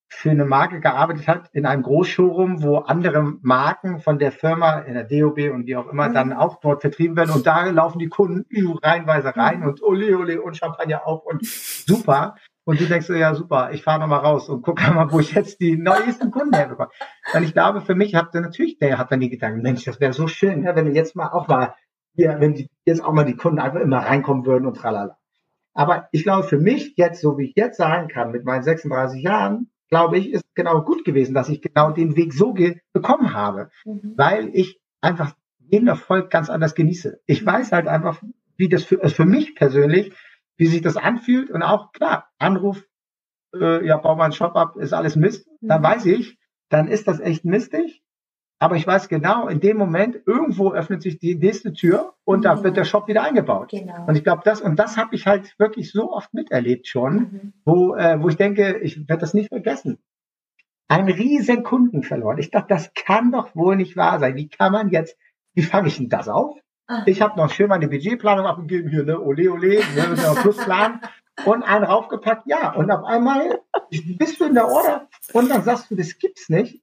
für 0.10 0.30
eine 0.30 0.46
Marke 0.46 0.80
gearbeitet 0.80 1.28
hat 1.28 1.50
in 1.54 1.66
einem 1.66 1.82
Großshowroom, 1.82 2.62
wo 2.62 2.78
andere 2.78 3.22
Marken 3.42 4.00
von 4.00 4.20
der 4.20 4.32
Firma 4.32 4.80
in 4.80 4.94
der 4.94 5.06
DOB 5.06 5.52
und 5.52 5.66
wie 5.66 5.76
auch 5.76 5.88
immer 5.88 6.10
mhm. 6.10 6.14
dann 6.14 6.34
auch 6.34 6.60
dort 6.60 6.82
vertrieben 6.82 7.16
werden 7.16 7.32
und 7.32 7.48
da 7.48 7.66
laufen 7.66 8.00
die 8.00 8.10
Kunden 8.10 8.46
reihenweise 8.84 9.36
rein 9.36 9.62
mhm. 9.62 9.68
und 9.68 9.82
ole 9.82 10.18
ole 10.18 10.42
und 10.42 10.56
Champagner 10.56 11.08
auf 11.08 11.26
und 11.26 11.46
super. 11.46 12.36
Und 12.66 12.80
du 12.80 12.86
denkst 12.86 13.08
so, 13.08 13.14
ja 13.14 13.36
super, 13.36 13.72
ich 13.74 13.84
fahre 13.84 14.00
nochmal 14.00 14.20
raus 14.20 14.48
und 14.48 14.62
gucke 14.62 14.90
mal, 14.94 15.12
wo 15.12 15.20
ich 15.20 15.34
jetzt 15.34 15.60
die 15.60 15.76
neuesten 15.76 16.32
Kunden 16.32 16.56
herbekomme. 16.56 16.90
Und 17.34 17.44
ich 17.44 17.54
glaube, 17.54 17.82
für 17.82 17.96
mich 17.96 18.16
hat 18.16 18.34
natürlich, 18.34 18.78
der 18.78 18.98
hat 18.98 19.12
dann 19.12 19.20
die 19.20 19.30
Gedanken, 19.30 19.62
Mensch, 19.62 19.84
das 19.84 20.00
wäre 20.00 20.14
so 20.14 20.28
schön, 20.28 20.64
ja, 20.64 20.76
wenn 20.76 20.86
wir 20.86 20.94
jetzt 20.94 21.16
mal 21.16 21.30
auch 21.30 21.48
mal, 21.48 21.76
ja, 22.16 22.40
wenn 22.40 22.54
die, 22.54 22.70
jetzt 22.86 23.04
auch 23.04 23.12
mal 23.12 23.26
die 23.26 23.36
Kunden 23.36 23.60
einfach 23.60 23.82
immer 23.82 24.00
reinkommen 24.00 24.46
würden 24.46 24.66
und 24.66 24.78
tralala. 24.78 25.18
Aber 25.74 26.08
ich 26.12 26.24
glaube, 26.24 26.48
für 26.48 26.60
mich 26.60 26.94
jetzt, 26.96 27.22
so 27.22 27.38
wie 27.38 27.50
ich 27.50 27.56
jetzt 27.56 27.78
sagen 27.78 28.08
kann, 28.08 28.32
mit 28.32 28.46
meinen 28.46 28.64
36 28.64 29.22
Jahren, 29.22 29.72
glaube 29.90 30.18
ich, 30.18 30.32
ist 30.32 30.44
genau 30.56 30.82
gut 30.84 31.04
gewesen, 31.04 31.34
dass 31.34 31.50
ich 31.50 31.62
genau 31.62 31.92
den 31.92 32.16
Weg 32.16 32.34
so 32.34 32.56
bekommen 32.94 33.34
habe, 33.34 33.70
mhm. 33.84 34.14
weil 34.16 34.50
ich 34.54 34.80
einfach 35.02 35.36
jeden 35.58 35.88
Erfolg 35.88 36.30
ganz 36.30 36.50
anders 36.50 36.76
genieße. 36.76 37.20
Ich 37.26 37.46
weiß 37.46 37.72
halt 37.72 37.88
einfach, 37.88 38.22
wie 38.56 38.70
das 38.70 38.84
für, 38.84 39.02
also 39.02 39.16
für 39.16 39.26
mich 39.26 39.56
persönlich 39.56 40.14
wie 40.58 40.68
sich 40.68 40.82
das 40.82 40.98
anfühlt 40.98 41.50
und 41.50 41.64
auch 41.64 41.92
klar, 41.92 42.30
Anruf, 42.38 42.86
äh, 43.56 43.86
ja, 43.86 43.98
bau 43.98 44.16
mal 44.16 44.26
einen 44.26 44.34
Shop 44.34 44.56
ab, 44.56 44.76
ist 44.78 44.94
alles 44.94 45.16
Mist, 45.16 45.48
dann 45.62 45.82
mhm. 45.82 45.86
weiß 45.86 46.06
ich, 46.06 46.38
dann 46.70 46.88
ist 46.88 47.08
das 47.08 47.20
echt 47.20 47.46
mistig. 47.46 48.04
Aber 48.60 48.78
ich 48.78 48.88
weiß 48.88 49.10
genau, 49.10 49.50
in 49.50 49.60
dem 49.60 49.78
Moment 49.78 50.22
irgendwo 50.26 50.72
öffnet 50.72 51.02
sich 51.02 51.20
die 51.20 51.36
nächste 51.36 51.74
Tür 51.74 52.14
und 52.24 52.40
mhm. 52.40 52.44
da 52.44 52.64
wird 52.64 52.78
der 52.78 52.86
Shop 52.86 53.08
wieder 53.08 53.24
eingebaut. 53.24 53.72
Genau. 53.72 54.06
Und 54.08 54.16
ich 54.16 54.24
glaube, 54.24 54.44
das 54.46 54.62
und 54.62 54.78
das 54.78 54.96
habe 54.96 55.16
ich 55.16 55.28
halt 55.28 55.54
wirklich 55.60 55.92
so 55.92 56.14
oft 56.14 56.34
miterlebt 56.34 56.88
schon, 56.88 57.16
mhm. 57.16 57.54
wo 57.66 57.96
äh, 57.96 58.22
wo 58.22 58.30
ich 58.30 58.38
denke, 58.38 58.78
ich 58.80 58.98
werde 59.10 59.20
das 59.20 59.34
nicht 59.34 59.50
vergessen. 59.50 60.00
Ein 60.88 61.10
riesen 61.10 61.64
Kunden 61.64 62.04
verloren. 62.04 62.38
Ich 62.38 62.52
dachte, 62.52 62.68
das 62.70 62.94
kann 62.94 63.32
doch 63.32 63.54
wohl 63.56 63.76
nicht 63.76 63.98
wahr 63.98 64.20
sein. 64.20 64.36
Wie 64.36 64.48
kann 64.48 64.72
man 64.72 64.90
jetzt? 64.90 65.18
Wie 65.56 65.64
fange 65.64 65.90
ich 65.90 65.98
denn 65.98 66.10
das 66.10 66.30
auf? 66.30 66.58
Ah. 66.88 67.04
Ich 67.06 67.22
habe 67.22 67.38
noch 67.38 67.50
schön 67.50 67.70
meine 67.70 67.88
Budgetplanung 67.88 68.46
abgegeben, 68.46 68.90
hier, 68.90 69.04
ne, 69.04 69.20
ole, 69.20 69.52
ole, 69.52 69.80
wir 69.94 70.08
müssen 70.10 70.26
noch 70.26 70.42
Plusplan 70.42 71.02
und 71.46 71.64
einen 71.64 71.86
raufgepackt, 71.86 72.44
ja. 72.46 72.74
Und 72.74 72.92
auf 72.92 73.06
einmal 73.06 73.62
bist 73.90 74.40
du 74.40 74.46
in 74.46 74.54
der 74.54 74.68
Order 74.68 75.08
und 75.34 75.50
dann 75.50 75.64
sagst 75.64 75.90
du, 75.90 75.96
das 75.96 76.18
gibt's 76.18 76.50
nicht. 76.50 76.82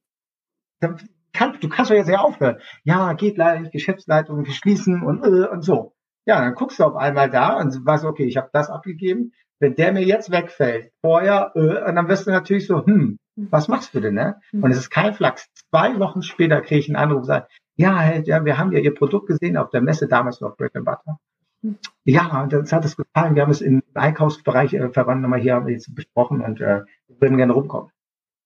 Kann, 1.33 1.57
du 1.61 1.69
kannst 1.69 1.91
doch 1.91 1.95
jetzt 1.95 2.09
ja 2.09 2.19
aufhören. 2.19 2.57
Ja, 2.83 3.13
geht 3.13 3.37
leider 3.37 3.59
nicht, 3.61 3.71
Geschäftsleitung 3.71 4.45
schließen 4.45 5.03
und, 5.03 5.23
äh, 5.23 5.47
und 5.47 5.61
so. 5.61 5.93
Ja, 6.25 6.39
dann 6.39 6.55
guckst 6.55 6.79
du 6.79 6.83
auf 6.83 6.95
einmal 6.95 7.29
da 7.29 7.57
und 7.57 7.85
weißt, 7.85 8.05
okay, 8.05 8.25
ich 8.25 8.37
habe 8.37 8.49
das 8.51 8.69
abgegeben. 8.69 9.33
Wenn 9.59 9.75
der 9.75 9.93
mir 9.93 10.03
jetzt 10.03 10.31
wegfällt, 10.31 10.91
vorher, 11.01 11.51
äh, 11.55 11.87
und 11.87 11.95
dann 11.95 12.07
wirst 12.07 12.25
du 12.25 12.31
natürlich 12.31 12.67
so, 12.67 12.85
hm, 12.85 13.17
was 13.35 13.67
machst 13.67 13.93
du 13.93 14.01
denn, 14.01 14.15
ne? 14.15 14.39
Mhm. 14.51 14.63
Und 14.63 14.71
es 14.71 14.77
ist 14.77 14.89
kein 14.89 15.13
Flachs. 15.13 15.47
Zwei 15.69 15.99
Wochen 15.99 16.21
später 16.21 16.61
kriege 16.61 16.79
ich 16.79 16.89
einen 16.89 16.97
Anruf, 16.97 17.25
sage, 17.25 17.47
ja, 17.81 18.15
ja, 18.19 18.45
wir 18.45 18.57
haben 18.57 18.71
ja 18.71 18.79
Ihr 18.79 18.93
Produkt 18.93 19.27
gesehen 19.27 19.57
auf 19.57 19.69
der 19.69 19.81
Messe 19.81 20.07
damals 20.07 20.39
noch 20.39 20.55
Bread 20.55 20.75
and 20.75 20.85
Butter. 20.85 21.19
Hm. 21.63 21.77
Ja, 22.05 22.41
und 22.41 22.53
uns 22.53 22.71
hat 22.71 22.85
es 22.85 22.95
gefallen. 22.95 23.35
Wir 23.35 23.43
haben 23.43 23.51
es 23.51 23.61
im 23.61 23.83
Einkaufsbereich 23.93 24.73
äh, 24.73 24.89
verwandt 24.89 25.21
nochmal 25.21 25.39
hier 25.39 25.63
jetzt 25.67 25.93
besprochen 25.93 26.41
und 26.41 26.61
äh, 26.61 26.83
wir 27.07 27.21
würden 27.21 27.37
gerne 27.37 27.53
rumkommen. 27.53 27.91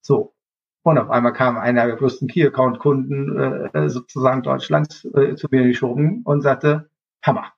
So. 0.01 0.33
Und 0.83 0.99
auf 0.99 1.09
einmal 1.09 1.33
kam 1.33 1.57
einer 1.57 1.87
der 1.87 1.95
größten 1.95 2.27
Key-Account-Kunden 2.27 3.69
äh, 3.73 3.89
sozusagen 3.89 4.43
Deutschlands 4.43 5.03
äh, 5.15 5.35
zu 5.35 5.47
mir 5.49 5.63
geschoben 5.63 6.21
und 6.23 6.41
sagte, 6.41 6.89
Hammer. 7.23 7.53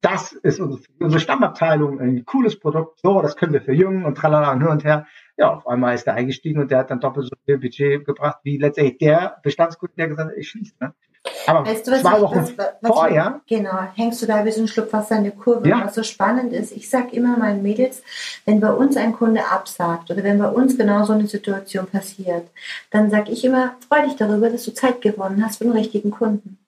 Das 0.00 0.32
ist 0.32 0.58
unsere, 0.58 0.82
unsere 0.98 1.20
Stammabteilung, 1.20 2.00
ein 2.00 2.24
cooles 2.24 2.58
Produkt. 2.58 2.98
So, 3.00 3.22
das 3.22 3.36
können 3.36 3.52
wir 3.52 3.62
für 3.62 3.72
Jungen 3.72 4.04
und 4.04 4.16
tralala 4.16 4.50
und 4.50 4.60
hin 4.60 4.68
und 4.68 4.84
her. 4.84 5.06
Ja, 5.36 5.54
auf 5.54 5.68
einmal 5.68 5.94
ist 5.94 6.08
er 6.08 6.14
eingestiegen 6.14 6.60
und 6.60 6.72
der 6.72 6.78
hat 6.78 6.90
dann 6.90 6.98
doppelt 6.98 7.26
so 7.26 7.36
viel 7.44 7.58
Budget 7.58 8.04
gebracht, 8.04 8.38
wie 8.42 8.58
letztendlich 8.58 8.98
der 8.98 9.38
Bestandskunde, 9.44 9.94
der 9.96 10.08
gesagt 10.08 10.30
hat, 10.30 10.36
ich 10.36 10.48
schließe. 10.48 10.74
Ne? 10.80 10.92
Aber 11.46 11.66
weißt 11.66 11.86
du, 11.86 11.92
was 11.92 12.00
zwei 12.00 12.20
Wochen 12.20 12.36
was, 12.38 12.56
was 12.80 12.90
vorher. 12.90 13.40
Ich, 13.44 13.56
genau, 13.56 13.78
hängst 13.94 14.22
du 14.22 14.26
da 14.26 14.44
wie 14.44 14.50
so 14.50 14.60
ein 14.60 14.68
Schluck 14.68 14.92
Wasser 14.92 15.16
in 15.16 15.24
der 15.24 15.32
Kurve. 15.32 15.68
Ja. 15.68 15.84
Was 15.84 15.94
so 15.94 16.02
spannend 16.02 16.52
ist, 16.52 16.72
ich 16.72 16.88
sage 16.88 17.14
immer 17.16 17.36
meinen 17.36 17.62
Mädels, 17.62 18.02
wenn 18.44 18.60
bei 18.60 18.72
uns 18.72 18.96
ein 18.96 19.12
Kunde 19.12 19.44
absagt 19.44 20.10
oder 20.10 20.22
wenn 20.22 20.38
bei 20.38 20.48
uns 20.48 20.76
genau 20.76 21.04
so 21.04 21.12
eine 21.12 21.26
Situation 21.26 21.86
passiert, 21.86 22.48
dann 22.90 23.10
sage 23.10 23.32
ich 23.32 23.44
immer, 23.44 23.76
freu 23.88 24.02
dich 24.06 24.16
darüber, 24.16 24.50
dass 24.50 24.64
du 24.64 24.72
Zeit 24.72 25.00
gewonnen 25.00 25.44
hast 25.44 25.58
für 25.58 25.64
den 25.64 25.72
richtigen 25.72 26.10
Kunden. 26.10 26.58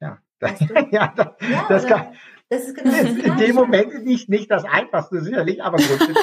Ja, 0.00 0.18
weißt 0.40 0.62
du? 0.62 0.74
ja, 0.90 1.12
das, 1.16 1.26
ja, 1.40 1.66
das, 1.68 1.86
kann, 1.86 2.06
das 2.48 2.64
ist 2.66 2.76
genau 2.76 2.90
das 2.90 3.00
In 3.24 3.36
dem 3.36 3.54
Moment 3.54 4.04
nicht, 4.04 4.28
nicht 4.28 4.50
das 4.50 4.64
Einfachste, 4.64 5.20
sicherlich, 5.22 5.62
aber 5.62 5.78
grundsätzlich. 5.78 6.18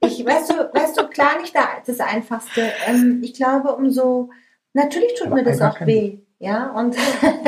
ich, 0.00 0.24
weißt 0.24 0.50
du, 0.50 0.54
weißt 0.72 0.98
du, 0.98 1.08
klar 1.08 1.40
nicht 1.40 1.54
das 1.86 2.00
Einfachste. 2.00 2.72
Ähm, 2.86 3.20
ich 3.22 3.34
glaube, 3.34 3.74
umso 3.74 4.30
Natürlich 4.76 5.14
tut 5.14 5.28
Aber 5.28 5.36
mir 5.36 5.44
das 5.44 5.62
auch 5.62 5.80
weh. 5.86 6.18
Ja, 6.38 6.66
und 6.72 6.94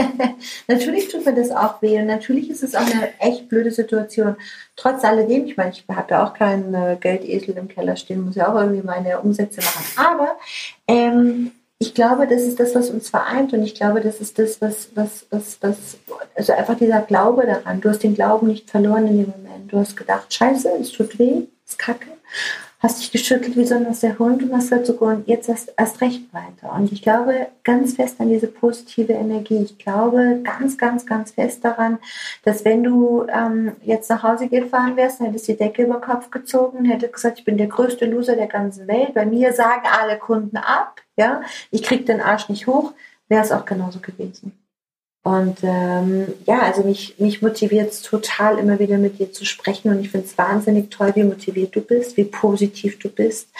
natürlich 0.66 1.08
tut 1.08 1.26
mir 1.26 1.34
das 1.34 1.50
auch 1.50 1.82
weh 1.82 1.98
und 1.98 2.06
natürlich 2.06 2.48
ist 2.48 2.62
es 2.62 2.74
auch 2.74 2.86
eine 2.86 3.10
echt 3.20 3.50
blöde 3.50 3.70
Situation. 3.70 4.36
Trotz 4.76 5.04
alledem, 5.04 5.44
ich 5.44 5.58
meine, 5.58 5.72
ich 5.72 5.84
habe 5.94 6.10
ja 6.10 6.26
auch 6.26 6.32
keinen 6.32 6.72
äh, 6.72 6.96
Geldesel 6.98 7.58
im 7.58 7.68
Keller 7.68 7.96
stehen, 7.96 8.24
muss 8.24 8.36
ja 8.36 8.50
auch 8.50 8.58
irgendwie 8.58 8.80
meine 8.80 9.20
Umsätze 9.20 9.60
machen. 9.60 9.84
Aber 9.96 10.38
ähm, 10.86 11.50
ich 11.78 11.92
glaube, 11.92 12.26
das 12.26 12.40
ist 12.40 12.58
das, 12.58 12.74
was 12.74 12.88
uns 12.88 13.10
vereint 13.10 13.52
und 13.52 13.62
ich 13.62 13.74
glaube, 13.74 14.00
das 14.00 14.20
ist 14.20 14.38
das, 14.38 14.62
was, 14.62 14.88
was, 14.94 15.26
was, 15.28 15.58
was, 15.60 15.98
also 16.34 16.54
einfach 16.54 16.78
dieser 16.78 17.02
Glaube 17.02 17.44
daran. 17.44 17.82
Du 17.82 17.90
hast 17.90 18.02
den 18.02 18.14
Glauben 18.14 18.46
nicht 18.46 18.70
verloren 18.70 19.06
in 19.06 19.18
dem 19.18 19.30
Moment. 19.30 19.70
Du 19.70 19.78
hast 19.78 19.98
gedacht, 19.98 20.32
scheiße, 20.32 20.70
es 20.80 20.92
tut 20.92 21.18
weh, 21.18 21.42
es 21.66 21.72
ist 21.72 21.78
kacke 21.78 22.08
hast 22.80 23.00
dich 23.00 23.10
geschüttelt 23.10 23.56
wie 23.56 23.66
so 23.66 23.74
ein 23.74 23.86
der 24.00 24.18
Hund 24.18 24.42
und 24.42 24.52
hast 24.52 24.70
gesagt, 24.70 24.86
so, 24.86 24.94
und 24.94 25.26
jetzt 25.26 25.48
erst, 25.48 25.72
erst 25.76 26.00
recht 26.00 26.32
weiter. 26.32 26.72
Und 26.74 26.92
ich 26.92 27.02
glaube 27.02 27.48
ganz 27.64 27.94
fest 27.94 28.20
an 28.20 28.28
diese 28.28 28.46
positive 28.46 29.12
Energie. 29.12 29.62
Ich 29.64 29.78
glaube 29.78 30.40
ganz, 30.44 30.78
ganz, 30.78 31.04
ganz 31.04 31.32
fest 31.32 31.64
daran, 31.64 31.98
dass 32.44 32.64
wenn 32.64 32.84
du 32.84 33.26
ähm, 33.28 33.72
jetzt 33.82 34.08
nach 34.10 34.22
Hause 34.22 34.48
gefahren 34.48 34.96
wärst, 34.96 35.18
hättest 35.20 35.48
du 35.48 35.52
die 35.52 35.58
Decke 35.58 35.82
über 35.82 35.94
den 35.94 36.02
Kopf 36.02 36.30
gezogen, 36.30 36.84
hättest 36.84 37.14
gesagt, 37.14 37.40
ich 37.40 37.44
bin 37.44 37.58
der 37.58 37.66
größte 37.66 38.06
Loser 38.06 38.36
der 38.36 38.46
ganzen 38.46 38.86
Welt. 38.86 39.14
Bei 39.14 39.26
mir 39.26 39.52
sagen 39.52 39.82
alle 40.00 40.16
Kunden 40.16 40.56
ab, 40.56 41.00
ja, 41.16 41.42
ich 41.72 41.82
krieg 41.82 42.06
den 42.06 42.20
Arsch 42.20 42.48
nicht 42.48 42.68
hoch, 42.68 42.92
wäre 43.28 43.42
es 43.42 43.50
auch 43.50 43.64
genauso 43.64 43.98
gewesen. 43.98 44.52
Und 45.28 45.58
ähm, 45.62 46.32
ja, 46.46 46.62
also 46.62 46.84
mich, 46.84 47.16
mich 47.18 47.42
motiviert 47.42 47.90
es 47.92 48.00
total, 48.00 48.58
immer 48.58 48.78
wieder 48.78 48.96
mit 48.96 49.18
dir 49.18 49.30
zu 49.30 49.44
sprechen. 49.44 49.90
Und 49.90 50.00
ich 50.00 50.08
finde 50.08 50.26
es 50.26 50.38
wahnsinnig 50.38 50.88
toll, 50.88 51.12
wie 51.16 51.22
motiviert 51.22 51.76
du 51.76 51.82
bist, 51.82 52.16
wie 52.16 52.24
positiv 52.24 52.98
du 52.98 53.10
bist. 53.10 53.50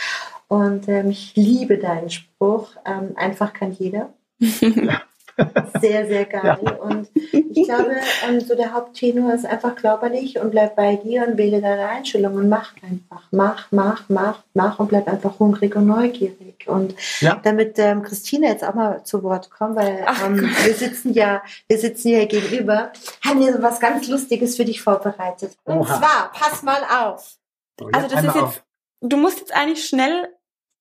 Und 0.48 0.88
ähm, 0.88 1.10
ich 1.10 1.34
liebe 1.36 1.76
deinen 1.76 2.08
Spruch. 2.08 2.70
Ähm, 2.86 3.10
einfach 3.16 3.52
kann 3.52 3.76
jeder. 3.78 4.14
Ja, 4.38 5.02
Sehr, 5.80 6.06
sehr 6.06 6.24
geil. 6.24 6.58
Ja. 6.62 6.74
Und 6.76 7.08
ich 7.14 7.64
glaube, 7.64 7.96
ähm, 8.26 8.40
so 8.40 8.56
der 8.56 8.72
Haupttenor 8.72 9.34
ist 9.34 9.46
einfach 9.46 9.76
körperlich 9.76 10.38
und 10.38 10.50
bleib 10.50 10.74
bei 10.74 10.96
dir 10.96 11.26
und 11.26 11.38
wähle 11.38 11.60
deine 11.60 11.88
Einstellung 11.88 12.34
und 12.34 12.48
mach 12.48 12.74
einfach. 12.82 13.22
Mach, 13.30 13.68
mach, 13.70 14.08
mach, 14.08 14.42
mach 14.54 14.78
und 14.78 14.88
bleib 14.88 15.06
einfach 15.06 15.38
hungrig 15.38 15.76
und 15.76 15.86
neugierig. 15.86 16.66
Und 16.66 16.94
ja. 17.20 17.40
damit 17.42 17.78
ähm, 17.78 18.02
Christine 18.02 18.48
jetzt 18.48 18.64
auch 18.64 18.74
mal 18.74 19.04
zu 19.04 19.22
Wort 19.22 19.50
kommt, 19.50 19.76
weil 19.76 20.04
ähm, 20.24 20.40
wir 20.64 20.74
sitzen 20.74 21.14
ja, 21.14 21.42
wir 21.68 21.78
sitzen 21.78 22.08
hier 22.08 22.26
gegenüber, 22.26 22.92
haben 23.24 23.40
wir 23.40 23.52
so 23.52 23.62
was 23.62 23.78
ganz 23.78 24.08
Lustiges 24.08 24.56
für 24.56 24.64
dich 24.64 24.82
vorbereitet. 24.82 25.56
Und 25.64 25.78
Oha. 25.78 25.98
zwar, 25.98 26.32
pass 26.32 26.62
mal 26.62 26.82
auf. 27.04 27.36
Oh, 27.80 27.88
also 27.92 28.08
das 28.08 28.24
ist 28.24 28.34
jetzt, 28.34 28.42
auf. 28.42 28.64
du 29.00 29.16
musst 29.16 29.38
jetzt 29.38 29.54
eigentlich 29.54 29.86
schnell, 29.86 30.28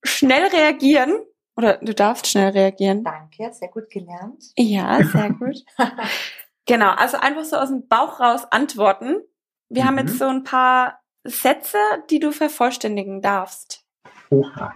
schnell 0.03 0.47
reagieren 0.47 1.13
oder 1.57 1.77
du 1.77 1.93
darfst 1.93 2.27
schnell 2.27 2.51
reagieren. 2.51 3.03
Danke, 3.03 3.51
sehr 3.51 3.69
gut 3.69 3.89
gelernt. 3.89 4.43
Ja, 4.55 5.03
sehr 5.03 5.31
gut. 5.31 5.65
genau, 6.65 6.91
also 6.91 7.17
einfach 7.17 7.43
so 7.43 7.57
aus 7.57 7.69
dem 7.69 7.87
Bauch 7.87 8.19
raus 8.19 8.45
antworten. 8.51 9.21
Wir 9.69 9.83
mhm. 9.83 9.87
haben 9.87 9.97
jetzt 9.97 10.13
mhm. 10.13 10.17
so 10.17 10.25
ein 10.25 10.43
paar 10.43 11.01
Sätze, 11.23 11.77
die 12.09 12.19
du 12.19 12.31
vervollständigen 12.31 13.21
darfst. 13.21 13.83
Oha. 14.29 14.75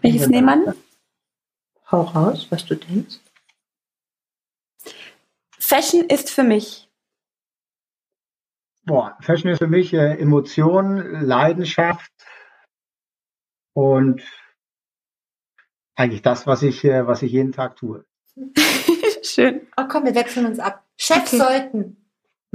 Welches 0.00 0.28
nehmen 0.28 0.64
wir? 0.64 0.76
Hau 1.90 2.02
raus, 2.02 2.46
was 2.50 2.64
du 2.64 2.74
denkst. 2.74 3.20
Fashion 5.58 6.04
ist 6.04 6.30
für 6.30 6.42
mich. 6.42 6.88
Boah, 8.84 9.16
Fashion 9.20 9.50
ist 9.50 9.58
für 9.58 9.66
mich 9.66 9.92
äh, 9.92 10.18
Emotion, 10.18 11.22
Leidenschaft 11.22 12.12
und 13.72 14.22
eigentlich 15.96 16.22
das, 16.22 16.46
was 16.46 16.62
ich, 16.62 16.84
äh, 16.84 17.06
was 17.06 17.22
ich 17.22 17.32
jeden 17.32 17.52
Tag 17.52 17.76
tue. 17.76 18.04
Schön. 19.22 19.62
Oh 19.76 19.84
komm, 19.88 20.04
wir 20.04 20.14
wechseln 20.14 20.46
uns 20.46 20.58
ab. 20.58 20.82
Chefs 20.96 21.34
okay. 21.34 21.42
sollten. 21.42 21.96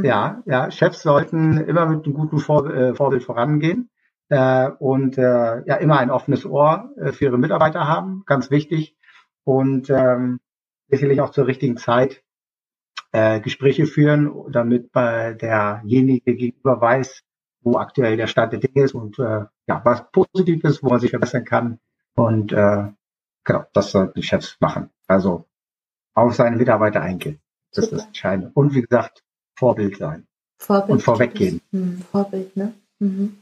Ja, 0.01 0.43
ja, 0.45 0.71
Chefs 0.71 1.01
sollten 1.01 1.57
immer 1.57 1.85
mit 1.85 2.05
einem 2.05 2.13
guten 2.13 2.39
Vor 2.39 2.69
äh, 2.73 2.95
Vorbild 2.95 3.23
vorangehen 3.23 3.89
äh, 4.29 4.69
und 4.79 5.17
äh, 5.17 5.65
ja 5.65 5.75
immer 5.75 5.99
ein 5.99 6.11
offenes 6.11 6.45
Ohr 6.45 6.93
äh, 6.97 7.11
für 7.11 7.25
ihre 7.25 7.37
Mitarbeiter 7.37 7.87
haben, 7.87 8.23
ganz 8.25 8.49
wichtig. 8.49 8.95
Und 9.43 9.89
ähm, 9.89 10.39
sicherlich 10.87 11.21
auch 11.21 11.31
zur 11.31 11.47
richtigen 11.47 11.77
Zeit 11.77 12.23
äh, 13.11 13.39
Gespräche 13.41 13.85
führen, 13.85 14.31
damit 14.51 14.91
bei 14.91 15.33
derjenige 15.33 16.35
gegenüber 16.35 16.79
weiß, 16.79 17.23
wo 17.61 17.77
aktuell 17.77 18.17
der 18.17 18.27
Stand 18.27 18.53
der 18.53 18.59
Dinge 18.59 18.85
ist 18.85 18.93
und 18.93 19.19
äh, 19.19 19.45
ja, 19.67 19.81
was 19.83 20.09
positiv 20.11 20.63
ist, 20.63 20.83
wo 20.83 20.89
man 20.89 20.99
sich 20.99 21.09
verbessern 21.09 21.45
kann. 21.45 21.79
Und 22.15 22.51
äh, 22.51 22.89
Genau, 23.43 23.65
das 23.73 23.91
sollten 23.91 24.19
die 24.19 24.23
Chefs 24.23 24.57
machen. 24.59 24.89
Also 25.07 25.45
auf 26.13 26.35
seine 26.35 26.57
Mitarbeiter 26.57 27.01
eingehen. 27.01 27.39
Das 27.71 27.85
Super. 27.85 27.95
ist 27.95 28.01
das 28.01 28.07
Entscheidende. 28.07 28.51
Und 28.53 28.73
wie 28.73 28.81
gesagt, 28.81 29.23
Vorbild 29.55 29.97
sein. 29.97 30.27
Vorbild 30.57 30.91
und 30.91 31.03
vorweggehen. 31.03 31.61
Hm, 31.71 32.01
Vorbild, 32.11 32.55
ne? 32.57 32.73
Mhm. 32.99 33.37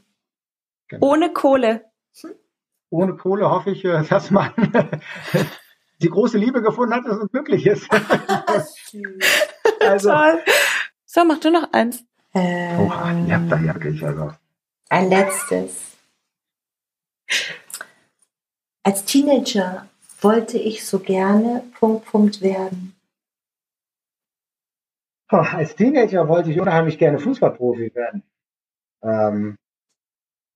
Genau. 0.88 1.06
Ohne 1.06 1.32
Kohle. 1.32 1.84
Ohne 2.90 3.16
Kohle 3.16 3.50
hoffe 3.50 3.70
ich, 3.70 3.84
äh, 3.84 4.02
dass 4.04 4.30
man 4.30 4.52
die 6.00 6.08
große 6.08 6.38
Liebe 6.38 6.62
gefunden 6.62 6.94
hat, 6.94 7.06
dass 7.06 7.18
es 7.18 7.30
glücklich 7.30 7.66
ist. 7.66 7.86
also, 9.80 10.12
so, 11.04 11.24
mach 11.24 11.38
du 11.40 11.50
noch 11.50 11.72
eins. 11.72 12.04
Ähm, 12.34 12.80
Oha, 12.80 13.12
ihr 13.26 13.34
habt 13.34 13.52
da 13.52 13.60
wirklich, 13.62 14.04
also. 14.04 14.32
Ein 14.88 15.08
letztes. 15.10 15.96
Als 18.88 19.04
Teenager 19.04 19.86
wollte 20.22 20.56
ich 20.56 20.86
so 20.86 20.98
gerne 20.98 21.62
Punkt, 21.78 22.06
Punkt 22.06 22.40
werden. 22.40 22.96
Als 25.26 25.76
Teenager 25.76 26.26
wollte 26.26 26.50
ich 26.50 26.58
unheimlich 26.58 26.96
gerne 26.96 27.18
Fußballprofi 27.18 27.94
werden. 27.94 28.22
Ähm, 29.02 29.58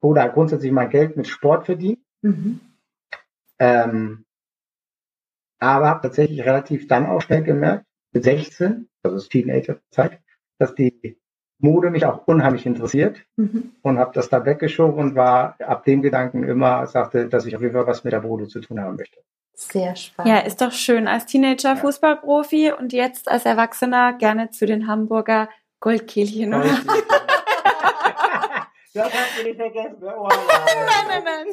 oder 0.01 0.31
grundsätzlich 0.31 0.73
mein 0.73 0.89
Geld 0.89 1.15
mit 1.19 1.29
Sport 1.29 1.67
verdienen. 1.67 2.03
Mhm. 2.23 2.61
Ähm, 3.59 4.25
aber 5.59 5.89
habe 5.89 6.01
tatsächlich 6.01 6.41
relativ 6.41 6.89
dann 6.89 7.05
auch 7.05 7.21
schnell 7.21 7.43
gemerkt, 7.43 7.85
mit 8.13 8.25
16, 8.25 8.89
das 9.03 9.13
ist 9.13 9.29
Teenagerzeit, 9.29 10.23
dass 10.59 10.75
die 10.75 11.21
Mode 11.63 11.91
mich 11.91 12.05
auch 12.05 12.27
unheimlich 12.27 12.67
interessiert 12.67 13.19
mhm. 13.37 13.73
und 13.83 13.99
habe 13.99 14.11
das 14.15 14.29
da 14.29 14.45
weggeschoben 14.45 14.99
und 14.99 15.15
war 15.15 15.57
ab 15.65 15.85
dem 15.85 16.03
Gedanken 16.03 16.43
immer, 16.45 16.87
sagte, 16.87 17.29
dass 17.29 17.47
ich 17.47 17.55
auf 17.57 17.63
jeden 17.63 17.73
Fall 17.73 17.87
was 17.87 18.05
mit 18.05 18.13
der 18.13 18.21
Mode 18.21 18.49
zu 18.49 18.61
tun 18.61 18.81
haben 18.81 18.97
möchte. 18.97 19.21
Sehr 19.55 19.95
spannend. 19.95 20.33
Ja, 20.33 20.41
ist 20.41 20.61
doch 20.61 20.73
schön. 20.73 21.07
Als 21.07 21.27
Teenager 21.27 21.77
Fußballprofi 21.77 22.73
und 22.73 22.93
jetzt 22.93 23.31
als 23.31 23.45
Erwachsener 23.45 24.15
gerne 24.15 24.51
zu 24.51 24.67
den 24.67 24.89
Hamburger 24.89 25.49
Goldkehlchen. 25.81 26.51
Goldkehlchen. 26.51 26.91
Das 28.95 29.07
hast 29.07 29.41
du 29.41 29.45
nicht 29.45 29.57
vergessen. 29.57 30.01
Ne? 30.01 30.15
Oh, 30.19 30.29
nein, 30.29 31.05
nein, 31.09 31.25
nein. 31.25 31.47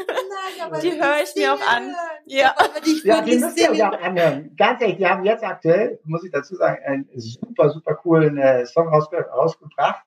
nein 0.72 0.82
die 0.82 0.92
höre 0.92 1.24
ich 1.24 1.34
mir 1.36 1.54
auch 1.54 1.62
an. 1.62 1.96
Ja, 2.26 2.54
aber 2.58 2.82
die, 2.86 3.02
ja, 3.06 3.22
die 3.22 3.38
müsst 3.38 3.58
ihr 3.58 3.88
auch 3.88 4.02
anhören. 4.02 4.54
Ganz 4.58 4.82
ehrlich, 4.82 4.98
die 4.98 5.08
haben 5.08 5.24
jetzt 5.24 5.44
aktuell, 5.44 6.00
muss 6.04 6.24
ich 6.26 6.32
dazu 6.32 6.56
sagen, 6.56 6.84
einen 6.84 7.10
super, 7.16 7.70
super 7.70 7.96
coolen 7.96 8.38
äh, 8.38 8.66
Song 8.66 8.90
rausge 8.90 9.18
rausgebracht. 9.18 10.04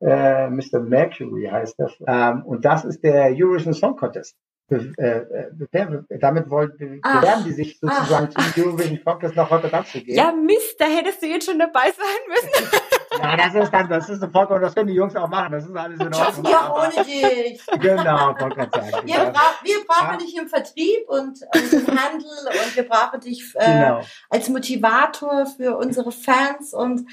Äh, 0.00 0.50
Mr. 0.50 0.80
Mercury 0.80 1.48
heißt 1.50 1.78
das. 1.78 1.92
Ähm, 2.06 2.44
und 2.44 2.64
das 2.66 2.84
ist 2.84 3.02
der 3.02 3.30
Eurovision 3.34 3.72
Song 3.72 3.96
Contest. 3.96 4.36
Be 4.68 4.92
äh, 4.98 5.48
be 5.54 6.04
damit 6.18 6.50
wollen, 6.50 6.76
bewerben 6.76 7.44
die 7.44 7.52
sich 7.52 7.78
sozusagen 7.78 8.28
ach, 8.34 8.54
zum 8.54 8.64
Eurovision 8.64 9.02
Contest 9.02 9.36
nach 9.36 9.50
Rotterdam 9.50 9.86
zu 9.86 10.02
gehen. 10.02 10.16
Ja, 10.16 10.32
Mist, 10.32 10.78
da 10.78 10.86
hättest 10.86 11.22
du 11.22 11.26
jetzt 11.26 11.46
schon 11.46 11.58
dabei 11.58 11.84
sein 11.84 12.28
müssen. 12.28 12.80
Ja, 13.22 13.36
das 13.36 13.54
ist 13.54 13.70
dann, 13.72 13.88
das 13.88 14.08
ist 14.08 14.24
vollkommen, 14.32 14.62
das 14.62 14.74
können 14.74 14.88
die 14.88 14.94
Jungs 14.94 15.14
auch 15.16 15.28
machen, 15.28 15.52
das 15.52 15.64
ist 15.64 15.76
alles 15.76 16.00
in 16.00 16.14
Ordnung. 16.14 16.52
Ja, 16.52 16.72
ohne 16.74 17.04
dich. 17.04 17.60
Genau, 17.80 18.34
Volker 18.34 18.68
sagen. 18.72 19.06
Wir, 19.06 19.16
bra 19.16 19.54
wir 19.62 19.86
brauchen 19.86 20.12
ja. 20.12 20.16
dich 20.16 20.36
im 20.36 20.48
Vertrieb 20.48 21.08
und, 21.08 21.40
und, 21.54 21.72
im 21.72 21.86
Handel 21.86 22.26
und 22.26 22.76
wir 22.76 22.88
brauchen 22.88 23.20
dich 23.20 23.54
äh, 23.54 23.64
genau. 23.64 24.00
als 24.30 24.48
Motivator 24.48 25.46
für 25.46 25.76
unsere 25.76 26.10
Fans 26.12 26.72
und 26.74 27.08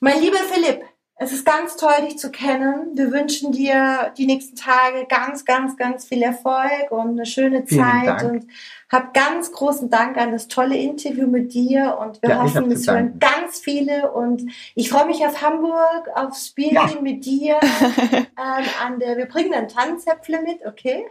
mein 0.00 0.20
lieber 0.20 0.38
Philipp, 0.38 0.84
es 1.16 1.32
ist 1.32 1.46
ganz 1.46 1.76
toll, 1.76 1.92
dich 2.04 2.18
zu 2.18 2.30
kennen. 2.30 2.96
Wir 2.96 3.12
wünschen 3.12 3.52
dir 3.52 4.12
die 4.16 4.26
nächsten 4.26 4.56
Tage 4.56 5.06
ganz, 5.08 5.44
ganz, 5.44 5.76
ganz 5.76 6.04
viel 6.04 6.22
Erfolg 6.22 6.90
und 6.90 7.10
eine 7.10 7.26
schöne 7.26 7.64
Zeit 7.64 8.24
und 8.24 8.46
hab 8.90 9.14
ganz 9.14 9.52
großen 9.52 9.88
Dank 9.88 10.18
an 10.18 10.32
das 10.32 10.48
tolle 10.48 10.76
Interview 10.76 11.26
mit 11.26 11.54
dir 11.54 11.96
und 11.98 12.20
wir 12.22 12.30
ja, 12.30 12.42
hoffen, 12.42 12.70
es 12.70 12.86
hören 12.86 13.18
ganz 13.18 13.58
viele 13.58 14.12
und 14.12 14.42
ich 14.74 14.90
freue 14.90 15.06
mich 15.06 15.24
auf 15.24 15.40
Hamburg, 15.40 16.08
aufs 16.14 16.48
Spielchen 16.48 16.96
ja. 16.96 17.00
mit 17.00 17.24
dir, 17.24 17.56
ähm, 18.12 18.64
an 18.84 18.98
der, 18.98 19.16
wir 19.16 19.26
bringen 19.26 19.54
ein 19.54 19.68
Tanzäpfle 19.68 20.42
mit, 20.42 20.66
okay? 20.66 21.06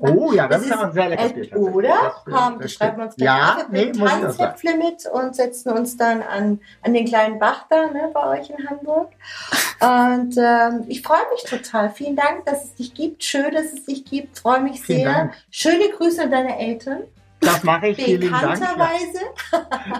Oh 0.00 0.32
ja, 0.32 0.46
das, 0.46 0.58
das 0.58 0.66
ist 0.66 0.72
aber 0.72 0.84
ein 0.84 0.92
sehr 0.92 1.08
leckeres 1.08 1.46
Spiel. 1.46 1.58
Oder? 1.58 2.22
Komm, 2.24 2.60
das 2.60 2.72
schreiben 2.72 2.98
wir 2.98 3.04
uns 3.06 3.16
gleich 3.16 3.26
ja, 3.26 3.56
auf. 3.56 3.66
Wir 3.72 3.86
nee, 3.86 3.92
Tanzäpfle 3.92 4.76
mit 4.76 5.06
und 5.12 5.34
setzen 5.34 5.72
uns 5.72 5.96
dann 5.96 6.22
an, 6.22 6.60
an 6.82 6.94
den 6.94 7.04
kleinen 7.04 7.40
Bach 7.40 7.66
da, 7.68 7.88
ne, 7.88 8.10
bei 8.12 8.38
euch 8.38 8.50
in 8.50 8.68
Hamburg. 8.70 9.10
Und 9.80 10.36
ähm, 10.36 10.84
ich 10.88 11.02
freue 11.02 11.22
mich 11.32 11.44
total. 11.48 11.90
Vielen 11.90 12.16
Dank, 12.16 12.44
dass 12.46 12.64
es 12.64 12.74
dich 12.74 12.94
gibt. 12.94 13.22
Schön, 13.22 13.52
dass 13.52 13.66
es 13.66 13.84
dich 13.84 14.04
gibt. 14.04 14.38
Freue 14.38 14.60
mich 14.60 14.80
Vielen 14.80 15.00
sehr. 15.00 15.12
Dank. 15.12 15.34
Schöne 15.50 15.88
Grüße 15.96 16.22
an 16.22 16.30
deine 16.30 16.58
Eltern. 16.58 17.02
Das 17.40 17.62
mache 17.62 17.88
ich. 17.88 17.96
Vielen 18.02 18.30
Dank. 18.32 18.60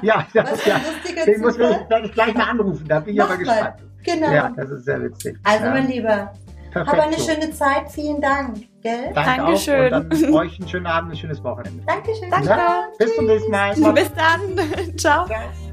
Ja, 0.02 0.26
das 0.34 0.52
ist 0.54 0.66
ja. 0.66 0.80
Den 1.24 1.40
muss 1.40 1.56
ich, 1.56 2.04
ich 2.04 2.12
gleich 2.12 2.34
mal 2.34 2.48
anrufen. 2.50 2.86
Da 2.88 3.00
bin 3.00 3.14
ich 3.14 3.18
Mach 3.18 3.26
aber 3.26 3.36
gespannt. 3.36 3.74
Genau. 4.04 4.32
Ja, 4.32 4.52
das 4.56 4.70
ist 4.70 4.84
sehr 4.84 5.02
witzig. 5.02 5.36
Also, 5.44 5.64
ja. 5.66 5.70
mein 5.70 5.88
Lieber, 5.88 6.32
Perfekt, 6.72 6.96
hab 6.96 7.06
eine 7.06 7.18
schöne 7.18 7.50
Zeit. 7.52 7.90
Vielen 7.90 8.20
Dank. 8.20 8.56
Gell? 8.82 9.12
Danke 9.14 9.42
Dankeschön. 9.42 9.94
Auch. 9.94 10.00
Und 10.00 10.22
dann 10.22 10.34
euch 10.34 10.58
einen 10.58 10.68
schönen 10.68 10.86
Abend, 10.86 11.12
ein 11.12 11.16
schönes 11.16 11.42
Wochenende. 11.42 11.84
Dankeschön. 11.86 12.30
Danke. 12.30 12.48
Ja, 12.48 12.88
bis 12.98 13.14
zum 13.14 13.26
nächsten 13.26 13.50
Mal. 13.50 13.74
Bis 13.74 14.12
dann. 14.12 14.96
Ciao. 14.96 15.26
Ciao. 15.26 15.67